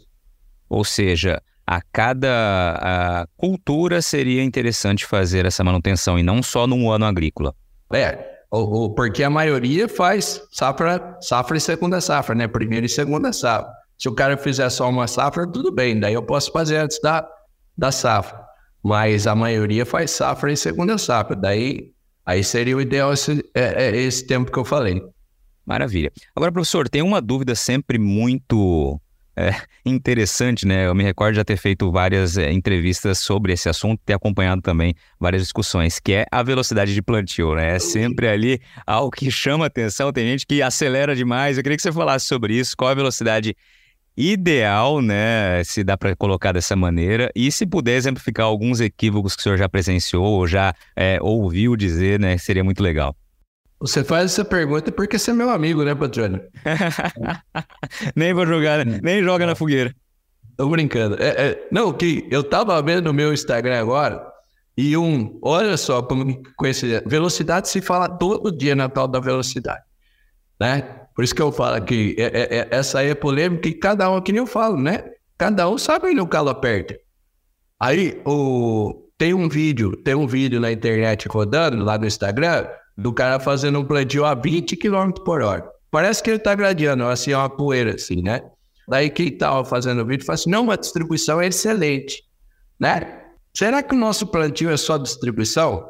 Ou 0.69 0.84
seja, 0.84 1.41
a 1.67 1.82
cada 1.82 2.78
a 2.82 3.28
cultura 3.36 4.01
seria 4.01 4.43
interessante 4.43 5.06
fazer 5.06 5.45
essa 5.45 5.63
manutenção 5.63 6.17
e 6.17 6.23
não 6.23 6.41
só 6.41 6.65
num 6.65 6.89
ano 6.89 7.06
agrícola. 7.06 7.54
É, 7.91 8.34
ou, 8.51 8.93
porque 8.93 9.23
a 9.23 9.29
maioria 9.29 9.88
faz 9.88 10.41
safra, 10.51 11.17
safra 11.21 11.58
e 11.58 11.62
segunda 11.62 11.99
safra, 12.01 12.36
né? 12.36 12.47
Primeira 12.47 12.86
e 12.86 12.89
segunda 12.89 13.34
safra. 13.34 13.71
Se 13.97 14.10
o 14.10 14.13
cara 14.13 14.38
fizer 14.38 14.69
só 14.69 14.89
uma 14.89 15.08
safra, 15.08 15.47
tudo 15.47 15.71
bem, 15.71 15.99
daí 15.99 16.13
eu 16.13 16.23
posso 16.23 16.51
fazer 16.51 16.77
antes 16.77 16.99
da, 17.01 17.27
da 17.77 17.91
safra. 17.91 18.43
Mas 18.84 19.25
a 19.25 19.34
maioria 19.34 19.86
faz 19.86 20.12
safra 20.12 20.51
e 20.51 20.58
segunda 20.58 20.97
safra. 20.97 21.36
Daí 21.36 21.91
aí 22.25 22.43
seria 22.43 22.75
o 22.75 22.81
ideal 22.81 23.13
esse, 23.13 23.43
é, 23.53 23.86
é 23.86 23.97
esse 23.97 24.25
tempo 24.25 24.51
que 24.51 24.60
eu 24.60 24.65
falei. 24.65 25.01
Maravilha. 25.65 26.12
Agora, 26.36 26.51
professor, 26.51 26.88
tem 26.88 27.01
uma 27.01 27.21
dúvida 27.21 27.55
sempre 27.55 27.97
muito 27.97 28.99
é, 29.35 29.53
interessante, 29.85 30.65
né? 30.65 30.87
Eu 30.87 30.95
me 30.95 31.03
recordo 31.03 31.33
de 31.33 31.37
já 31.37 31.43
ter 31.43 31.57
feito 31.57 31.91
várias 31.91 32.37
é, 32.37 32.51
entrevistas 32.51 33.19
sobre 33.19 33.53
esse 33.53 33.67
assunto, 33.67 34.01
ter 34.05 34.13
acompanhado 34.13 34.61
também 34.61 34.95
várias 35.19 35.41
discussões, 35.41 35.99
que 35.99 36.13
é 36.13 36.25
a 36.31 36.41
velocidade 36.41 36.93
de 36.93 37.01
plantio, 37.01 37.53
né? 37.55 37.75
É 37.75 37.79
sempre 37.79 38.27
ali 38.27 38.61
algo 38.87 39.11
que 39.11 39.29
chama 39.29 39.65
atenção, 39.65 40.13
tem 40.13 40.25
gente 40.25 40.45
que 40.45 40.61
acelera 40.61 41.15
demais. 41.15 41.57
Eu 41.57 41.63
queria 41.63 41.75
que 41.75 41.81
você 41.83 41.91
falasse 41.91 42.25
sobre 42.25 42.57
isso, 42.57 42.75
qual 42.77 42.91
a 42.91 42.95
velocidade 42.95 43.55
ideal, 44.15 45.01
né? 45.01 45.63
Se 45.65 45.83
dá 45.83 45.97
para 45.97 46.15
colocar 46.15 46.53
dessa 46.53 46.75
maneira, 46.75 47.29
e 47.35 47.51
se 47.51 47.65
puder 47.65 47.95
exemplificar 47.97 48.45
alguns 48.45 48.79
equívocos 48.79 49.35
que 49.35 49.41
o 49.41 49.43
senhor 49.43 49.57
já 49.57 49.67
presenciou 49.67 50.23
ou 50.23 50.47
já 50.47 50.73
é, 50.95 51.17
ouviu 51.21 51.75
dizer, 51.75 52.19
né? 52.19 52.37
Seria 52.37 52.63
muito 52.63 52.81
legal. 52.81 53.15
Você 53.79 54.03
faz 54.03 54.31
essa 54.31 54.45
pergunta 54.45 54.91
porque 54.91 55.19
você 55.19 55.31
é 55.31 55.33
meu 55.33 55.49
amigo, 55.49 55.83
né, 55.83 55.93
Patrônio? 55.93 56.41
nem 58.15 58.33
vou 58.33 58.45
jogar, 58.45 58.85
né? 58.85 58.99
nem 59.03 59.23
joga 59.23 59.45
na 59.45 59.55
fogueira. 59.55 59.93
Tô 60.57 60.69
brincando. 60.69 61.21
É, 61.21 61.27
é, 61.27 61.67
não, 61.71 61.91
que 61.91 62.27
eu 62.31 62.43
tava 62.43 62.81
vendo 62.81 63.05
no 63.05 63.13
meu 63.13 63.33
Instagram 63.33 63.79
agora 63.79 64.25
e 64.77 64.95
um, 64.95 65.38
olha 65.41 65.75
só 65.77 66.01
como 66.01 66.41
conhece, 66.55 67.01
velocidade 67.05 67.67
se 67.69 67.81
fala 67.81 68.09
todo 68.09 68.51
dia 68.51 68.75
na 68.75 68.88
tal 68.88 69.07
da 69.07 69.19
velocidade, 69.19 69.83
né? 70.59 70.81
Por 71.13 71.23
isso 71.23 71.35
que 71.35 71.41
eu 71.41 71.51
falo 71.51 71.83
que 71.83 72.15
é, 72.17 72.23
é, 72.23 72.57
é, 72.59 72.67
essa 72.71 72.99
aí 72.99 73.09
é 73.09 73.15
polêmica 73.15 73.67
e 73.67 73.73
cada 73.73 74.09
um, 74.09 74.21
que 74.21 74.31
nem 74.31 74.39
eu 74.39 74.47
falo, 74.47 74.77
né? 74.77 75.03
Cada 75.38 75.69
um 75.69 75.77
sabe 75.77 76.07
onde 76.07 76.19
o 76.19 76.27
calo 76.27 76.49
aperta. 76.49 76.97
Aí, 77.79 78.21
o, 78.25 79.09
tem 79.17 79.33
um 79.33 79.47
vídeo, 79.47 79.95
tem 79.97 80.15
um 80.15 80.27
vídeo 80.27 80.59
na 80.59 80.71
internet 80.71 81.27
rodando 81.27 81.83
lá 81.83 81.97
no 81.97 82.05
Instagram 82.05 82.67
do 82.97 83.13
cara 83.13 83.39
fazendo 83.39 83.79
um 83.79 83.86
plantio 83.86 84.25
a 84.25 84.34
20 84.34 84.75
km 84.77 85.12
por 85.23 85.41
hora. 85.41 85.69
Parece 85.91 86.21
que 86.21 86.29
ele 86.29 86.39
tá 86.39 86.53
gradeando, 86.55 87.05
assim, 87.05 87.34
uma 87.34 87.49
poeira, 87.49 87.95
assim, 87.95 88.21
né? 88.21 88.41
Daí 88.88 89.10
quem 89.10 89.36
tava 89.36 89.65
fazendo 89.65 90.01
o 90.01 90.05
vídeo 90.05 90.25
fala 90.25 90.36
assim, 90.36 90.49
não, 90.49 90.69
a 90.69 90.75
distribuição 90.75 91.41
é 91.41 91.47
excelente, 91.47 92.23
né? 92.79 93.23
Será 93.53 93.81
que 93.81 93.95
o 93.95 93.97
nosso 93.97 94.27
plantio 94.27 94.69
é 94.69 94.77
só 94.77 94.97
distribuição? 94.97 95.89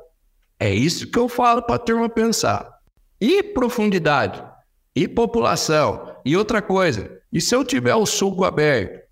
É 0.60 0.74
isso 0.74 1.10
que 1.10 1.20
eu 1.20 1.28
falo 1.28 1.62
para 1.62 1.76
a 1.76 1.80
turma 1.80 2.08
pensar. 2.08 2.70
E 3.20 3.44
profundidade? 3.44 4.44
E 4.96 5.08
população? 5.08 6.16
E 6.24 6.38
outra 6.38 6.62
coisa, 6.62 7.20
e 7.32 7.42
se 7.42 7.54
eu 7.54 7.66
tiver 7.66 7.96
o 7.96 8.06
suco 8.06 8.46
aberto? 8.46 9.04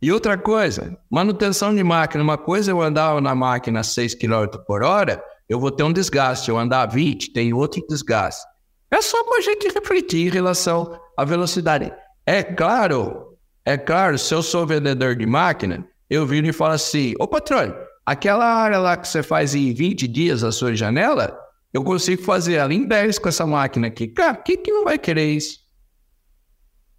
E 0.00 0.10
outra 0.10 0.36
coisa, 0.36 0.98
manutenção 1.10 1.74
de 1.74 1.84
máquina. 1.84 2.24
Uma 2.24 2.38
coisa 2.38 2.70
é 2.70 2.72
eu 2.72 2.82
andar 2.82 3.20
na 3.20 3.34
máquina 3.34 3.80
a 3.80 3.84
6 3.84 4.14
km 4.14 4.46
por 4.66 4.82
hora, 4.82 5.22
eu 5.52 5.60
vou 5.60 5.70
ter 5.70 5.82
um 5.82 5.92
desgaste. 5.92 6.48
Eu 6.48 6.58
andar 6.58 6.82
a 6.82 6.86
20, 6.86 7.32
tem 7.32 7.52
outro 7.52 7.84
desgaste. 7.86 8.42
É 8.90 9.02
só 9.02 9.22
para 9.24 9.38
a 9.38 9.40
gente 9.42 9.68
refletir 9.68 10.26
em 10.26 10.30
relação 10.30 10.98
à 11.16 11.24
velocidade. 11.24 11.92
É 12.24 12.42
claro, 12.42 13.36
é 13.64 13.76
claro, 13.76 14.16
se 14.16 14.34
eu 14.34 14.42
sou 14.42 14.66
vendedor 14.66 15.14
de 15.14 15.26
máquina, 15.26 15.86
eu 16.08 16.26
viro 16.26 16.46
e 16.46 16.52
falo 16.52 16.72
assim, 16.72 17.14
ô 17.20 17.28
patrão, 17.28 17.74
aquela 18.06 18.46
área 18.46 18.78
lá 18.78 18.96
que 18.96 19.06
você 19.06 19.22
faz 19.22 19.54
em 19.54 19.74
20 19.74 20.08
dias 20.08 20.42
a 20.42 20.50
sua 20.50 20.74
janela, 20.74 21.38
eu 21.72 21.84
consigo 21.84 22.22
fazer 22.22 22.54
ela 22.54 22.72
em 22.72 22.86
10 22.86 23.18
com 23.18 23.28
essa 23.28 23.46
máquina 23.46 23.88
aqui. 23.88 24.08
Cara, 24.08 24.36
quem 24.36 24.56
que 24.56 24.72
não 24.72 24.84
vai 24.84 24.98
querer 24.98 25.32
isso? 25.32 25.58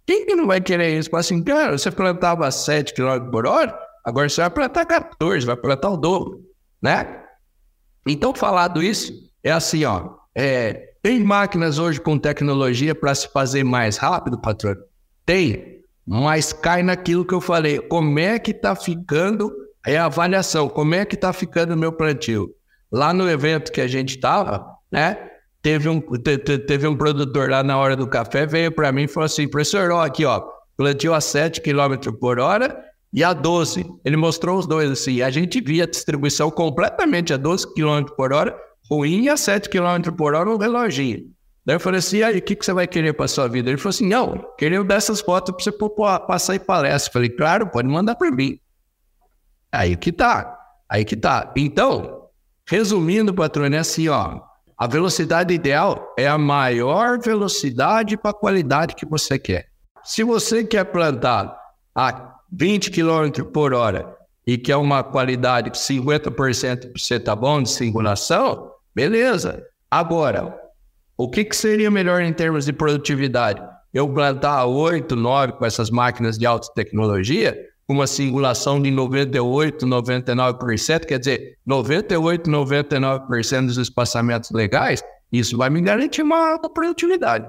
Quem 0.06 0.26
que 0.26 0.36
não 0.36 0.46
vai 0.46 0.60
querer 0.60 0.96
isso? 0.96 1.10
Fala 1.10 1.22
assim, 1.22 1.42
cara, 1.42 1.76
você 1.76 1.90
plantava 1.90 2.48
7 2.50 2.94
km 2.94 3.30
por 3.32 3.46
hora, 3.48 3.76
agora 4.04 4.28
você 4.28 4.40
vai 4.42 4.50
plantar 4.50 4.84
14, 4.84 5.44
vai 5.44 5.56
plantar 5.56 5.90
o 5.90 5.96
dobro, 5.96 6.40
né? 6.80 7.23
Então, 8.06 8.34
falado 8.34 8.82
isso, 8.82 9.12
é 9.42 9.50
assim, 9.50 9.84
ó. 9.84 10.10
É, 10.34 10.94
tem 11.02 11.22
máquinas 11.22 11.78
hoje 11.78 12.00
com 12.00 12.18
tecnologia 12.18 12.94
para 12.94 13.14
se 13.14 13.28
fazer 13.28 13.64
mais 13.64 13.96
rápido, 13.96 14.40
patrão? 14.40 14.74
Tem, 15.24 15.80
mas 16.06 16.52
cai 16.52 16.82
naquilo 16.82 17.24
que 17.24 17.34
eu 17.34 17.40
falei. 17.40 17.78
Como 17.78 18.18
é 18.18 18.38
que 18.38 18.50
está 18.50 18.74
ficando 18.74 19.52
é 19.86 19.98
a 19.98 20.06
avaliação? 20.06 20.68
Como 20.68 20.94
é 20.94 21.04
que 21.04 21.14
está 21.14 21.32
ficando 21.32 21.74
o 21.74 21.76
meu 21.76 21.92
plantio? 21.92 22.50
Lá 22.90 23.12
no 23.12 23.28
evento 23.28 23.72
que 23.72 23.80
a 23.80 23.86
gente 23.86 24.16
estava, 24.16 24.66
né? 24.90 25.30
Teve 25.60 25.88
um, 25.88 26.00
te, 26.00 26.38
te, 26.38 26.58
teve 26.58 26.86
um 26.86 26.96
produtor 26.96 27.50
lá 27.50 27.62
na 27.62 27.78
hora 27.78 27.96
do 27.96 28.06
café, 28.06 28.46
veio 28.46 28.70
para 28.70 28.92
mim 28.92 29.04
e 29.04 29.08
falou 29.08 29.26
assim: 29.26 29.48
professor, 29.48 29.90
ó, 29.90 30.04
aqui, 30.04 30.24
ó, 30.24 30.42
plantio 30.76 31.14
a 31.14 31.20
7 31.20 31.60
km 31.60 32.12
por 32.20 32.38
hora 32.38 32.82
e 33.14 33.22
a 33.22 33.32
12. 33.32 33.86
Ele 34.04 34.16
mostrou 34.16 34.58
os 34.58 34.66
dois 34.66 34.90
assim. 34.90 35.22
A 35.22 35.30
gente 35.30 35.60
via 35.60 35.84
a 35.84 35.86
distribuição 35.86 36.50
completamente 36.50 37.32
a 37.32 37.36
12 37.36 37.72
km 37.72 38.02
por 38.16 38.32
hora, 38.32 38.54
ruim, 38.90 39.22
e 39.22 39.28
a 39.30 39.36
7 39.36 39.68
km 39.68 40.10
por 40.18 40.34
hora 40.34 40.50
o 40.50 40.58
reloginho. 40.58 41.32
Daí 41.64 41.76
eu 41.76 41.80
falei 41.80 42.00
assim, 42.00 42.22
aí, 42.22 42.38
o 42.38 42.42
que, 42.42 42.56
que 42.56 42.64
você 42.64 42.72
vai 42.72 42.86
querer 42.86 43.14
para 43.14 43.28
sua 43.28 43.48
vida? 43.48 43.70
Ele 43.70 43.78
falou 43.78 43.90
assim, 43.90 44.08
não, 44.08 44.44
queria 44.58 44.82
dessas 44.82 45.20
fotos 45.20 45.54
para 45.54 45.64
você 45.64 46.26
passar 46.26 46.56
em 46.56 46.58
palestra. 46.58 47.08
Eu 47.08 47.12
falei, 47.12 47.30
claro, 47.30 47.70
pode 47.70 47.88
mandar 47.88 48.16
para 48.16 48.30
mim. 48.30 48.58
Aí 49.72 49.96
que 49.96 50.12
tá, 50.12 50.58
aí 50.90 51.04
que 51.04 51.16
tá. 51.16 51.52
Então, 51.56 52.28
resumindo, 52.68 53.32
patrônio, 53.32 53.76
é 53.76 53.80
assim, 53.80 54.08
ó, 54.08 54.40
a 54.76 54.86
velocidade 54.86 55.54
ideal 55.54 56.12
é 56.18 56.26
a 56.26 56.36
maior 56.36 57.18
velocidade 57.18 58.16
para 58.16 58.32
a 58.32 58.34
qualidade 58.34 58.94
que 58.94 59.06
você 59.06 59.38
quer. 59.38 59.68
Se 60.02 60.22
você 60.22 60.64
quer 60.64 60.84
plantar 60.84 61.56
a 61.94 62.33
20 62.56 62.92
km 62.92 63.42
por 63.52 63.74
hora 63.74 64.16
e 64.46 64.56
quer 64.56 64.76
uma 64.76 65.02
qualidade 65.02 65.70
de 65.70 65.78
50% 65.78 66.92
você 66.96 67.18
tá 67.18 67.34
bom 67.34 67.60
de 67.60 67.68
singulação, 67.68 68.70
beleza. 68.94 69.64
Agora, 69.90 70.56
o 71.16 71.28
que, 71.28 71.44
que 71.44 71.56
seria 71.56 71.90
melhor 71.90 72.22
em 72.22 72.32
termos 72.32 72.64
de 72.64 72.72
produtividade? 72.72 73.60
Eu 73.92 74.08
plantar 74.08 74.66
8, 74.66 75.16
9 75.16 75.52
com 75.54 75.66
essas 75.66 75.90
máquinas 75.90 76.38
de 76.38 76.46
alta 76.46 76.68
tecnologia, 76.74 77.58
uma 77.88 78.06
singulação 78.06 78.80
de 78.80 78.90
98, 78.90 79.84
99%, 79.84 81.06
quer 81.06 81.18
dizer, 81.18 81.58
98, 81.66 82.48
99% 82.48 83.66
dos 83.66 83.78
espaçamentos 83.78 84.50
legais, 84.52 85.02
isso 85.32 85.56
vai 85.56 85.70
me 85.70 85.80
garantir 85.80 86.22
uma 86.22 86.52
alta 86.52 86.70
produtividade. 86.70 87.48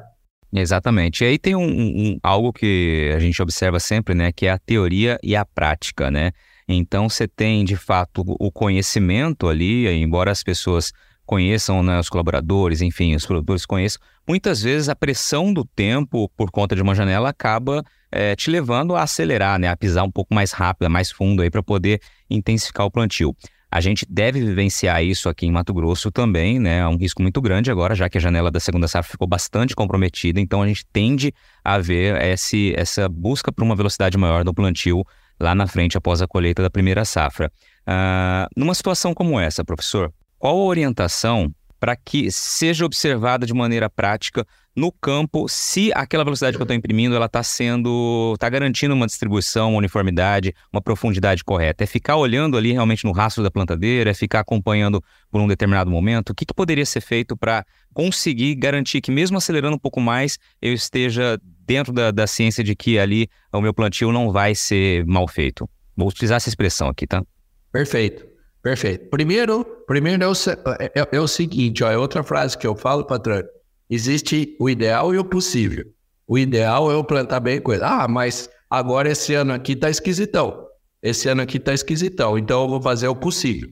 Exatamente. 0.56 1.24
E 1.24 1.28
aí 1.28 1.38
tem 1.38 1.56
um, 1.56 1.68
um, 1.68 2.20
algo 2.24 2.54
que 2.54 3.12
a 3.14 3.20
gente 3.20 3.42
observa 3.42 3.80
sempre, 3.80 4.16
né, 4.16 4.32
que 4.32 4.46
é 4.48 4.52
a 4.52 4.58
teoria 4.58 5.20
e 5.22 5.36
a 5.36 5.44
prática, 5.46 6.10
né? 6.10 6.32
Então 6.68 7.10
você 7.10 7.28
tem 7.28 7.64
de 7.66 7.76
fato 7.76 8.24
o 8.40 8.52
conhecimento 8.52 9.48
ali, 9.48 9.88
embora 9.88 10.32
as 10.32 10.42
pessoas 10.42 10.92
conheçam 11.26 11.84
né, 11.84 12.00
os 12.00 12.10
colaboradores, 12.10 12.82
enfim, 12.82 13.16
os 13.16 13.26
produtores 13.26 13.66
conheçam, 13.66 14.02
muitas 14.28 14.62
vezes 14.62 14.90
a 14.90 14.96
pressão 14.96 15.54
do 15.54 15.66
tempo 15.66 16.30
por 16.38 16.52
conta 16.52 16.76
de 16.76 16.82
uma 16.82 16.96
janela 16.96 17.30
acaba 17.30 17.84
é, 18.12 18.36
te 18.36 18.50
levando 18.50 18.96
a 18.96 19.04
acelerar, 19.04 19.60
né, 19.60 19.68
a 19.68 19.76
pisar 19.76 20.04
um 20.04 20.12
pouco 20.12 20.34
mais 20.34 20.52
rápido, 20.52 20.90
mais 20.90 21.12
fundo 21.12 21.42
aí 21.42 21.50
para 21.50 21.62
poder 21.62 22.00
intensificar 22.30 22.86
o 22.86 22.92
plantio. 22.92 23.36
A 23.76 23.82
gente 23.82 24.06
deve 24.10 24.40
vivenciar 24.40 25.04
isso 25.04 25.28
aqui 25.28 25.46
em 25.46 25.52
Mato 25.52 25.74
Grosso 25.74 26.10
também, 26.10 26.60
né? 26.60 26.78
É 26.78 26.88
um 26.88 26.96
risco 26.96 27.22
muito 27.22 27.42
grande 27.42 27.70
agora, 27.70 27.94
já 27.94 28.08
que 28.08 28.18
a 28.18 28.22
janela 28.22 28.50
da 28.50 28.58
segunda 28.58 28.88
safra 28.88 29.12
ficou 29.12 29.28
bastante 29.28 29.76
comprometida, 29.76 30.40
então 30.40 30.62
a 30.62 30.68
gente 30.68 30.86
tende 30.94 31.34
a 31.62 31.78
ver 31.78 32.16
esse, 32.22 32.74
essa 32.78 33.10
busca 33.10 33.52
por 33.52 33.66
uma 33.66 33.76
velocidade 33.76 34.18
maior 34.18 34.46
no 34.46 34.54
plantio 34.54 35.04
lá 35.38 35.54
na 35.54 35.68
frente 35.68 35.98
após 35.98 36.22
a 36.22 36.28
colheita 36.28 36.64
da 36.64 36.70
primeira 36.70 37.04
safra. 37.04 37.52
Uh, 37.86 38.48
numa 38.56 38.74
situação 38.74 39.14
como 39.14 39.38
essa, 39.38 39.62
professor, 39.66 40.10
qual 40.40 40.58
a 40.58 40.64
orientação 40.64 41.54
para 41.80 41.96
que 41.96 42.32
seja 42.32 42.86
observada 42.86 43.46
de 43.46 43.54
maneira 43.54 43.90
prática 43.90 44.46
no 44.76 44.92
campo 44.92 45.48
se 45.48 45.92
aquela 45.96 46.24
velocidade 46.24 46.58
que 46.58 46.62
eu 46.62 46.66
estou 46.66 46.76
imprimindo 46.76 47.16
ela 47.16 47.28
está 47.28 47.42
sendo 47.42 48.34
está 48.34 48.50
garantindo 48.50 48.94
uma 48.94 49.06
distribuição, 49.06 49.70
uma 49.70 49.78
uniformidade, 49.78 50.54
uma 50.72 50.82
profundidade 50.82 51.44
correta. 51.44 51.84
É 51.84 51.88
ficar 51.88 52.18
olhando 52.18 52.58
ali 52.58 52.74
realmente 52.74 53.06
no 53.06 53.12
rastro 53.14 53.42
da 53.42 53.50
plantadeira, 53.50 54.10
é 54.10 54.14
ficar 54.14 54.42
acompanhando 54.42 55.02
por 55.32 55.40
um 55.40 55.48
determinado 55.48 55.90
momento. 55.90 56.32
O 56.32 56.36
que, 56.36 56.46
que 56.46 56.54
poderia 56.54 56.86
ser 56.86 57.02
feito 57.02 57.38
para 57.38 57.66
conseguir 57.94 58.56
garantir 58.56 59.00
que 59.00 59.12
mesmo 59.12 59.38
acelerando 59.38 59.78
um 59.78 59.80
pouco 59.80 60.02
mais 60.02 60.38
eu 60.62 60.74
esteja 60.74 61.40
dentro 61.66 61.94
da, 61.94 62.12
da 62.12 62.28
ciência 62.28 62.64
de 62.64 62.76
que 62.76 63.00
ali 63.00 63.30
o 63.54 63.62
meu 63.62 63.74
plantio 63.74 64.12
não 64.12 64.32
vai 64.32 64.54
ser 64.54 65.06
mal 65.06 65.28
feito. 65.28 65.70
Vou 65.96 66.10
utilizar 66.10 66.36
essa 66.36 66.50
expressão 66.50 66.90
aqui, 66.90 67.08
tá? 67.08 67.24
Perfeito. 67.72 68.35
Perfeito. 68.66 69.12
Primeiro, 69.12 69.64
primeiro 69.86 70.24
é 70.24 70.28
o, 70.28 70.32
é, 70.80 71.00
é, 71.00 71.08
é 71.12 71.20
o 71.20 71.28
seguinte, 71.28 71.84
ó, 71.84 71.92
é 71.92 71.96
outra 72.00 72.24
frase 72.24 72.58
que 72.58 72.66
eu 72.66 72.76
falo, 72.76 73.06
patrão. 73.06 73.44
Existe 73.88 74.56
o 74.60 74.68
ideal 74.68 75.14
e 75.14 75.20
o 75.20 75.24
possível. 75.24 75.86
O 76.28 76.36
ideal 76.36 76.92
é 76.92 76.96
eu 76.96 77.04
plantar 77.04 77.40
bem 77.42 77.62
coisa. 77.62 77.86
Ah, 77.86 78.08
mas 78.08 78.50
agora 78.68 79.08
esse 79.08 79.36
ano 79.36 79.54
aqui 79.54 79.76
tá 79.76 79.88
esquisitão. 79.88 80.66
Esse 81.00 81.30
ano 81.30 81.44
aqui 81.44 81.60
tá 81.60 81.76
esquisitão, 81.76 82.40
então 82.40 82.64
eu 82.64 82.68
vou 82.68 82.82
fazer 82.82 83.08
o 83.08 83.16
possível, 83.16 83.70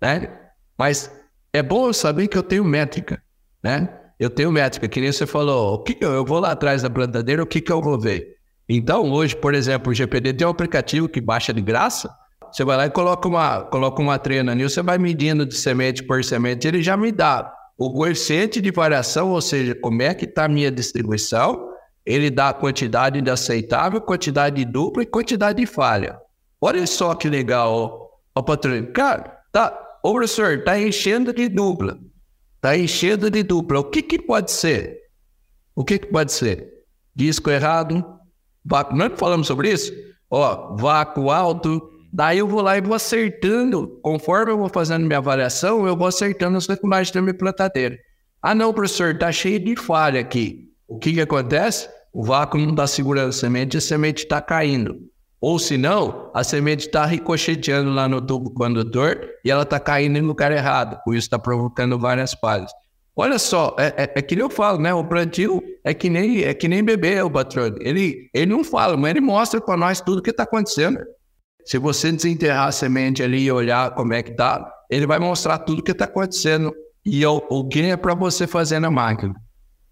né? 0.00 0.38
Mas 0.78 1.10
é 1.52 1.60
bom 1.60 1.88
eu 1.88 1.92
saber 1.92 2.28
que 2.28 2.38
eu 2.38 2.42
tenho 2.44 2.64
métrica, 2.64 3.20
né? 3.60 3.98
Eu 4.16 4.30
tenho 4.30 4.52
métrica, 4.52 4.86
que 4.86 5.00
nem 5.00 5.10
você 5.10 5.26
falou, 5.26 5.74
o 5.74 5.82
que 5.82 5.98
eu, 6.00 6.24
vou 6.24 6.38
lá 6.38 6.52
atrás 6.52 6.82
da 6.82 6.88
plantadeira, 6.88 7.42
o 7.42 7.46
que, 7.46 7.60
que 7.60 7.72
eu 7.72 7.82
vou 7.82 7.98
ver? 7.98 8.36
Então, 8.68 9.10
hoje, 9.10 9.34
por 9.34 9.56
exemplo, 9.56 9.90
o 9.90 9.94
GPD 9.94 10.34
tem 10.34 10.46
um 10.46 10.50
aplicativo 10.50 11.08
que 11.08 11.20
baixa 11.20 11.52
de 11.52 11.60
graça, 11.60 12.08
você 12.56 12.64
vai 12.64 12.78
lá 12.78 12.86
e 12.86 12.90
coloca 12.90 13.28
uma, 13.28 13.64
coloca 13.64 14.00
uma 14.00 14.18
trena 14.18 14.52
ali, 14.52 14.62
você 14.62 14.82
vai 14.82 14.96
medindo 14.96 15.44
de 15.44 15.54
semente 15.54 16.02
por 16.02 16.24
semente, 16.24 16.66
ele 16.66 16.82
já 16.82 16.96
me 16.96 17.12
dá 17.12 17.52
o 17.76 17.92
coeficiente 17.92 18.62
de 18.62 18.70
variação, 18.70 19.32
ou 19.32 19.42
seja, 19.42 19.74
como 19.74 20.00
é 20.00 20.14
que 20.14 20.24
está 20.24 20.46
a 20.46 20.48
minha 20.48 20.70
distribuição, 20.70 21.68
ele 22.06 22.30
dá 22.30 22.48
a 22.48 22.54
quantidade 22.54 23.20
de 23.20 23.30
aceitável, 23.30 24.00
quantidade 24.00 24.56
de 24.56 24.64
dupla 24.64 25.02
e 25.02 25.06
quantidade 25.06 25.58
de 25.58 25.66
falha. 25.66 26.18
Olha 26.58 26.86
só 26.86 27.14
que 27.14 27.28
legal, 27.28 28.10
ó, 28.34 28.40
patrão. 28.40 28.90
Cara, 28.90 29.38
tá, 29.52 29.78
ô 30.02 30.14
professor, 30.14 30.64
tá 30.64 30.80
enchendo 30.80 31.34
de 31.34 31.50
dupla. 31.50 31.98
Tá 32.58 32.74
enchendo 32.74 33.30
de 33.30 33.42
dupla. 33.42 33.80
O 33.80 33.84
que 33.84 34.00
que 34.00 34.18
pode 34.18 34.50
ser? 34.50 34.96
O 35.74 35.84
que 35.84 35.98
que 35.98 36.06
pode 36.06 36.32
ser? 36.32 36.66
Disco 37.14 37.50
errado, 37.50 38.02
vácuo. 38.64 38.96
Nós 38.96 39.12
falamos 39.16 39.46
sobre 39.46 39.70
isso? 39.70 39.92
Ó, 40.30 40.74
vácuo 40.74 41.30
alto, 41.30 41.95
Daí 42.16 42.38
eu 42.38 42.48
vou 42.48 42.62
lá 42.62 42.78
e 42.78 42.80
vou 42.80 42.94
acertando, 42.94 44.00
conforme 44.02 44.50
eu 44.50 44.56
vou 44.56 44.70
fazendo 44.70 45.04
minha 45.04 45.18
avaliação, 45.18 45.86
eu 45.86 45.94
vou 45.94 46.06
acertando 46.06 46.56
as 46.56 46.66
regulagens 46.66 47.10
da 47.10 47.20
minha 47.20 47.34
plantadeira. 47.34 47.98
Ah 48.40 48.54
não, 48.54 48.72
professor, 48.72 49.18
tá 49.18 49.30
cheio 49.30 49.60
de 49.60 49.76
falha 49.76 50.18
aqui. 50.18 50.70
O 50.88 50.98
que 50.98 51.12
que 51.12 51.20
acontece? 51.20 51.90
O 52.14 52.24
vácuo 52.24 52.58
não 52.58 52.70
está 52.70 52.86
segurando 52.86 53.28
a 53.28 53.32
semente, 53.32 53.76
a 53.76 53.82
semente 53.82 54.22
está 54.22 54.40
caindo. 54.40 54.96
Ou 55.42 55.58
se 55.58 55.76
não, 55.76 56.30
a 56.32 56.42
semente 56.42 56.86
está 56.86 57.04
ricocheteando 57.04 57.90
lá 57.90 58.08
no 58.08 58.22
tubo 58.22 58.48
condutor 58.48 59.20
e 59.44 59.50
ela 59.50 59.64
está 59.64 59.78
caindo 59.78 60.18
no 60.18 60.28
lugar 60.28 60.50
errado. 60.50 60.98
Por 61.04 61.14
isso 61.14 61.26
está 61.26 61.38
provocando 61.38 61.98
várias 61.98 62.32
falhas. 62.32 62.70
Olha 63.14 63.38
só, 63.38 63.76
é, 63.78 63.88
é, 63.88 64.12
é, 64.14 64.22
que 64.22 64.38
eu 64.38 64.48
falo, 64.48 64.78
né? 64.78 64.94
O 64.94 65.04
plantio 65.04 65.62
é 65.84 65.92
que 65.92 66.08
nem, 66.08 66.44
é 66.44 66.54
que 66.54 66.66
nem 66.66 66.82
bebê, 66.82 67.20
o 67.20 67.30
patrão. 67.30 67.74
Ele, 67.78 68.30
ele 68.32 68.46
não 68.46 68.64
fala, 68.64 68.96
mas 68.96 69.10
ele 69.10 69.20
mostra 69.20 69.60
para 69.60 69.76
nós 69.76 70.00
tudo 70.00 70.20
o 70.20 70.22
que 70.22 70.30
está 70.30 70.44
acontecendo. 70.44 70.98
Se 71.66 71.78
você 71.78 72.12
desenterrar 72.12 72.68
a 72.68 72.72
semente 72.72 73.24
ali 73.24 73.42
e 73.42 73.50
olhar 73.50 73.90
como 73.90 74.14
é 74.14 74.22
que 74.22 74.30
tá, 74.30 74.64
ele 74.88 75.04
vai 75.04 75.18
mostrar 75.18 75.58
tudo 75.58 75.80
o 75.80 75.82
que 75.82 75.90
está 75.90 76.04
acontecendo 76.04 76.72
e 77.04 77.26
o, 77.26 77.42
o 77.50 77.66
que 77.66 77.80
é 77.80 77.96
para 77.96 78.14
você 78.14 78.46
fazer 78.46 78.78
na 78.78 78.88
máquina. 78.88 79.34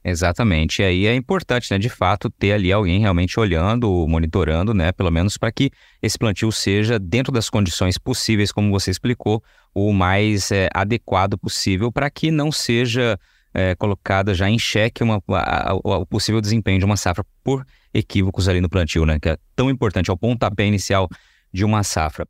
Exatamente. 0.05 0.83
E 0.83 0.85
aí 0.85 1.07
é 1.07 1.15
importante, 1.17 1.69
né, 1.73 1.79
de 1.79 1.89
fato, 1.89 2.31
ter 2.31 2.53
ali 2.53 2.71
alguém 2.71 3.01
realmente 3.01 3.41
olhando, 3.41 4.07
monitorando, 4.07 4.73
né, 4.73 4.93
pelo 4.93 5.11
menos 5.11 5.37
para 5.37 5.51
que 5.51 5.73
esse 6.01 6.17
plantio 6.17 6.53
seja, 6.53 6.97
dentro 6.97 7.33
das 7.33 7.51
condições 7.51 7.99
possíveis, 7.99 8.53
como 8.53 8.71
você 8.71 8.93
explicou, 8.93 9.43
o 9.75 9.93
mais 9.93 10.53
é, 10.53 10.69
adequado 10.73 11.37
possível 11.37 11.91
para 11.91 12.09
que 12.09 12.31
não 12.31 12.53
seja 12.53 13.19
é, 13.53 13.75
colocada 13.75 14.33
já 14.33 14.49
em 14.49 14.59
xeque 14.59 15.03
uma, 15.03 15.21
a, 15.29 15.73
a, 15.73 15.75
o 15.75 16.07
possível 16.07 16.41
desempenho 16.41 16.79
de 16.79 16.85
uma 16.85 16.97
safra 16.97 17.25
por 17.43 17.67
equívocos 17.93 18.47
ali 18.47 18.61
no 18.61 18.69
plantio, 18.69 19.05
né, 19.05 19.19
que 19.19 19.31
é 19.31 19.39
tão 19.57 19.69
importante, 19.69 20.09
é 20.09 20.13
o 20.13 20.17
pontapé 20.17 20.67
inicial 20.67 21.09
de 21.55 21.65
uma 21.65 21.85
safra. 21.85 22.27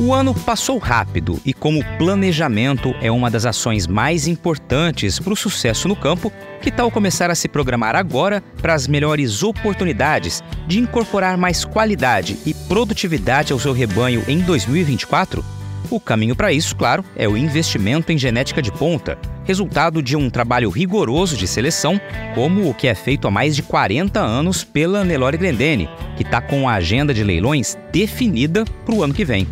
O 0.00 0.14
ano 0.14 0.32
passou 0.32 0.78
rápido 0.78 1.40
e, 1.44 1.52
como 1.52 1.84
planejamento 1.98 2.94
é 3.02 3.10
uma 3.10 3.28
das 3.28 3.44
ações 3.44 3.88
mais 3.88 4.28
importantes 4.28 5.18
para 5.18 5.32
o 5.32 5.36
sucesso 5.36 5.88
no 5.88 5.96
campo, 5.96 6.32
que 6.62 6.70
tal 6.70 6.88
começar 6.88 7.32
a 7.32 7.34
se 7.34 7.48
programar 7.48 7.96
agora 7.96 8.40
para 8.62 8.74
as 8.74 8.86
melhores 8.86 9.42
oportunidades 9.42 10.40
de 10.68 10.78
incorporar 10.78 11.36
mais 11.36 11.64
qualidade 11.64 12.38
e 12.46 12.54
produtividade 12.54 13.52
ao 13.52 13.58
seu 13.58 13.72
rebanho 13.72 14.22
em 14.28 14.38
2024? 14.38 15.57
O 15.90 15.98
caminho 15.98 16.36
para 16.36 16.52
isso, 16.52 16.76
claro, 16.76 17.02
é 17.16 17.26
o 17.26 17.36
investimento 17.36 18.12
em 18.12 18.18
genética 18.18 18.60
de 18.60 18.70
ponta, 18.70 19.18
resultado 19.44 20.02
de 20.02 20.14
um 20.16 20.28
trabalho 20.28 20.68
rigoroso 20.68 21.34
de 21.34 21.48
seleção, 21.48 21.98
como 22.34 22.68
o 22.68 22.74
que 22.74 22.86
é 22.86 22.94
feito 22.94 23.26
há 23.26 23.30
mais 23.30 23.56
de 23.56 23.62
40 23.62 24.20
anos 24.20 24.62
pela 24.62 25.02
Nelore 25.02 25.38
Glendene, 25.38 25.88
que 26.14 26.22
está 26.22 26.42
com 26.42 26.68
a 26.68 26.74
agenda 26.74 27.14
de 27.14 27.24
leilões 27.24 27.78
definida 27.90 28.66
para 28.84 28.94
o 28.94 29.02
ano 29.02 29.14
que 29.14 29.24
vem. 29.24 29.48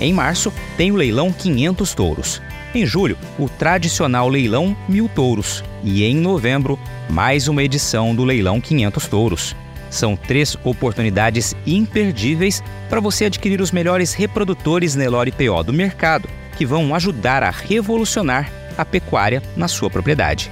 Em 0.00 0.12
março, 0.12 0.50
tem 0.76 0.90
o 0.90 0.96
leilão 0.96 1.30
500 1.30 1.94
touros. 1.94 2.40
Em 2.74 2.84
julho, 2.86 3.16
o 3.38 3.48
tradicional 3.48 4.28
leilão 4.28 4.76
1000 4.88 5.08
touros. 5.14 5.62
E 5.84 6.02
em 6.02 6.16
novembro, 6.16 6.78
mais 7.10 7.46
uma 7.46 7.62
edição 7.62 8.14
do 8.14 8.24
leilão 8.24 8.60
500 8.60 9.06
touros. 9.06 9.56
São 9.94 10.16
três 10.16 10.58
oportunidades 10.64 11.54
imperdíveis 11.64 12.60
para 12.90 12.98
você 12.98 13.26
adquirir 13.26 13.60
os 13.60 13.70
melhores 13.70 14.12
reprodutores 14.12 14.96
Nelore 14.96 15.30
PO 15.30 15.62
do 15.62 15.72
mercado, 15.72 16.28
que 16.58 16.66
vão 16.66 16.92
ajudar 16.96 17.44
a 17.44 17.50
revolucionar 17.50 18.50
a 18.76 18.84
pecuária 18.84 19.40
na 19.56 19.68
sua 19.68 19.88
propriedade. 19.88 20.50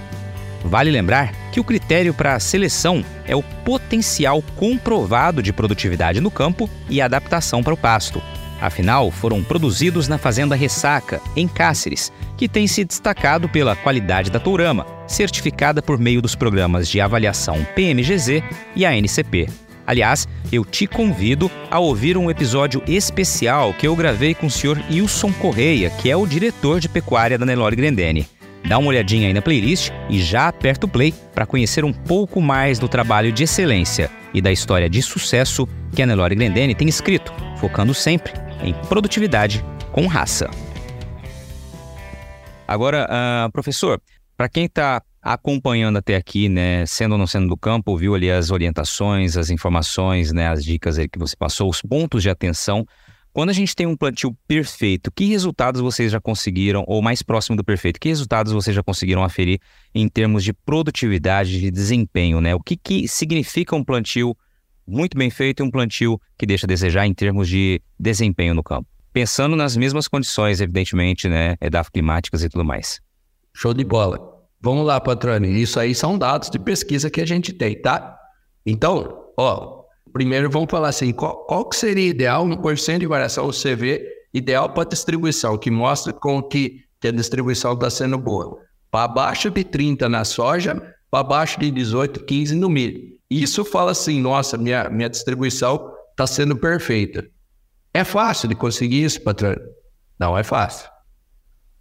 Vale 0.65 0.93
lembrar 0.93 1.33
que 1.51 1.59
o 1.59 1.65
critério 1.65 2.15
para 2.15 2.37
a 2.37 2.41
seleção 2.41 3.05
é 3.27 3.35
o 3.35 3.43
potencial 3.43 4.41
comprovado 4.55 5.43
de 5.43 5.53
produtividade 5.53 6.21
no 6.21 6.31
campo 6.31 6.71
e 6.89 7.01
adaptação 7.01 7.65
para 7.65 7.75
o 7.75 7.77
pasto. 7.77 8.23
Afinal, 8.63 9.11
foram 9.11 9.43
produzidos 9.43 10.07
na 10.07 10.17
Fazenda 10.17 10.55
Ressaca, 10.55 11.21
em 11.35 11.49
Cáceres, 11.49 12.13
que 12.37 12.49
tem 12.49 12.69
se 12.69 12.85
destacado 12.85 13.49
pela 13.49 13.75
qualidade 13.75 14.31
da 14.31 14.39
tourama, 14.39 14.87
certificada 15.09 15.83
por 15.83 15.99
meio 15.99 16.23
dos 16.23 16.37
programas 16.37 16.89
de 16.89 17.01
avaliação 17.01 17.67
PMGZ 17.75 18.41
e 18.77 18.87
ANCP. 18.87 19.49
Aliás, 19.85 20.29
eu 20.53 20.65
te 20.65 20.87
convido 20.87 21.51
a 21.69 21.81
ouvir 21.81 22.17
um 22.17 22.31
episódio 22.31 22.81
especial 22.87 23.75
que 23.75 23.89
eu 23.89 23.97
gravei 23.97 24.33
com 24.33 24.47
o 24.47 24.51
senhor 24.51 24.81
Wilson 24.89 25.33
Correia, 25.33 25.91
que 25.91 26.09
é 26.09 26.17
o 26.17 26.25
diretor 26.25 26.79
de 26.79 26.89
pecuária 26.89 27.37
da 27.37 27.45
Nelore 27.45 27.75
Grendene. 27.75 28.29
Dá 28.65 28.79
uma 28.79 28.91
olhadinha 28.91 29.27
aí 29.27 29.35
na 29.35 29.43
playlist 29.43 29.91
e 30.09 30.23
já 30.23 30.47
aperta 30.47 30.87
o 30.87 30.89
play 30.89 31.13
para 31.35 31.47
conhecer 31.47 31.85
um 31.85 31.93
pouco 31.93 32.41
mais 32.41 32.79
do 32.79 32.87
trabalho 32.87 33.33
de 33.33 33.43
excelência 33.43 34.09
e 34.33 34.41
da 34.41 34.53
história 34.53 34.89
de 34.89 35.03
sucesso 35.03 35.69
que 35.93 36.01
a 36.01 36.07
Nelore 36.07 36.37
Grendene 36.37 36.77
tem 36.77 36.89
escrito, 36.89 37.35
focando 37.59 37.93
sempre 37.93 38.42
em 38.63 38.75
produtividade 38.89 39.65
com 39.93 40.07
raça. 40.07 40.49
Agora, 42.67 43.07
uh, 43.07 43.53
professor, 43.53 44.01
para 44.37 44.49
quem 44.49 44.65
está 44.65 45.03
acompanhando 45.21 45.99
até 45.99 46.17
aqui, 46.17 46.49
né, 46.49 46.85
sendo 46.87 47.13
ou 47.13 47.19
não 47.19 47.27
sendo 47.27 47.49
do 47.49 47.57
campo, 47.57 47.97
viu 47.97 48.15
ali 48.15 48.31
as 48.31 48.51
orientações, 48.51 49.37
as 49.37 49.51
informações, 49.51 50.33
né, 50.33 50.49
as 50.49 50.65
dicas 50.65 50.97
que 50.97 51.19
você 51.19 51.37
passou, 51.37 51.71
os 51.71 51.81
pontos 51.81 52.23
de 52.23 52.31
atenção. 52.31 52.85
Quando 53.33 53.51
a 53.51 53.53
gente 53.53 53.75
tem 53.75 53.87
um 53.87 53.97
plantio 53.97 54.37
perfeito, 54.47 55.11
que 55.11 55.27
resultados 55.27 55.81
vocês 55.81 56.11
já 56.11 56.21
conseguiram, 56.21 56.85
ou 56.87 57.01
mais 57.01 57.23
próximo 57.23 57.57
do 57.57 57.65
perfeito, 57.65 58.01
que 58.01 58.09
resultados 58.09 58.53
vocês 58.53 58.75
já 58.75 58.83
conseguiram 58.83 59.23
aferir 59.23 59.61
em 59.95 60.09
termos 60.09 60.45
de 60.45 60.53
produtividade, 60.53 61.61
de 61.61 61.71
desempenho, 61.71 62.41
né? 62.41 62.55
O 62.55 62.61
que, 62.61 62.77
que 62.77 63.09
significa 63.09 63.77
um 63.77 63.85
plantio 63.85 64.37
muito 64.87 65.17
bem 65.17 65.31
feito 65.31 65.63
e 65.63 65.67
um 65.67 65.71
plantio 65.71 66.21
que 66.39 66.47
deixa 66.47 66.67
a 66.67 66.69
desejar 66.69 67.07
em 67.07 67.15
termos 67.15 67.49
de 67.49 67.81
desempenho 67.99 68.55
no 68.55 68.63
campo. 68.63 68.89
Pensando 69.13 69.55
nas 69.55 69.77
mesmas 69.77 70.09
condições, 70.09 70.61
evidentemente, 70.61 71.29
né, 71.29 71.57
edafoclimáticas 71.61 72.43
e 72.43 72.49
tudo 72.49 72.65
mais. 72.65 73.01
Show 73.55 73.75
de 73.75 73.85
bola. 73.85 74.19
Vamos 74.61 74.87
lá, 74.87 75.01
Patrone. 75.01 75.61
Isso 75.61 75.79
aí 75.79 75.95
são 75.95 76.17
dados 76.17 76.49
de 76.49 76.59
pesquisa 76.59 77.11
que 77.11 77.21
a 77.21 77.27
gente 77.27 77.53
tem, 77.53 77.81
tá? 77.81 78.17
Então, 78.65 79.25
ó, 79.37 79.83
primeiro 80.13 80.49
vamos 80.49 80.71
falar 80.71 80.89
assim, 80.89 81.13
qual, 81.13 81.45
qual 81.47 81.69
que 81.69 81.77
seria 81.77 82.09
ideal 82.09 82.45
um 82.45 82.57
porcento 82.57 83.01
de 83.01 83.07
variação 83.07 83.51
CV 83.51 84.07
ideal 84.33 84.71
para 84.71 84.89
distribuição, 84.89 85.59
que 85.59 85.71
mostra 85.71 86.13
com 86.13 86.43
que, 86.43 86.85
que 87.01 87.09
a 87.09 87.13
distribuição 87.13 87.75
está 87.75 87.91
sendo 87.91 88.17
boa. 88.19 88.59
Para 88.91 89.09
baixo 89.09 89.51
de 89.51 89.65
30 89.65 90.09
na 90.09 90.25
soja, 90.25 90.95
para 91.11 91.25
baixo 91.25 91.61
de 91.61 91.71
18, 91.71 92.25
15 92.25 92.55
no 92.55 92.71
milho. 92.71 93.01
Isso 93.41 93.65
fala 93.65 93.93
assim, 93.93 94.21
nossa, 94.21 94.59
minha, 94.59 94.91
minha 94.91 95.09
distribuição 95.09 95.93
está 96.11 96.27
sendo 96.27 96.55
perfeita. 96.57 97.27
É 97.95 98.05
fácil 98.05 98.49
de 98.49 98.55
conseguir 98.55 99.05
isso, 99.05 99.23
patrão? 99.23 99.57
Não 100.19 100.37
é 100.37 100.43
fácil. 100.43 100.91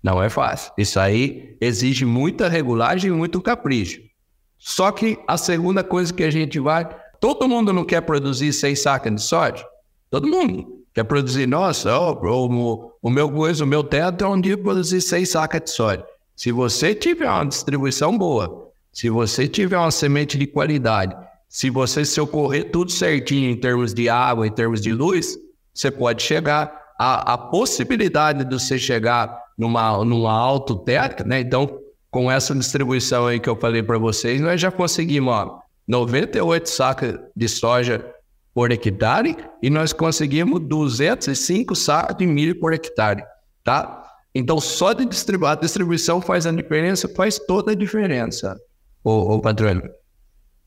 Não 0.01 0.23
é 0.23 0.29
fácil. 0.29 0.71
Isso 0.77 0.99
aí 0.99 1.57
exige 1.59 2.05
muita 2.05 2.47
regulagem 2.47 3.11
e 3.11 3.13
muito 3.13 3.41
capricho. 3.41 3.99
Só 4.57 4.91
que 4.91 5.19
a 5.27 5.37
segunda 5.37 5.83
coisa 5.83 6.13
que 6.13 6.23
a 6.23 6.31
gente 6.31 6.59
vai. 6.59 6.87
Todo 7.19 7.47
mundo 7.47 7.73
não 7.73 7.83
quer 7.83 8.01
produzir 8.01 8.53
seis 8.53 8.81
sacas 8.81 9.13
de 9.13 9.21
soja? 9.21 9.65
Todo 10.09 10.27
mundo 10.27 10.85
quer 10.93 11.03
produzir. 11.03 11.47
Nossa, 11.47 11.99
oh, 11.99 12.13
o, 12.13 12.91
o 13.01 13.09
meu 13.09 13.29
coisa, 13.29 13.63
o 13.63 13.67
meu 13.67 13.83
teto 13.83 14.23
é 14.23 14.27
um 14.27 14.39
dia 14.39 14.57
produzir 14.57 15.01
seis 15.01 15.29
sacas 15.29 15.61
de 15.61 15.69
soja. 15.71 16.05
Se 16.35 16.51
você 16.51 16.95
tiver 16.95 17.29
uma 17.29 17.45
distribuição 17.45 18.17
boa, 18.17 18.71
se 18.91 19.09
você 19.09 19.47
tiver 19.47 19.77
uma 19.77 19.91
semente 19.91 20.37
de 20.37 20.47
qualidade 20.47 21.15
se 21.51 21.69
você 21.69 22.05
se 22.05 22.21
ocorrer 22.21 22.71
tudo 22.71 22.89
certinho 22.93 23.51
em 23.51 23.57
termos 23.57 23.93
de 23.93 24.07
água, 24.07 24.47
em 24.47 24.51
termos 24.51 24.79
de 24.79 24.93
luz, 24.93 25.37
você 25.73 25.91
pode 25.91 26.23
chegar. 26.23 26.79
A, 26.97 27.33
a 27.33 27.37
possibilidade 27.37 28.45
de 28.45 28.57
você 28.57 28.79
chegar 28.79 29.37
numa, 29.57 30.05
numa 30.05 30.31
alto 30.31 30.77
teto, 30.77 31.27
né? 31.27 31.41
Então, 31.41 31.77
com 32.09 32.31
essa 32.31 32.55
distribuição 32.55 33.27
aí 33.27 33.37
que 33.37 33.49
eu 33.49 33.57
falei 33.57 33.83
para 33.83 33.97
vocês, 33.97 34.39
nós 34.39 34.61
já 34.61 34.71
conseguimos 34.71 35.33
ó, 35.33 35.59
98 35.87 36.69
sacas 36.69 37.19
de 37.35 37.49
soja 37.49 38.05
por 38.53 38.71
hectare 38.71 39.35
e 39.61 39.69
nós 39.69 39.91
conseguimos 39.91 40.61
205 40.61 41.75
sacos 41.75 42.15
de 42.15 42.25
milho 42.25 42.57
por 42.61 42.71
hectare, 42.71 43.23
tá? 43.61 44.01
Então, 44.33 44.57
só 44.61 44.93
de 44.93 45.05
distribuir, 45.05 45.51
a 45.51 45.55
distribuição 45.55 46.21
faz 46.21 46.45
a 46.45 46.51
diferença, 46.51 47.09
faz 47.09 47.37
toda 47.39 47.73
a 47.73 47.75
diferença, 47.75 48.57
o, 49.03 49.35
o 49.35 49.41
patrão. 49.41 49.81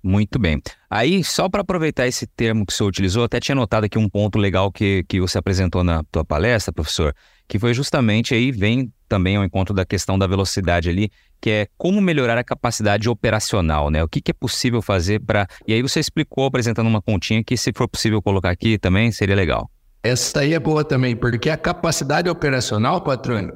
Muito 0.07 0.39
bem. 0.39 0.61
Aí, 0.91 1.25
só 1.25 1.49
para 1.49 1.63
aproveitar 1.63 2.07
esse 2.07 2.27
termo 2.27 2.67
que 2.67 2.75
o 2.75 2.77
senhor 2.77 2.91
utilizou, 2.91 3.25
até 3.25 3.41
tinha 3.41 3.55
notado 3.55 3.85
aqui 3.85 3.99
um 3.99 4.07
ponto 4.07 4.39
legal 4.39 4.71
que, 4.71 5.03
que 5.09 5.19
você 5.19 5.39
apresentou 5.39 5.83
na 5.83 6.05
tua 6.13 6.23
palestra, 6.23 6.71
professor, 6.75 7.15
que 7.49 7.59
foi 7.59 7.73
justamente 7.73 8.35
aí, 8.35 8.53
vem 8.53 8.93
também 9.09 9.37
ao 9.37 9.45
encontro 9.45 9.75
da 9.75 9.83
questão 9.87 10.19
da 10.19 10.27
velocidade 10.27 10.91
ali, 10.91 11.11
que 11.41 11.49
é 11.49 11.69
como 11.79 12.03
melhorar 12.03 12.37
a 12.37 12.45
capacidade 12.45 13.09
operacional, 13.09 13.89
né? 13.89 14.05
O 14.05 14.09
que, 14.09 14.21
que 14.21 14.31
é 14.31 14.35
possível 14.35 14.83
fazer 14.83 15.21
para... 15.21 15.47
E 15.67 15.73
aí 15.73 15.81
você 15.81 16.01
explicou, 16.01 16.45
apresentando 16.45 16.87
uma 16.87 17.01
continha, 17.01 17.43
que 17.43 17.57
se 17.57 17.73
for 17.75 17.89
possível 17.89 18.21
colocar 18.21 18.51
aqui 18.51 18.77
também, 18.77 19.11
seria 19.11 19.35
legal. 19.35 19.71
Essa 20.03 20.41
aí 20.41 20.53
é 20.53 20.61
boa 20.61 20.85
também, 20.85 21.17
porque 21.17 21.49
a 21.49 21.57
capacidade 21.57 22.29
operacional, 22.29 23.01
patrão, 23.01 23.51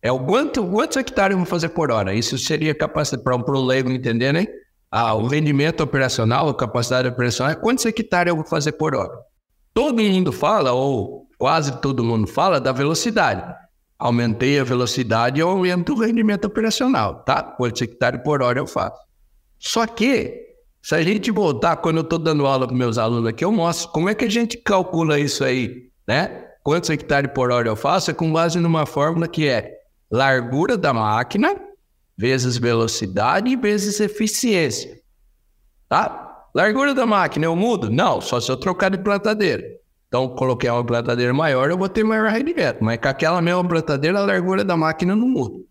é 0.00 0.12
o 0.12 0.20
quanto, 0.20 0.64
quantos 0.64 0.96
hectares 0.96 1.36
vou 1.36 1.44
fazer 1.44 1.70
por 1.70 1.90
hora. 1.90 2.14
Isso 2.14 2.38
seria 2.38 2.72
capacidade, 2.76 3.24
para 3.24 3.36
um 3.36 3.64
leigo 3.64 3.90
entender, 3.90 4.32
né? 4.32 4.46
Ah, 4.90 5.14
o 5.14 5.28
rendimento 5.28 5.82
operacional, 5.82 6.48
a 6.48 6.54
capacidade 6.54 7.06
operacional 7.06 7.52
é 7.52 7.56
quantos 7.56 7.86
hectares 7.86 8.30
eu 8.30 8.36
vou 8.36 8.44
fazer 8.44 8.72
por 8.72 8.94
hora. 8.94 9.16
Todo 9.72 10.02
mundo 10.02 10.32
fala, 10.32 10.72
ou 10.72 11.28
quase 11.38 11.80
todo 11.80 12.02
mundo 12.02 12.26
fala, 12.26 12.60
da 12.60 12.72
velocidade. 12.72 13.54
Aumentei 13.96 14.58
a 14.58 14.64
velocidade, 14.64 15.38
eu 15.38 15.48
aumento 15.48 15.92
o 15.92 16.00
rendimento 16.00 16.46
operacional, 16.46 17.22
tá? 17.22 17.40
Quantos 17.40 17.80
hectares 17.82 18.20
por 18.24 18.42
hora 18.42 18.58
eu 18.58 18.66
faço. 18.66 18.98
Só 19.60 19.86
que, 19.86 20.34
se 20.82 20.94
a 20.96 21.02
gente 21.02 21.30
voltar, 21.30 21.76
quando 21.76 21.98
eu 21.98 22.02
estou 22.02 22.18
dando 22.18 22.44
aula 22.44 22.66
para 22.66 22.76
meus 22.76 22.98
alunos 22.98 23.28
aqui, 23.28 23.44
eu 23.44 23.52
mostro 23.52 23.92
como 23.92 24.08
é 24.08 24.14
que 24.14 24.24
a 24.24 24.30
gente 24.30 24.56
calcula 24.56 25.20
isso 25.20 25.44
aí, 25.44 25.90
né? 26.08 26.46
Quantos 26.64 26.90
hectares 26.90 27.30
por 27.32 27.52
hora 27.52 27.68
eu 27.68 27.76
faço 27.76 28.10
é 28.10 28.14
com 28.14 28.32
base 28.32 28.58
numa 28.58 28.86
fórmula 28.86 29.28
que 29.28 29.46
é 29.46 29.72
largura 30.10 30.76
da 30.76 30.92
máquina 30.92 31.54
vezes 32.20 32.58
velocidade 32.58 33.56
vezes 33.56 33.98
eficiência. 33.98 35.00
Tá? 35.88 36.44
Largura 36.54 36.94
da 36.94 37.06
máquina 37.06 37.46
eu 37.46 37.56
mudo? 37.56 37.88
Não, 37.88 38.20
só 38.20 38.38
se 38.38 38.52
eu 38.52 38.58
trocar 38.58 38.90
de 38.90 38.98
plantadeira. 38.98 39.64
Então, 40.06 40.28
coloquei 40.28 40.68
uma 40.68 40.84
plantadeira 40.84 41.32
maior, 41.32 41.70
eu 41.70 41.78
vou 41.78 41.88
ter 41.88 42.04
maior 42.04 42.28
rendimento. 42.28 42.84
Mas 42.84 42.98
com 42.98 43.08
aquela 43.08 43.40
mesma 43.40 43.66
plantadeira, 43.66 44.18
a 44.18 44.26
largura 44.26 44.62
da 44.62 44.76
máquina 44.76 45.16
não 45.16 45.26
muda. 45.26 45.64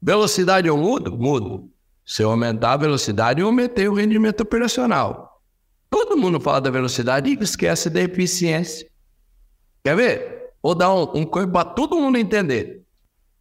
Velocidade 0.00 0.66
eu 0.66 0.78
mudo? 0.78 1.18
Mudo. 1.18 1.68
Se 2.06 2.22
eu 2.22 2.30
aumentar 2.30 2.72
a 2.72 2.76
velocidade, 2.78 3.42
eu 3.42 3.46
aumentei 3.46 3.86
o 3.86 3.94
rendimento 3.94 4.40
operacional. 4.40 5.42
Todo 5.90 6.16
mundo 6.16 6.40
fala 6.40 6.62
da 6.62 6.70
velocidade 6.70 7.28
e 7.28 7.42
esquece 7.42 7.90
da 7.90 8.00
eficiência. 8.00 8.88
Quer 9.84 9.96
ver? 9.96 10.52
Vou 10.62 10.74
dar 10.74 10.94
um, 10.94 11.18
um 11.18 11.26
coisa 11.26 11.48
para 11.48 11.68
todo 11.68 12.00
mundo 12.00 12.16
entender. 12.16 12.82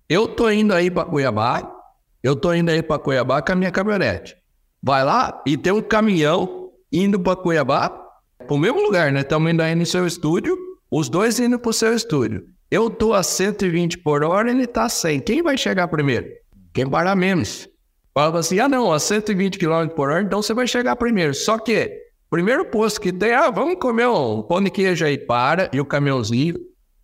Eu 0.10 0.28
tô 0.28 0.50
indo 0.50 0.74
aí 0.74 0.92
para 0.92 1.06
Cuiabá, 1.06 1.81
eu 2.24 2.36
tô 2.36 2.54
indo 2.54 2.70
aí 2.70 2.84
para 2.84 3.00
Cuiabá 3.00 3.42
com 3.42 3.52
a 3.52 3.56
minha 3.56 3.72
caminhonete. 3.72 4.36
Vai 4.82 5.04
lá 5.04 5.42
e 5.46 5.58
tem 5.58 5.74
um 5.74 5.82
caminhão 5.82 6.70
indo 6.92 7.20
para 7.20 7.36
Cuiabá, 7.36 7.90
para 8.38 8.54
o 8.54 8.58
mesmo 8.58 8.82
lugar, 8.82 9.12
né? 9.12 9.22
Estamos 9.22 9.52
indo 9.52 9.62
aí 9.62 9.76
no 9.76 9.86
seu 9.86 10.06
estúdio, 10.06 10.58
os 10.90 11.10
dois 11.10 11.40
indo 11.40 11.58
para 11.58 11.70
o 11.70 11.74
seu 11.74 11.94
estúdio. 11.94 12.46
Eu 12.70 12.90
tô 12.90 13.14
a 13.14 13.24
120 13.24 14.00
por 14.00 14.24
hora, 14.24 14.50
ele 14.50 14.66
tá 14.66 14.84
a 14.84 14.90
100. 14.90 15.20
Quem 15.22 15.44
vai 15.44 15.58
chegar 15.58 15.88
primeiro? 15.88 16.28
Quem 16.74 16.90
parar 16.90 17.16
menos. 17.16 17.68
Fala 18.14 18.40
assim, 18.40 18.60
ah 18.60 18.68
não, 18.68 18.92
a 18.92 19.00
120 19.00 19.58
km 19.58 19.88
por 19.96 20.10
hora, 20.10 20.22
então 20.22 20.42
você 20.42 20.54
vai 20.54 20.68
chegar 20.68 20.96
primeiro. 20.96 21.34
Só 21.34 21.58
que, 21.58 21.92
primeiro 22.30 22.66
posto 22.66 23.00
que 23.00 23.12
tem, 23.12 23.34
ah, 23.34 23.50
vamos 23.50 23.76
comer 23.80 24.08
um 24.08 24.42
pão 24.42 24.62
de 24.62 24.70
queijo 24.70 25.06
aí, 25.06 25.18
para, 25.18 25.70
e 25.74 25.80
o 25.80 25.86
caminhãozinho 25.86 26.56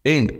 indo. 0.05 0.33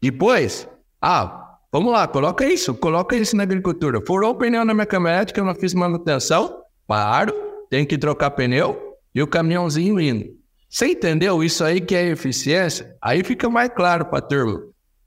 Depois, 0.00 0.68
ah, 1.00 1.47
Vamos 1.70 1.92
lá, 1.92 2.08
coloca 2.08 2.46
isso, 2.46 2.74
coloca 2.74 3.14
isso 3.14 3.36
na 3.36 3.42
agricultura. 3.42 4.00
Furou 4.06 4.30
o 4.30 4.34
pneu 4.34 4.64
na 4.64 4.72
minha 4.72 4.86
caminhonete 4.86 5.34
que 5.34 5.40
eu 5.40 5.44
não 5.44 5.54
fiz 5.54 5.74
manutenção, 5.74 6.62
paro, 6.86 7.34
tenho 7.68 7.86
que 7.86 7.98
trocar 7.98 8.30
pneu 8.30 8.96
e 9.14 9.22
o 9.22 9.26
caminhãozinho 9.26 10.00
indo. 10.00 10.38
Você 10.70 10.88
entendeu 10.88 11.42
isso 11.44 11.62
aí 11.62 11.80
que 11.80 11.94
é 11.94 12.08
eficiência? 12.08 12.96
Aí 13.02 13.22
fica 13.22 13.50
mais 13.50 13.70
claro 13.74 14.06
para 14.06 14.18
a 14.18 14.22
turma. 14.22 14.62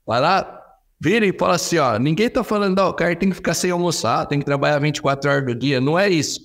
Vai 0.06 0.20
lá, 0.20 0.60
vira 1.00 1.26
e 1.26 1.36
fala 1.36 1.54
assim, 1.54 1.78
ó, 1.78 1.98
ninguém 1.98 2.30
tá 2.30 2.44
falando, 2.44 2.78
ó, 2.78 2.90
o 2.90 2.94
cara 2.94 3.14
tem 3.16 3.28
que 3.28 3.34
ficar 3.34 3.54
sem 3.54 3.72
almoçar, 3.72 4.26
tem 4.26 4.38
que 4.38 4.44
trabalhar 4.44 4.78
24 4.78 5.30
horas 5.30 5.46
do 5.46 5.54
dia. 5.56 5.80
Não 5.80 5.98
é 5.98 6.08
isso. 6.08 6.40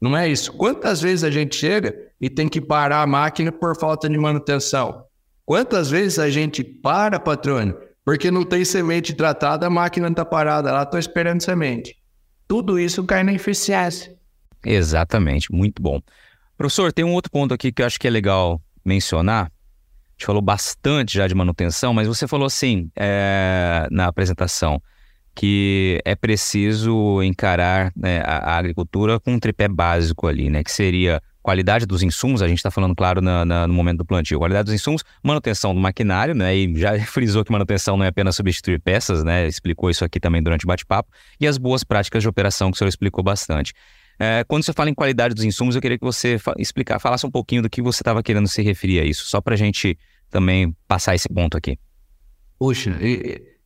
Não 0.00 0.16
é 0.16 0.28
isso. 0.28 0.52
Quantas 0.52 1.00
vezes 1.00 1.24
a 1.24 1.30
gente 1.30 1.56
chega 1.56 1.94
e 2.20 2.30
tem 2.30 2.48
que 2.48 2.60
parar 2.60 3.02
a 3.02 3.06
máquina 3.06 3.50
por 3.50 3.76
falta 3.76 4.08
de 4.08 4.18
manutenção? 4.18 5.04
Quantas 5.44 5.90
vezes 5.90 6.20
a 6.20 6.30
gente 6.30 6.62
para, 6.62 7.18
patrônio, 7.18 7.76
porque 8.04 8.30
não 8.30 8.44
tem 8.44 8.64
semente 8.64 9.14
tratada, 9.14 9.66
a 9.66 9.70
máquina 9.70 10.08
está 10.08 10.24
parada 10.24 10.72
lá, 10.72 10.82
estou 10.82 10.98
esperando 10.98 11.40
semente. 11.40 11.96
Tudo 12.48 12.78
isso 12.78 13.04
cai 13.04 13.22
na 13.22 13.32
eficiência. 13.32 14.14
Exatamente, 14.64 15.52
muito 15.52 15.80
bom. 15.82 16.00
Professor, 16.56 16.92
tem 16.92 17.04
um 17.04 17.12
outro 17.12 17.30
ponto 17.30 17.54
aqui 17.54 17.72
que 17.72 17.82
eu 17.82 17.86
acho 17.86 17.98
que 17.98 18.06
é 18.06 18.10
legal 18.10 18.60
mencionar. 18.84 19.50
gente 20.12 20.26
falou 20.26 20.42
bastante 20.42 21.14
já 21.14 21.26
de 21.26 21.34
manutenção, 21.34 21.94
mas 21.94 22.06
você 22.06 22.26
falou 22.26 22.46
assim 22.46 22.90
é, 22.96 23.88
na 23.90 24.06
apresentação 24.06 24.80
que 25.34 26.00
é 26.04 26.14
preciso 26.14 27.22
encarar 27.22 27.90
né, 27.96 28.20
a, 28.20 28.52
a, 28.52 28.58
agricultura 28.58 29.18
com 29.18 29.32
um 29.32 29.38
tripé 29.38 29.66
básico 29.66 30.26
ali, 30.26 30.50
né? 30.50 30.62
Que 30.62 30.70
seria 30.70 31.22
qualidade 31.42 31.84
dos 31.84 32.02
insumos, 32.02 32.40
a 32.40 32.48
gente 32.48 32.58
está 32.58 32.70
falando, 32.70 32.94
claro, 32.94 33.20
na, 33.20 33.44
na, 33.44 33.66
no 33.66 33.74
momento 33.74 33.98
do 33.98 34.04
plantio, 34.04 34.38
qualidade 34.38 34.66
dos 34.66 34.74
insumos, 34.74 35.02
manutenção 35.22 35.74
do 35.74 35.80
maquinário, 35.80 36.34
né? 36.34 36.54
E 36.54 36.78
já 36.78 36.98
frisou 37.04 37.44
que 37.44 37.50
manutenção 37.50 37.96
não 37.96 38.04
é 38.04 38.08
apenas 38.08 38.36
substituir 38.36 38.80
peças, 38.80 39.24
né? 39.24 39.46
Explicou 39.46 39.90
isso 39.90 40.04
aqui 40.04 40.20
também 40.20 40.42
durante 40.42 40.64
o 40.64 40.68
bate-papo, 40.68 41.10
e 41.40 41.46
as 41.46 41.58
boas 41.58 41.82
práticas 41.82 42.22
de 42.22 42.28
operação 42.28 42.70
que 42.70 42.76
o 42.76 42.78
senhor 42.78 42.88
explicou 42.88 43.24
bastante. 43.24 43.72
É, 44.18 44.44
quando 44.46 44.64
você 44.64 44.72
fala 44.72 44.88
em 44.88 44.94
qualidade 44.94 45.34
dos 45.34 45.44
insumos, 45.44 45.74
eu 45.74 45.82
queria 45.82 45.98
que 45.98 46.04
você 46.04 46.38
explicar, 46.58 47.00
falasse 47.00 47.26
um 47.26 47.30
pouquinho 47.30 47.62
do 47.62 47.70
que 47.70 47.82
você 47.82 48.02
estava 48.02 48.22
querendo 48.22 48.46
se 48.46 48.62
referir 48.62 49.00
a 49.00 49.04
isso, 49.04 49.24
só 49.24 49.40
para 49.40 49.54
a 49.54 49.58
gente 49.58 49.98
também 50.30 50.74
passar 50.86 51.14
esse 51.14 51.28
ponto 51.28 51.56
aqui. 51.56 51.78
Puxa, 52.58 52.96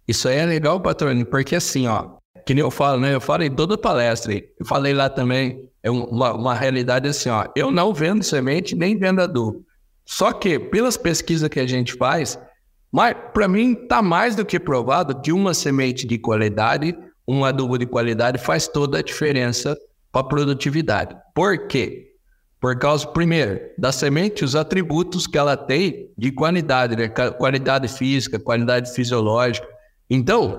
isso 0.08 0.28
aí 0.28 0.38
é 0.38 0.46
legal, 0.46 0.80
patrônio, 0.80 1.26
porque 1.26 1.56
assim, 1.56 1.86
ó, 1.86 2.16
que 2.46 2.54
nem 2.54 2.62
eu 2.62 2.70
falo, 2.70 3.00
né? 3.00 3.14
Eu 3.14 3.20
falo 3.20 3.42
em 3.42 3.50
toda 3.50 3.76
palestra, 3.76 4.32
eu 4.32 4.64
falei 4.64 4.94
lá 4.94 5.10
também, 5.10 5.60
é 5.86 5.90
uma, 5.90 6.32
uma 6.34 6.52
realidade 6.54 7.08
assim, 7.08 7.28
ó, 7.28 7.46
eu 7.54 7.70
não 7.70 7.94
vendo 7.94 8.24
semente 8.24 8.74
nem 8.74 8.98
vendo 8.98 9.20
adubo. 9.20 9.64
Só 10.04 10.32
que, 10.32 10.58
pelas 10.58 10.96
pesquisas 10.96 11.48
que 11.48 11.60
a 11.60 11.66
gente 11.66 11.94
faz, 11.94 12.36
para 13.32 13.46
mim 13.46 13.72
tá 13.74 14.02
mais 14.02 14.34
do 14.34 14.44
que 14.44 14.58
provado 14.58 15.20
que 15.20 15.30
uma 15.30 15.54
semente 15.54 16.04
de 16.04 16.18
qualidade, 16.18 16.96
um 17.26 17.44
adubo 17.44 17.78
de 17.78 17.86
qualidade 17.86 18.38
faz 18.38 18.66
toda 18.66 18.98
a 18.98 19.02
diferença 19.02 19.76
para 20.10 20.22
a 20.22 20.28
produtividade. 20.28 21.16
Por 21.32 21.68
quê? 21.68 22.08
Por 22.60 22.76
causa, 22.78 23.06
primeiro, 23.06 23.60
da 23.78 23.92
semente, 23.92 24.44
os 24.44 24.56
atributos 24.56 25.28
que 25.28 25.38
ela 25.38 25.56
tem 25.56 26.10
de 26.18 26.32
qualidade, 26.32 26.96
né? 26.96 27.08
Qualidade 27.08 27.86
física, 27.86 28.40
qualidade 28.40 28.92
fisiológica, 28.92 29.68
então, 30.10 30.58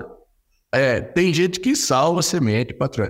é, 0.74 1.02
tem 1.02 1.34
gente 1.34 1.60
que 1.60 1.76
salva 1.76 2.22
semente, 2.22 2.74
patrão. 2.74 3.10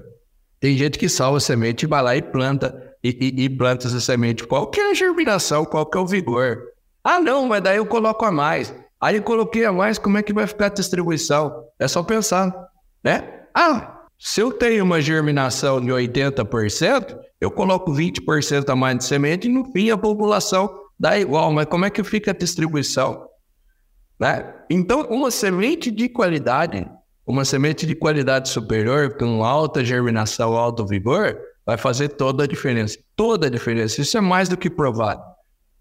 Tem 0.59 0.75
gente 0.75 0.97
que 0.97 1.07
salva 1.07 1.39
semente 1.39 1.83
e 1.83 1.87
vai 1.87 2.01
lá 2.01 2.15
e 2.15 2.21
planta, 2.21 2.95
e, 3.03 3.09
e, 3.09 3.43
e, 3.43 3.49
planta 3.49 3.87
essa 3.87 3.99
semente. 3.99 4.45
Qual 4.45 4.67
que 4.67 4.79
é 4.79 4.91
a 4.91 4.93
germinação, 4.93 5.65
qual 5.65 5.85
que 5.85 5.97
é 5.97 6.01
o 6.01 6.07
vigor? 6.07 6.59
Ah, 7.03 7.19
não, 7.19 7.47
mas 7.47 7.61
daí 7.61 7.77
eu 7.77 7.85
coloco 7.85 8.25
a 8.25 8.31
mais. 8.31 8.73
Aí 8.99 9.17
eu 9.17 9.23
coloquei 9.23 9.63
a 9.65 9.71
mais, 9.71 9.99
como 9.99 10.17
é 10.17 10.23
que 10.23 10.33
vai 10.33 10.47
ficar 10.47 10.65
a 10.65 10.69
distribuição? 10.69 11.63
É 11.77 11.87
só 11.87 12.01
pensar, 12.01 12.51
né? 13.03 13.43
Ah, 13.53 14.05
se 14.17 14.41
eu 14.41 14.51
tenho 14.51 14.83
uma 14.83 14.99
germinação 14.99 15.79
de 15.79 15.91
80%, 15.91 17.17
eu 17.39 17.51
coloco 17.51 17.93
20% 17.93 18.67
a 18.69 18.75
mais 18.75 18.97
de 18.97 19.05
semente 19.05 19.47
e 19.47 19.51
no 19.51 19.65
fim 19.71 19.91
a 19.91 19.97
população 19.97 20.69
dá 20.99 21.19
igual. 21.19 21.51
Mas 21.51 21.67
como 21.67 21.85
é 21.85 21.89
que 21.89 22.03
fica 22.03 22.31
a 22.31 22.33
distribuição? 22.33 23.27
Né? 24.19 24.53
Então, 24.69 25.01
uma 25.09 25.29
semente 25.29 25.91
de 25.91 26.09
qualidade, 26.09 26.89
uma 27.27 27.43
semente 27.43 27.85
de 27.85 27.93
qualidade 27.93 28.47
superior, 28.47 29.17
com 29.17 29.43
alta 29.43 29.83
germinação, 29.83 30.55
alto 30.55 30.85
vigor, 30.85 31.37
vai 31.65 31.75
fazer 31.75 32.07
toda 32.07 32.45
a 32.45 32.47
diferença. 32.47 32.97
Toda 33.17 33.47
a 33.47 33.49
diferença. 33.49 34.01
Isso 34.01 34.17
é 34.17 34.21
mais 34.21 34.47
do 34.47 34.55
que 34.55 34.69
provado. 34.69 35.21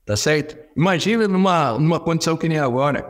Tá 0.05 0.17
certo? 0.17 0.57
Imagina 0.77 1.29
numa, 1.29 1.79
numa 1.79 2.01
condição 2.01 2.37
que 2.37 2.49
nem 2.49 2.59
agora, 2.59 3.07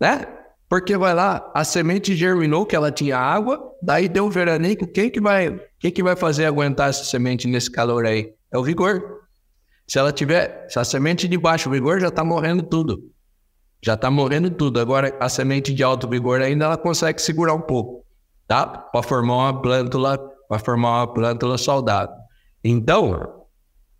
né? 0.00 0.24
Porque 0.68 0.96
vai 0.96 1.14
lá, 1.14 1.50
a 1.54 1.64
semente 1.64 2.16
germinou 2.16 2.64
que 2.64 2.74
ela 2.74 2.90
tinha 2.90 3.18
água, 3.18 3.60
daí 3.82 4.08
deu 4.08 4.30
veranico, 4.30 4.86
quem 4.86 5.10
que 5.10 5.20
vai, 5.20 5.60
quem 5.78 5.90
que 5.90 6.02
vai 6.02 6.16
fazer 6.16 6.46
aguentar 6.46 6.90
essa 6.90 7.04
semente 7.04 7.46
nesse 7.46 7.70
calor 7.70 8.06
aí? 8.06 8.32
É 8.52 8.58
o 8.58 8.64
vigor. 8.64 9.20
Se 9.86 9.98
ela 9.98 10.12
tiver, 10.12 10.66
se 10.68 10.78
a 10.78 10.84
semente 10.84 11.28
de 11.28 11.36
baixo 11.36 11.70
vigor 11.70 12.00
já 12.00 12.08
está 12.08 12.24
morrendo 12.24 12.62
tudo 12.62 13.13
já 13.84 13.92
está 13.92 14.10
morrendo 14.10 14.50
tudo. 14.50 14.80
Agora, 14.80 15.14
a 15.20 15.28
semente 15.28 15.74
de 15.74 15.82
alto 15.82 16.08
vigor 16.08 16.40
ainda 16.40 16.64
ela 16.64 16.76
consegue 16.78 17.20
segurar 17.20 17.52
um 17.52 17.60
pouco, 17.60 18.02
tá? 18.48 18.66
Para 18.66 19.02
formar 19.02 19.34
uma 19.34 19.60
plântula, 19.60 20.18
para 20.48 20.58
formar 20.58 21.00
uma 21.00 21.12
plântula 21.12 21.58
saudável. 21.58 22.14
Então, 22.64 23.44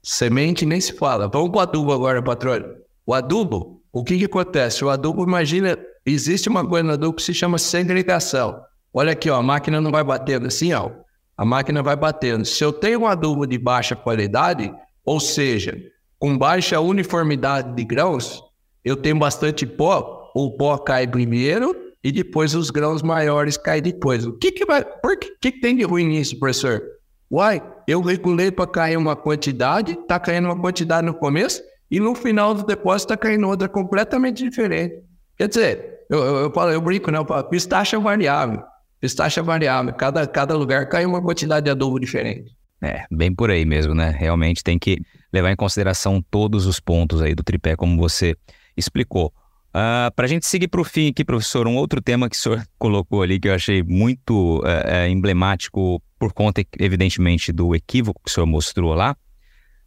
semente 0.02 0.64
nem 0.64 0.80
se 0.80 0.94
fala. 0.94 1.28
Vamos 1.28 1.50
para 1.50 1.58
o 1.58 1.60
adubo 1.60 1.92
agora, 1.92 2.22
patrônio. 2.22 2.76
O 3.04 3.12
adubo, 3.12 3.82
o 3.92 4.02
que, 4.02 4.16
que 4.16 4.24
acontece? 4.24 4.82
O 4.82 4.88
adubo, 4.88 5.22
imagina, 5.22 5.76
existe 6.06 6.48
uma 6.48 6.66
coisa 6.66 6.82
no 6.82 6.94
adubo 6.94 7.16
que 7.16 7.22
se 7.22 7.34
chama 7.34 7.58
segregação. 7.58 8.58
Olha 8.90 9.12
aqui, 9.12 9.28
ó, 9.28 9.36
a 9.36 9.42
máquina 9.42 9.82
não 9.82 9.90
vai 9.90 10.02
batendo 10.02 10.46
assim, 10.46 10.72
ó. 10.72 10.90
A 11.36 11.44
máquina 11.44 11.82
vai 11.82 11.94
batendo. 11.94 12.46
Se 12.46 12.64
eu 12.64 12.72
tenho 12.72 13.00
um 13.00 13.06
adubo 13.06 13.46
de 13.46 13.58
baixa 13.58 13.94
qualidade, 13.94 14.72
ou 15.04 15.20
seja, 15.20 15.76
com 16.18 16.38
baixa 16.38 16.80
uniformidade 16.80 17.74
de 17.74 17.84
grãos, 17.84 18.42
eu 18.84 18.96
tenho 18.96 19.18
bastante 19.18 19.66
pó, 19.66 20.30
o 20.34 20.50
pó 20.56 20.76
cai 20.76 21.06
primeiro 21.06 21.74
e 22.02 22.12
depois 22.12 22.54
os 22.54 22.70
grãos 22.70 23.02
maiores 23.02 23.56
caem 23.56 23.80
depois. 23.80 24.26
O 24.26 24.34
que 24.34 24.52
que 24.52 24.66
vai, 24.66 24.84
por 24.84 25.16
que, 25.16 25.36
que, 25.40 25.60
tem 25.60 25.74
de 25.74 25.84
ruim 25.84 26.06
nisso, 26.06 26.38
professor? 26.38 26.82
Uai, 27.30 27.62
eu 27.88 28.02
regulei 28.02 28.50
para 28.50 28.66
cair 28.66 28.96
uma 28.96 29.16
quantidade, 29.16 29.96
tá 30.06 30.20
caindo 30.20 30.44
uma 30.44 30.60
quantidade 30.60 31.06
no 31.06 31.14
começo 31.14 31.62
e 31.90 31.98
no 31.98 32.14
final 32.14 32.52
do 32.52 32.64
depósito 32.64 33.08
tá 33.08 33.16
caindo 33.16 33.48
outra 33.48 33.68
completamente 33.68 34.44
diferente. 34.44 34.96
Quer 35.36 35.48
dizer, 35.48 35.94
eu, 36.10 36.18
eu, 36.18 36.36
eu, 36.36 36.52
falo, 36.52 36.70
eu 36.70 36.80
brinco, 36.80 37.10
né? 37.10 37.18
Eu 37.18 37.24
falo, 37.24 37.44
pistache 37.44 37.96
é 37.96 37.98
variável. 37.98 38.62
Pistache 39.00 39.40
é 39.40 39.42
variável. 39.42 39.92
Cada, 39.94 40.26
cada 40.26 40.54
lugar 40.54 40.88
cai 40.88 41.06
uma 41.06 41.22
quantidade 41.22 41.64
de 41.64 41.70
adubo 41.70 41.98
diferente. 41.98 42.52
É, 42.82 43.04
bem 43.10 43.34
por 43.34 43.50
aí 43.50 43.64
mesmo, 43.64 43.94
né? 43.94 44.14
Realmente 44.16 44.62
tem 44.62 44.78
que 44.78 44.98
levar 45.32 45.50
em 45.50 45.56
consideração 45.56 46.22
todos 46.30 46.66
os 46.66 46.78
pontos 46.78 47.22
aí 47.22 47.34
do 47.34 47.42
tripé, 47.42 47.74
como 47.76 47.96
você 47.96 48.36
explicou. 48.76 49.26
Uh, 49.26 50.06
ah, 50.06 50.12
Para 50.14 50.26
a 50.26 50.28
gente 50.28 50.46
seguir 50.46 50.68
para 50.68 50.80
o 50.80 50.84
fim 50.84 51.08
aqui, 51.08 51.24
professor, 51.24 51.66
um 51.66 51.76
outro 51.76 52.00
tema 52.00 52.28
que 52.30 52.36
o 52.36 52.38
senhor 52.38 52.64
colocou 52.78 53.22
ali 53.22 53.40
que 53.40 53.48
eu 53.48 53.54
achei 53.54 53.82
muito 53.82 54.60
uh, 54.60 55.08
emblemático 55.08 56.00
por 56.18 56.32
conta, 56.32 56.64
evidentemente, 56.78 57.52
do 57.52 57.74
equívoco 57.74 58.20
que 58.24 58.30
o 58.30 58.32
senhor 58.32 58.46
mostrou 58.46 58.94
lá, 58.94 59.16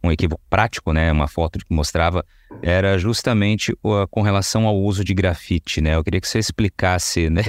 um 0.04 0.12
equívoco 0.12 0.42
prático, 0.50 0.94
né, 0.94 1.12
uma 1.12 1.28
foto 1.28 1.60
que 1.60 1.74
mostrava, 1.74 2.24
era 2.62 2.98
justamente 2.98 3.72
uh, 3.84 4.08
com 4.10 4.22
relação 4.22 4.68
ao 4.68 4.78
uso 4.78 5.04
de 5.04 5.14
grafite, 5.14 5.82
né? 5.82 5.96
Eu 5.96 6.04
queria 6.04 6.22
que 6.22 6.28
você 6.28 6.40
explicasse, 6.40 7.30
né, 7.32 7.44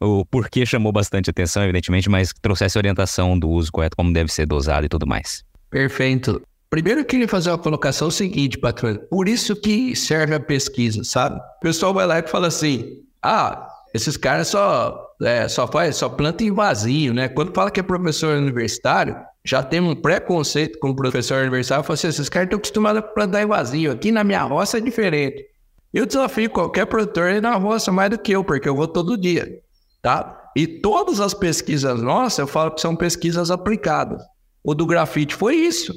o 0.00 0.24
porquê 0.24 0.64
chamou 0.66 0.92
bastante 0.92 1.30
atenção, 1.30 1.62
evidentemente, 1.62 2.08
mas 2.10 2.32
trouxesse 2.40 2.78
orientação 2.78 3.38
do 3.38 3.48
uso 3.48 3.70
correto, 3.70 3.96
como 3.96 4.12
deve 4.12 4.32
ser 4.32 4.46
dosado 4.46 4.86
e 4.86 4.88
tudo 4.88 5.06
mais. 5.06 5.44
Perfeito. 5.70 6.42
Primeiro 6.72 7.00
eu 7.00 7.04
queria 7.04 7.28
fazer 7.28 7.50
uma 7.50 7.58
colocação 7.58 8.10
seguinte, 8.10 8.56
patrão. 8.56 8.96
Por 9.10 9.28
isso 9.28 9.54
que 9.54 9.94
serve 9.94 10.34
a 10.34 10.40
pesquisa, 10.40 11.04
sabe? 11.04 11.36
O 11.36 11.60
pessoal 11.60 11.92
vai 11.92 12.06
lá 12.06 12.18
e 12.18 12.26
fala 12.26 12.46
assim: 12.46 13.02
ah, 13.22 13.68
esses 13.92 14.16
caras 14.16 14.48
só, 14.48 15.06
é, 15.20 15.46
só 15.48 15.68
faz, 15.68 15.96
só 15.96 16.08
planta 16.08 16.42
em 16.42 16.50
vazio, 16.50 17.12
né? 17.12 17.28
Quando 17.28 17.52
fala 17.52 17.70
que 17.70 17.78
é 17.78 17.82
professor 17.82 18.38
universitário, 18.38 19.14
já 19.44 19.62
tem 19.62 19.80
um 19.80 19.94
preconceito 19.94 20.78
com 20.78 20.88
o 20.88 20.96
professor 20.96 21.42
universitário. 21.42 21.84
Fala 21.84 21.92
assim, 21.92 22.08
esses 22.08 22.30
caras 22.30 22.46
estão 22.46 22.58
acostumados 22.58 23.00
a 23.00 23.02
plantar 23.02 23.42
em 23.42 23.46
vazio. 23.46 23.92
Aqui 23.92 24.10
na 24.10 24.24
minha 24.24 24.42
roça 24.42 24.78
é 24.78 24.80
diferente. 24.80 25.44
Eu 25.92 26.06
desafio 26.06 26.48
qualquer 26.48 26.86
produtor 26.86 27.24
a 27.24 27.32
ir 27.32 27.42
na 27.42 27.54
roça 27.54 27.92
mais 27.92 28.08
do 28.08 28.16
que 28.16 28.32
eu, 28.32 28.42
porque 28.42 28.66
eu 28.66 28.74
vou 28.74 28.88
todo 28.88 29.18
dia, 29.18 29.60
tá? 30.00 30.50
E 30.56 30.66
todas 30.66 31.20
as 31.20 31.34
pesquisas 31.34 32.00
nossas, 32.00 32.38
eu 32.38 32.46
falo 32.46 32.70
que 32.70 32.80
são 32.80 32.96
pesquisas 32.96 33.50
aplicadas. 33.50 34.22
O 34.64 34.74
do 34.74 34.86
grafite 34.86 35.34
foi 35.34 35.56
isso. 35.56 35.92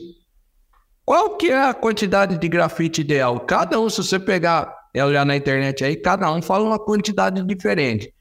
Qual 1.05 1.37
que 1.37 1.51
é 1.51 1.69
a 1.69 1.73
quantidade 1.73 2.35
de 2.35 2.49
grafite 2.49 3.01
ideal? 3.01 3.39
Cada 3.41 3.79
um, 3.79 3.87
se 3.87 3.97
você 3.97 4.19
pegar 4.19 4.75
e 4.91 4.99
olhar 4.99 5.23
na 5.23 5.35
internet 5.35 5.83
aí, 5.85 5.95
cada 5.95 6.31
um 6.33 6.41
fala 6.41 6.65
uma 6.65 6.79
quantidade 6.79 7.43
diferente. 7.43 8.11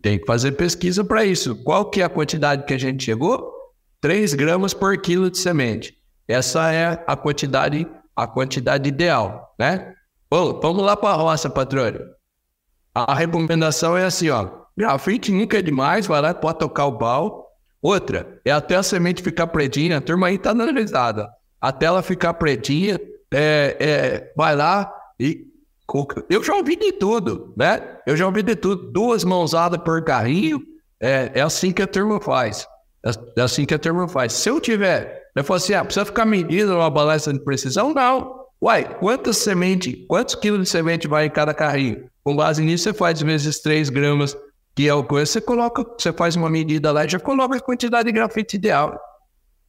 Tem 0.00 0.20
que 0.20 0.24
fazer 0.24 0.52
pesquisa 0.52 1.02
para 1.02 1.24
isso. 1.24 1.56
Qual 1.64 1.90
que 1.90 2.00
é 2.00 2.04
a 2.04 2.08
quantidade 2.08 2.64
que 2.64 2.72
a 2.72 2.78
gente 2.78 3.02
chegou? 3.02 3.52
3 4.00 4.34
gramas 4.34 4.72
por 4.72 4.96
quilo 4.98 5.28
de 5.28 5.38
semente. 5.38 5.98
Essa 6.28 6.72
é 6.72 7.02
a 7.08 7.16
quantidade, 7.16 7.88
a 8.14 8.26
quantidade 8.28 8.88
ideal, 8.88 9.52
né? 9.58 9.94
Bom, 10.30 10.60
vamos 10.60 10.84
lá 10.84 10.96
para 10.96 11.14
a 11.14 11.16
roça, 11.16 11.50
patrônio. 11.50 12.02
A 12.94 13.14
recomendação 13.14 13.96
é 13.96 14.04
assim, 14.04 14.28
ó. 14.30 14.48
Grafite 14.76 15.32
nunca 15.32 15.58
é 15.58 15.62
demais, 15.62 16.06
vai 16.06 16.20
lá, 16.20 16.32
pode 16.32 16.60
tocar 16.60 16.86
o 16.86 16.98
pau. 16.98 17.48
Outra, 17.82 18.40
é 18.44 18.52
até 18.52 18.76
a 18.76 18.82
semente 18.84 19.24
ficar 19.24 19.48
pretinha. 19.48 19.96
A 19.96 20.00
turma 20.00 20.28
aí 20.28 20.38
tá 20.38 20.52
dando 20.52 20.78
risada 20.78 21.28
até 21.60 21.86
ela 21.86 22.02
ficar 22.02 22.34
pretinha, 22.34 23.00
é, 23.32 23.76
é, 23.78 24.32
vai 24.36 24.54
lá 24.56 24.92
e. 25.18 25.46
Eu 26.28 26.44
já 26.44 26.54
ouvi 26.54 26.76
de 26.76 26.92
tudo, 26.92 27.54
né? 27.56 27.96
Eu 28.06 28.14
já 28.14 28.26
ouvi 28.26 28.42
de 28.42 28.54
tudo. 28.54 28.92
Duas 28.92 29.24
mãozadas 29.24 29.80
por 29.80 30.04
carrinho, 30.04 30.62
é, 31.00 31.32
é 31.34 31.40
assim 31.40 31.72
que 31.72 31.80
a 31.80 31.86
turma 31.86 32.20
faz. 32.20 32.66
É, 33.04 33.40
é 33.40 33.42
assim 33.42 33.64
que 33.64 33.72
a 33.72 33.78
turma 33.78 34.06
faz. 34.06 34.34
Se 34.34 34.50
eu 34.50 34.60
tiver, 34.60 35.30
eu 35.34 35.42
falo 35.42 35.56
assim, 35.56 35.72
ah, 35.72 35.84
precisa 35.84 36.04
ficar 36.04 36.26
medindo 36.26 36.74
uma 36.74 36.90
balança 36.90 37.32
de 37.32 37.40
precisão? 37.40 37.94
Não. 37.94 38.38
Uai, 38.60 38.96
quantas 38.98 39.38
sementes, 39.38 39.94
quantos 40.08 40.34
quilos 40.34 40.64
de 40.64 40.68
semente 40.68 41.06
vai 41.06 41.26
em 41.26 41.30
cada 41.30 41.54
carrinho? 41.54 42.04
Com 42.24 42.34
base 42.34 42.62
nisso, 42.62 42.84
você 42.84 42.92
faz 42.92 43.22
vezes 43.22 43.60
3 43.60 43.88
gramas, 43.88 44.36
que 44.74 44.88
é 44.88 44.92
o 44.92 45.04
coisa, 45.04 45.30
você 45.30 45.40
coloca, 45.40 45.84
você 45.96 46.12
faz 46.12 46.34
uma 46.34 46.50
medida 46.50 46.90
lá 46.90 47.04
e 47.04 47.08
já 47.08 47.20
coloca 47.20 47.56
a 47.56 47.60
quantidade 47.60 48.06
de 48.06 48.12
grafite 48.12 48.56
ideal. 48.56 49.00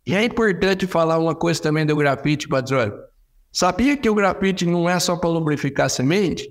E 0.05 0.15
é 0.15 0.23
importante 0.23 0.87
falar 0.87 1.19
uma 1.19 1.35
coisa 1.35 1.61
também 1.61 1.85
do 1.85 1.95
grafite, 1.95 2.47
patrão. 2.47 2.91
Sabia 3.51 3.97
que 3.97 4.09
o 4.09 4.15
grafite 4.15 4.65
não 4.65 4.89
é 4.89 4.99
só 4.99 5.15
para 5.15 5.29
lubrificar 5.29 5.87
a 5.87 5.89
semente? 5.89 6.47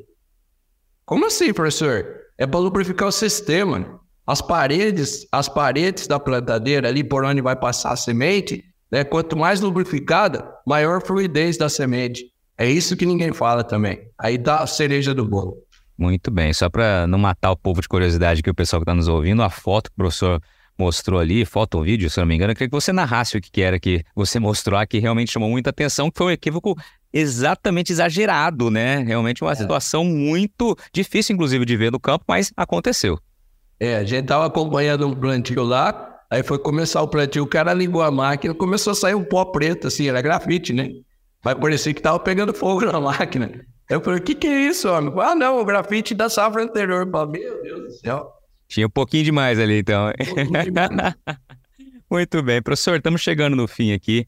Como 1.04 1.26
assim, 1.26 1.52
professor? 1.52 2.04
É 2.36 2.46
para 2.46 2.60
lubrificar 2.60 3.08
o 3.08 3.12
sistema. 3.12 4.00
As 4.26 4.42
paredes, 4.42 5.26
as 5.32 5.48
paredes 5.48 6.06
da 6.06 6.20
plantadeira 6.20 6.88
ali 6.88 7.02
por 7.02 7.24
onde 7.24 7.40
vai 7.40 7.56
passar 7.56 7.92
a 7.92 7.96
semente, 7.96 8.62
né? 8.90 9.04
Quanto 9.04 9.36
mais 9.36 9.60
lubrificada, 9.60 10.44
maior 10.66 11.02
fluidez 11.02 11.56
da 11.56 11.68
semente. 11.68 12.24
É 12.56 12.68
isso 12.68 12.96
que 12.96 13.06
ninguém 13.06 13.32
fala 13.32 13.64
também. 13.64 14.00
Aí 14.18 14.36
dá 14.36 14.58
a 14.58 14.66
cereja 14.66 15.14
do 15.14 15.24
bolo. 15.24 15.56
Muito 15.96 16.30
bem. 16.30 16.52
Só 16.52 16.68
para 16.68 17.06
não 17.06 17.18
matar 17.18 17.50
o 17.50 17.56
povo 17.56 17.80
de 17.80 17.88
curiosidade 17.88 18.42
que 18.42 18.50
o 18.50 18.54
pessoal 18.54 18.80
que 18.80 18.84
está 18.84 18.94
nos 18.94 19.08
ouvindo, 19.08 19.42
a 19.42 19.48
foto 19.48 19.90
que 19.90 19.94
o 19.94 19.96
professor 19.96 20.40
mostrou 20.78 21.18
ali, 21.18 21.44
foto 21.44 21.76
ou 21.76 21.82
vídeo, 21.82 22.08
se 22.08 22.18
não 22.20 22.26
me 22.26 22.34
engano, 22.34 22.52
eu 22.52 22.54
queria 22.54 22.68
que 22.68 22.74
você 22.74 22.92
narrasse 22.92 23.36
o 23.36 23.40
que 23.40 23.60
era 23.60 23.80
que 23.80 24.04
você 24.14 24.38
mostrou 24.38 24.78
que 24.86 24.98
realmente 24.98 25.32
chamou 25.32 25.50
muita 25.50 25.70
atenção, 25.70 26.10
que 26.10 26.18
foi 26.18 26.26
um 26.28 26.30
equívoco 26.30 26.76
exatamente 27.12 27.92
exagerado, 27.92 28.70
né? 28.70 28.98
Realmente 28.98 29.42
uma 29.42 29.52
é. 29.52 29.54
situação 29.56 30.04
muito 30.04 30.76
difícil, 30.92 31.34
inclusive, 31.34 31.64
de 31.64 31.76
ver 31.76 31.90
no 31.90 31.98
campo, 31.98 32.24
mas 32.28 32.52
aconteceu. 32.56 33.18
É, 33.80 33.96
a 33.96 34.04
gente 34.04 34.26
tava 34.26 34.46
acompanhando 34.46 35.06
um 35.06 35.14
plantio 35.14 35.62
lá, 35.62 36.20
aí 36.30 36.42
foi 36.42 36.58
começar 36.58 37.02
o 37.02 37.08
plantio, 37.08 37.44
o 37.44 37.46
cara 37.46 37.72
ligou 37.72 38.02
a 38.02 38.10
máquina, 38.10 38.54
começou 38.54 38.92
a 38.92 38.96
sair 38.96 39.14
um 39.14 39.24
pó 39.24 39.44
preto, 39.46 39.88
assim, 39.88 40.08
era 40.08 40.20
grafite, 40.20 40.72
né? 40.72 40.90
Mas 41.44 41.54
parecia 41.54 41.94
que 41.94 42.02
tava 42.02 42.18
pegando 42.18 42.52
fogo 42.52 42.84
na 42.84 43.00
máquina. 43.00 43.64
Eu 43.88 44.02
falei, 44.02 44.20
o 44.20 44.22
que 44.22 44.34
que 44.34 44.46
é 44.46 44.68
isso, 44.68 44.88
homem? 44.88 45.12
Ah, 45.18 45.34
não, 45.34 45.60
o 45.60 45.64
grafite 45.64 46.14
da 46.14 46.28
safra 46.28 46.62
anterior. 46.62 47.06
Eu 47.06 47.10
falei, 47.10 47.40
meu 47.40 47.62
Deus 47.62 47.82
do 47.84 47.90
céu. 47.92 48.37
Tinha 48.68 48.86
um 48.86 48.90
pouquinho 48.90 49.24
demais 49.24 49.58
ali, 49.58 49.78
então. 49.78 50.12
Muito 52.10 52.42
bem. 52.42 52.62
Professor, 52.62 52.96
estamos 52.96 53.20
chegando 53.20 53.56
no 53.56 53.66
fim 53.66 53.92
aqui. 53.92 54.26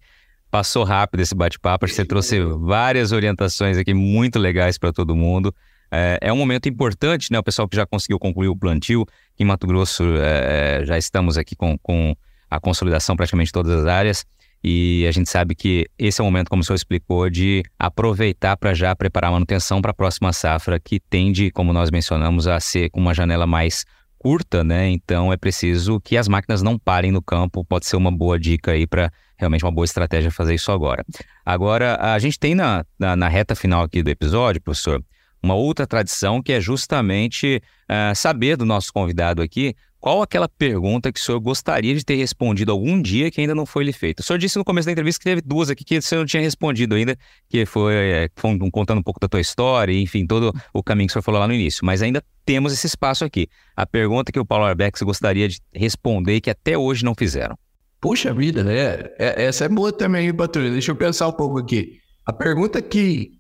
Passou 0.50 0.82
rápido 0.82 1.20
esse 1.20 1.34
bate-papo. 1.34 1.86
Você 1.86 2.04
trouxe 2.04 2.40
várias 2.40 3.12
orientações 3.12 3.78
aqui 3.78 3.94
muito 3.94 4.38
legais 4.38 4.76
para 4.76 4.92
todo 4.92 5.14
mundo. 5.14 5.54
É, 5.90 6.18
é, 6.22 6.32
um 6.32 6.36
momento 6.36 6.68
importante, 6.68 7.30
né? 7.30 7.38
O 7.38 7.42
pessoal 7.42 7.68
que 7.68 7.76
já 7.76 7.86
conseguiu 7.86 8.18
concluir 8.18 8.48
o 8.48 8.56
plantio. 8.56 9.06
Em 9.38 9.44
Mato 9.44 9.66
Grosso 9.66 10.02
é, 10.16 10.84
já 10.84 10.98
estamos 10.98 11.38
aqui 11.38 11.54
com, 11.54 11.78
com 11.78 12.16
a 12.50 12.58
consolidação 12.58 13.14
praticamente 13.16 13.48
de 13.48 13.52
todas 13.52 13.72
as 13.80 13.86
áreas. 13.86 14.26
E 14.62 15.06
a 15.06 15.12
gente 15.12 15.30
sabe 15.30 15.54
que 15.54 15.86
esse 15.98 16.20
é 16.20 16.22
o 16.22 16.26
momento, 16.26 16.50
como 16.50 16.60
o 16.62 16.64
senhor 16.64 16.76
explicou, 16.76 17.30
de 17.30 17.62
aproveitar 17.78 18.56
para 18.56 18.74
já 18.74 18.94
preparar 18.94 19.30
a 19.30 19.32
manutenção 19.32 19.80
para 19.80 19.92
a 19.92 19.94
próxima 19.94 20.32
safra, 20.32 20.78
que 20.78 21.00
tende, 21.00 21.50
como 21.50 21.72
nós 21.72 21.90
mencionamos, 21.90 22.46
a 22.46 22.60
ser 22.60 22.90
com 22.90 23.00
uma 23.00 23.14
janela 23.14 23.46
mais 23.46 23.84
curta, 24.22 24.62
né? 24.62 24.90
Então 24.90 25.32
é 25.32 25.36
preciso 25.36 25.98
que 25.98 26.16
as 26.16 26.28
máquinas 26.28 26.60
não 26.60 26.78
parem 26.78 27.10
no 27.10 27.22
campo. 27.22 27.64
Pode 27.64 27.86
ser 27.86 27.96
uma 27.96 28.10
boa 28.10 28.38
dica 28.38 28.72
aí 28.72 28.86
para 28.86 29.10
realmente 29.38 29.64
uma 29.64 29.72
boa 29.72 29.86
estratégia 29.86 30.30
fazer 30.30 30.54
isso 30.54 30.70
agora. 30.70 31.04
Agora, 31.44 31.96
a 31.98 32.18
gente 32.18 32.38
tem 32.38 32.54
na, 32.54 32.84
na, 32.98 33.16
na 33.16 33.28
reta 33.28 33.54
final 33.54 33.82
aqui 33.82 34.02
do 34.02 34.10
episódio, 34.10 34.60
professor, 34.60 35.02
uma 35.42 35.54
outra 35.54 35.86
tradição 35.86 36.42
que 36.42 36.52
é 36.52 36.60
justamente 36.60 37.62
uh, 37.90 38.14
saber 38.14 38.58
do 38.58 38.66
nosso 38.66 38.92
convidado 38.92 39.40
aqui 39.40 39.74
qual 40.00 40.22
aquela 40.22 40.48
pergunta 40.48 41.12
que 41.12 41.20
o 41.20 41.22
senhor 41.22 41.38
gostaria 41.38 41.94
de 41.94 42.02
ter 42.02 42.14
respondido 42.14 42.72
algum 42.72 43.00
dia 43.00 43.30
que 43.30 43.40
ainda 43.40 43.54
não 43.54 43.66
foi 43.66 43.84
lhe 43.84 43.92
feita? 43.92 44.22
O 44.22 44.24
senhor 44.24 44.38
disse 44.38 44.56
no 44.56 44.64
começo 44.64 44.86
da 44.86 44.92
entrevista 44.92 45.18
que 45.18 45.24
teve 45.24 45.42
duas 45.42 45.68
aqui 45.68 45.84
que 45.84 46.00
você 46.00 46.16
não 46.16 46.24
tinha 46.24 46.42
respondido 46.42 46.94
ainda, 46.94 47.16
que 47.48 47.66
foi, 47.66 47.94
é, 47.94 48.30
foi 48.34 48.58
contando 48.70 48.98
um 48.98 49.02
pouco 49.02 49.20
da 49.20 49.28
tua 49.28 49.40
história, 49.40 49.92
enfim, 49.92 50.26
todo 50.26 50.54
o 50.72 50.82
caminho 50.82 51.06
que 51.06 51.12
o 51.12 51.14
senhor 51.14 51.22
falou 51.22 51.38
lá 51.38 51.46
no 51.46 51.52
início. 51.52 51.84
Mas 51.84 52.00
ainda 52.00 52.24
temos 52.46 52.72
esse 52.72 52.86
espaço 52.86 53.24
aqui. 53.24 53.46
A 53.76 53.84
pergunta 53.84 54.32
que 54.32 54.40
o 54.40 54.46
Paulo 54.46 54.64
Arbex 54.64 55.02
gostaria 55.02 55.46
de 55.46 55.60
responder 55.74 56.36
e 56.36 56.40
que 56.40 56.50
até 56.50 56.78
hoje 56.78 57.04
não 57.04 57.14
fizeram. 57.14 57.58
Puxa 58.00 58.32
vida, 58.32 58.64
né? 58.64 59.10
É, 59.18 59.44
essa 59.44 59.66
é 59.66 59.68
boa 59.68 59.92
também, 59.92 60.32
Patrulha. 60.32 60.70
Deixa 60.70 60.92
eu 60.92 60.96
pensar 60.96 61.28
um 61.28 61.32
pouco 61.32 61.58
aqui. 61.58 61.98
A 62.24 62.32
pergunta 62.32 62.80
que, 62.80 63.32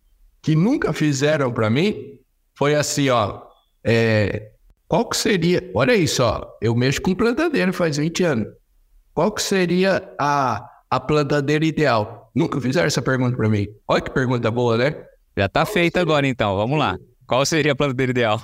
que 0.42 0.54
nunca 0.54 0.92
fizeram 0.92 1.50
para 1.50 1.70
mim 1.70 2.18
foi 2.54 2.74
assim, 2.74 3.08
ó. 3.08 3.40
É, 3.82 4.50
qual 4.90 5.08
que 5.08 5.16
seria... 5.16 5.70
Olha 5.72 5.94
isso, 5.94 6.20
ó. 6.20 6.44
Eu 6.60 6.74
mexo 6.74 7.00
com 7.00 7.14
plantadeira 7.14 7.72
faz 7.72 7.96
20 7.96 8.24
anos. 8.24 8.48
Qual 9.14 9.30
que 9.30 9.40
seria 9.40 10.02
a, 10.18 10.68
a 10.90 10.98
plantadeira 10.98 11.64
ideal? 11.64 12.28
Nunca 12.34 12.60
fizeram 12.60 12.88
essa 12.88 13.00
pergunta 13.00 13.36
para 13.36 13.48
mim. 13.48 13.68
Olha 13.86 14.00
que 14.00 14.10
pergunta 14.10 14.50
boa, 14.50 14.76
né? 14.76 14.96
Já 15.38 15.48
tá 15.48 15.64
feita 15.64 16.00
agora, 16.00 16.26
então. 16.26 16.56
Vamos 16.56 16.76
lá. 16.76 16.98
Qual 17.24 17.46
seria 17.46 17.70
a 17.70 17.76
plantadeira 17.76 18.10
ideal? 18.10 18.42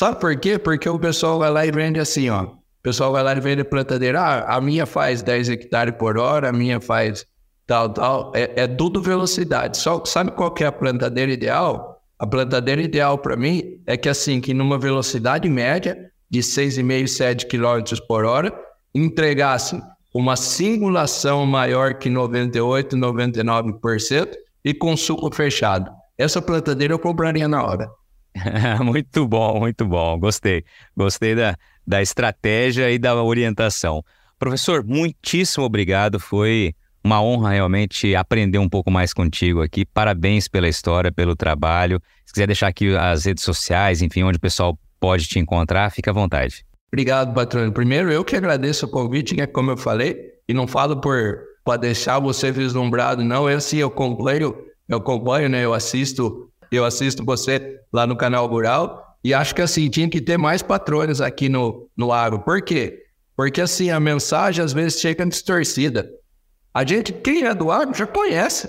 Sabe 0.00 0.18
por 0.18 0.34
quê? 0.40 0.58
Porque 0.58 0.88
o 0.88 0.98
pessoal 0.98 1.38
vai 1.38 1.50
lá 1.50 1.66
e 1.66 1.70
vende 1.70 2.00
assim, 2.00 2.30
ó. 2.30 2.44
O 2.44 2.82
pessoal 2.82 3.12
vai 3.12 3.22
lá 3.22 3.34
e 3.36 3.40
vende 3.40 3.62
plantadeira. 3.62 4.18
Ah, 4.18 4.56
a 4.56 4.60
minha 4.62 4.86
faz 4.86 5.20
10 5.22 5.50
hectares 5.50 5.94
por 5.98 6.16
hora, 6.16 6.48
a 6.48 6.52
minha 6.54 6.80
faz 6.80 7.26
tal, 7.66 7.90
tal. 7.90 8.32
É, 8.34 8.62
é 8.62 8.66
tudo 8.66 9.02
velocidade. 9.02 9.76
Só 9.76 10.02
sabe 10.06 10.30
qual 10.30 10.54
que 10.54 10.64
é 10.64 10.68
a 10.68 10.72
plantadeira 10.72 11.30
ideal? 11.30 11.91
A 12.22 12.26
plantadeira 12.26 12.80
ideal 12.80 13.18
para 13.18 13.36
mim 13.36 13.80
é 13.84 13.96
que 13.96 14.08
assim, 14.08 14.40
que 14.40 14.54
numa 14.54 14.78
velocidade 14.78 15.48
média 15.48 16.08
de 16.30 16.38
6,5, 16.38 17.08
7 17.08 17.46
km 17.48 17.98
por 18.06 18.24
hora, 18.24 18.54
entregasse 18.94 19.82
uma 20.14 20.36
singulação 20.36 21.44
maior 21.44 21.94
que 21.94 22.08
98, 22.08 22.96
99% 22.96 24.36
e 24.64 24.72
com 24.72 24.96
suco 24.96 25.34
fechado. 25.34 25.90
Essa 26.16 26.40
plantadeira 26.40 26.94
eu 26.94 26.98
compraria 27.00 27.48
na 27.48 27.60
hora. 27.60 27.90
muito 28.84 29.26
bom, 29.26 29.58
muito 29.58 29.84
bom. 29.84 30.16
Gostei. 30.16 30.64
Gostei 30.96 31.34
da, 31.34 31.56
da 31.84 32.00
estratégia 32.00 32.88
e 32.92 33.00
da 33.00 33.20
orientação. 33.20 34.00
Professor, 34.38 34.84
muitíssimo 34.84 35.64
obrigado. 35.64 36.20
Foi 36.20 36.72
uma 37.04 37.22
honra 37.22 37.50
realmente 37.50 38.14
aprender 38.14 38.58
um 38.58 38.68
pouco 38.68 38.90
mais 38.90 39.12
contigo 39.12 39.62
aqui. 39.62 39.84
Parabéns 39.84 40.48
pela 40.48 40.68
história, 40.68 41.10
pelo 41.10 41.34
trabalho. 41.34 42.00
Se 42.24 42.32
quiser 42.32 42.46
deixar 42.46 42.68
aqui 42.68 42.94
as 42.96 43.24
redes 43.24 43.44
sociais, 43.44 44.02
enfim, 44.02 44.22
onde 44.22 44.38
o 44.38 44.40
pessoal 44.40 44.78
pode 45.00 45.26
te 45.26 45.38
encontrar, 45.38 45.90
fica 45.90 46.10
à 46.10 46.14
vontade. 46.14 46.64
Obrigado, 46.92 47.34
patrão. 47.34 47.70
Primeiro, 47.72 48.12
eu 48.12 48.24
que 48.24 48.36
agradeço 48.36 48.86
o 48.86 48.88
convite, 48.88 49.34
né? 49.34 49.46
Como 49.46 49.70
eu 49.70 49.76
falei, 49.76 50.16
e 50.48 50.54
não 50.54 50.66
falo 50.66 51.00
por 51.00 51.40
para 51.64 51.76
deixar 51.76 52.18
você 52.18 52.50
vislumbrado, 52.50 53.24
não. 53.24 53.48
Eu 53.48 53.60
sim, 53.60 53.78
eu 53.78 53.88
acompanho, 53.88 54.54
eu 54.88 54.96
acompanho, 54.98 55.48
né? 55.48 55.64
Eu 55.64 55.72
assisto 55.72 56.48
eu 56.70 56.84
assisto 56.84 57.24
você 57.24 57.78
lá 57.92 58.06
no 58.06 58.16
canal 58.16 58.46
Rural 58.46 59.16
e 59.22 59.34
acho 59.34 59.54
que 59.54 59.62
assim, 59.62 59.88
tinha 59.88 60.08
que 60.08 60.20
ter 60.20 60.38
mais 60.38 60.62
patrões 60.62 61.20
aqui 61.20 61.48
no, 61.48 61.88
no 61.96 62.10
agro. 62.10 62.40
Por 62.40 62.62
quê? 62.62 62.98
Porque 63.36 63.60
assim, 63.60 63.90
a 63.90 64.00
mensagem 64.00 64.64
às 64.64 64.72
vezes 64.72 65.00
chega 65.00 65.26
distorcida. 65.26 66.08
A 66.74 66.84
gente, 66.84 67.12
quem 67.12 67.44
é 67.44 67.54
do 67.54 67.70
agro, 67.70 67.94
já 67.94 68.06
conhece. 68.06 68.68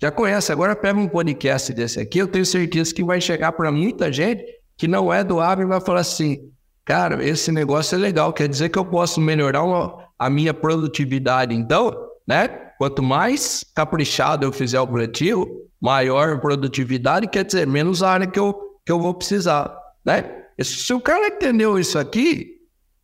Já 0.00 0.10
conhece. 0.10 0.52
Agora 0.52 0.74
pega 0.74 0.98
um 0.98 1.08
podcast 1.08 1.72
desse 1.72 2.00
aqui, 2.00 2.18
eu 2.18 2.28
tenho 2.28 2.46
certeza 2.46 2.94
que 2.94 3.04
vai 3.04 3.20
chegar 3.20 3.52
para 3.52 3.70
muita 3.72 4.12
gente 4.12 4.44
que 4.76 4.86
não 4.86 5.12
é 5.12 5.24
do 5.24 5.40
agro 5.40 5.64
e 5.64 5.68
vai 5.68 5.80
falar 5.80 6.00
assim: 6.00 6.50
cara, 6.84 7.24
esse 7.24 7.50
negócio 7.50 7.94
é 7.94 7.98
legal, 7.98 8.32
quer 8.32 8.48
dizer 8.48 8.68
que 8.68 8.78
eu 8.78 8.84
posso 8.84 9.20
melhorar 9.20 9.62
uma, 9.62 10.06
a 10.18 10.30
minha 10.30 10.52
produtividade. 10.52 11.54
Então, 11.54 11.94
né? 12.26 12.48
Quanto 12.78 13.02
mais 13.02 13.64
caprichado 13.74 14.44
eu 14.44 14.52
fizer 14.52 14.78
o 14.78 14.86
plantio, 14.86 15.46
maior 15.80 16.38
produtividade, 16.40 17.26
quer 17.26 17.42
dizer, 17.44 17.66
menos 17.66 18.02
área 18.02 18.26
que 18.26 18.38
eu, 18.38 18.54
que 18.84 18.92
eu 18.92 19.00
vou 19.00 19.14
precisar, 19.14 19.74
né? 20.04 20.42
Se 20.60 20.92
o 20.92 21.00
cara 21.00 21.28
entendeu 21.28 21.78
isso 21.78 21.98
aqui, 21.98 22.55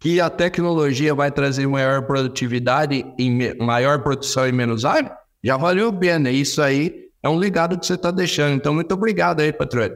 que 0.03 0.21
a 0.21 0.29
tecnologia 0.29 1.15
vai 1.15 1.31
trazer 1.31 1.65
maior 1.69 2.03
produtividade 2.03 3.07
e 3.17 3.55
maior 3.63 4.03
produção 4.03 4.49
e 4.49 4.51
menos 4.51 4.85
área, 4.85 5.17
já 5.45 5.57
valeu 5.57 5.91
a 5.91 5.93
pena. 5.93 6.29
Isso 6.29 6.61
aí 6.61 6.93
é 7.23 7.29
um 7.29 7.39
ligado 7.39 7.79
que 7.79 7.87
você 7.87 7.95
está 7.95 8.11
deixando. 8.11 8.57
Então, 8.57 8.75
muito 8.75 8.93
obrigado 8.93 9.39
aí, 9.39 9.53
patrão. 9.53 9.89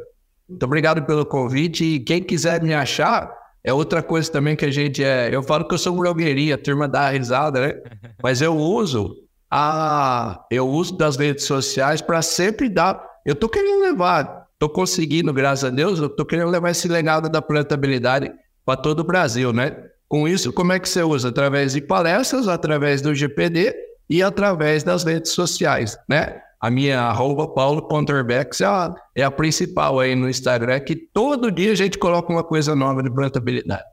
Muito 0.49 0.63
obrigado 0.63 1.03
pelo 1.05 1.27
convite. 1.27 1.85
E 1.85 1.99
quem 1.99 2.23
quiser 2.23 2.63
me 2.63 2.73
achar, 2.73 3.33
é 3.65 3.73
outra 3.73 4.01
coisa 4.01 4.31
também 4.31 4.55
que 4.55 4.65
a 4.65 4.71
gente 4.71 5.03
é. 5.03 5.29
Eu 5.35 5.43
falo 5.43 5.67
que 5.67 5.75
eu 5.75 5.79
sou 5.79 5.97
blogueirinha, 5.97 6.55
a 6.55 6.59
turma 6.59 6.87
dá 6.87 7.11
risada, 7.11 7.61
né? 7.61 7.75
Mas 8.23 8.41
eu 8.41 8.57
uso 8.57 9.13
a, 9.51 10.41
eu 10.53 10.69
uso 10.69 10.97
das 10.97 11.17
redes 11.17 11.47
sociais 11.47 12.01
para 12.01 12.23
sempre 12.23 12.69
dar. 12.69 13.05
Eu 13.25 13.33
estou 13.33 13.49
querendo 13.49 13.83
levar, 13.83 14.47
estou 14.53 14.69
conseguindo, 14.69 15.33
graças 15.33 15.65
a 15.65 15.71
Deus, 15.71 15.99
eu 15.99 16.07
estou 16.07 16.25
querendo 16.25 16.49
levar 16.49 16.71
esse 16.71 16.87
legado 16.87 17.29
da 17.29 17.43
plantabilidade 17.43 18.33
para 18.65 18.77
todo 18.77 19.01
o 19.01 19.05
Brasil, 19.05 19.53
né? 19.53 19.77
Com 20.09 20.29
isso, 20.29 20.53
como 20.53 20.73
é 20.73 20.79
que 20.79 20.89
você 20.89 21.03
usa? 21.03 21.29
Através 21.29 21.73
de 21.73 21.81
palestras, 21.81 22.47
através 22.49 23.03
do 23.03 23.15
GPD 23.15 23.75
e 24.09 24.23
através 24.23 24.85
das 24.85 25.05
redes 25.05 25.33
sociais, 25.33 25.99
né? 26.09 26.41
A 26.61 26.71
minha 26.71 27.01
arroba 27.03 27.49
paulo.orbex 27.49 28.61
é, 28.61 28.65
a, 28.65 28.95
é 29.15 29.23
a 29.23 29.31
principal 29.31 30.01
aí 30.01 30.15
no 30.15 30.29
Instagram, 30.29 30.81
que 30.81 30.97
todo 30.97 31.51
dia 31.51 31.73
a 31.73 31.75
gente 31.75 31.99
coloca 31.99 32.33
uma 32.33 32.43
coisa 32.43 32.75
nova 32.75 33.03
de 33.03 33.11
plantabilidade. 33.11 33.85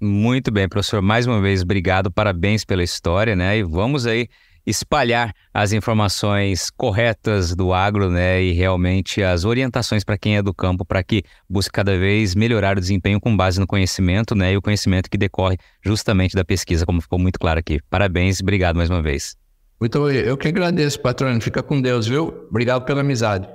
Muito 0.00 0.50
bem, 0.50 0.68
professor. 0.68 1.02
Mais 1.02 1.26
uma 1.26 1.40
vez, 1.40 1.62
obrigado, 1.62 2.10
parabéns 2.10 2.64
pela 2.64 2.82
história, 2.82 3.36
né? 3.36 3.58
E 3.58 3.62
vamos 3.62 4.06
aí 4.06 4.28
espalhar 4.70 5.34
as 5.52 5.72
informações 5.72 6.70
corretas 6.70 7.54
do 7.54 7.72
agro, 7.72 8.10
né, 8.10 8.42
e 8.42 8.52
realmente 8.52 9.22
as 9.22 9.44
orientações 9.44 10.04
para 10.04 10.16
quem 10.16 10.36
é 10.36 10.42
do 10.42 10.54
campo, 10.54 10.84
para 10.84 11.02
que 11.02 11.22
busque 11.48 11.72
cada 11.72 11.98
vez 11.98 12.34
melhorar 12.34 12.78
o 12.78 12.80
desempenho 12.80 13.20
com 13.20 13.36
base 13.36 13.60
no 13.60 13.66
conhecimento, 13.66 14.34
né, 14.34 14.52
e 14.52 14.56
o 14.56 14.62
conhecimento 14.62 15.10
que 15.10 15.18
decorre 15.18 15.56
justamente 15.84 16.34
da 16.34 16.44
pesquisa, 16.44 16.86
como 16.86 17.00
ficou 17.00 17.18
muito 17.18 17.38
claro 17.38 17.58
aqui. 17.60 17.80
Parabéns, 17.90 18.40
obrigado 18.40 18.76
mais 18.76 18.88
uma 18.88 19.02
vez. 19.02 19.36
Muito 19.80 20.10
eu 20.10 20.36
que 20.36 20.48
agradeço, 20.48 21.00
patrão. 21.00 21.40
Fica 21.40 21.62
com 21.62 21.80
Deus, 21.80 22.06
viu? 22.06 22.46
Obrigado 22.50 22.84
pela 22.84 23.00
amizade. 23.00 23.48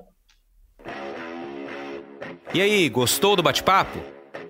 E 2.52 2.62
aí, 2.62 2.90
gostou 2.90 3.36
do 3.36 3.44
bate-papo? 3.44 4.15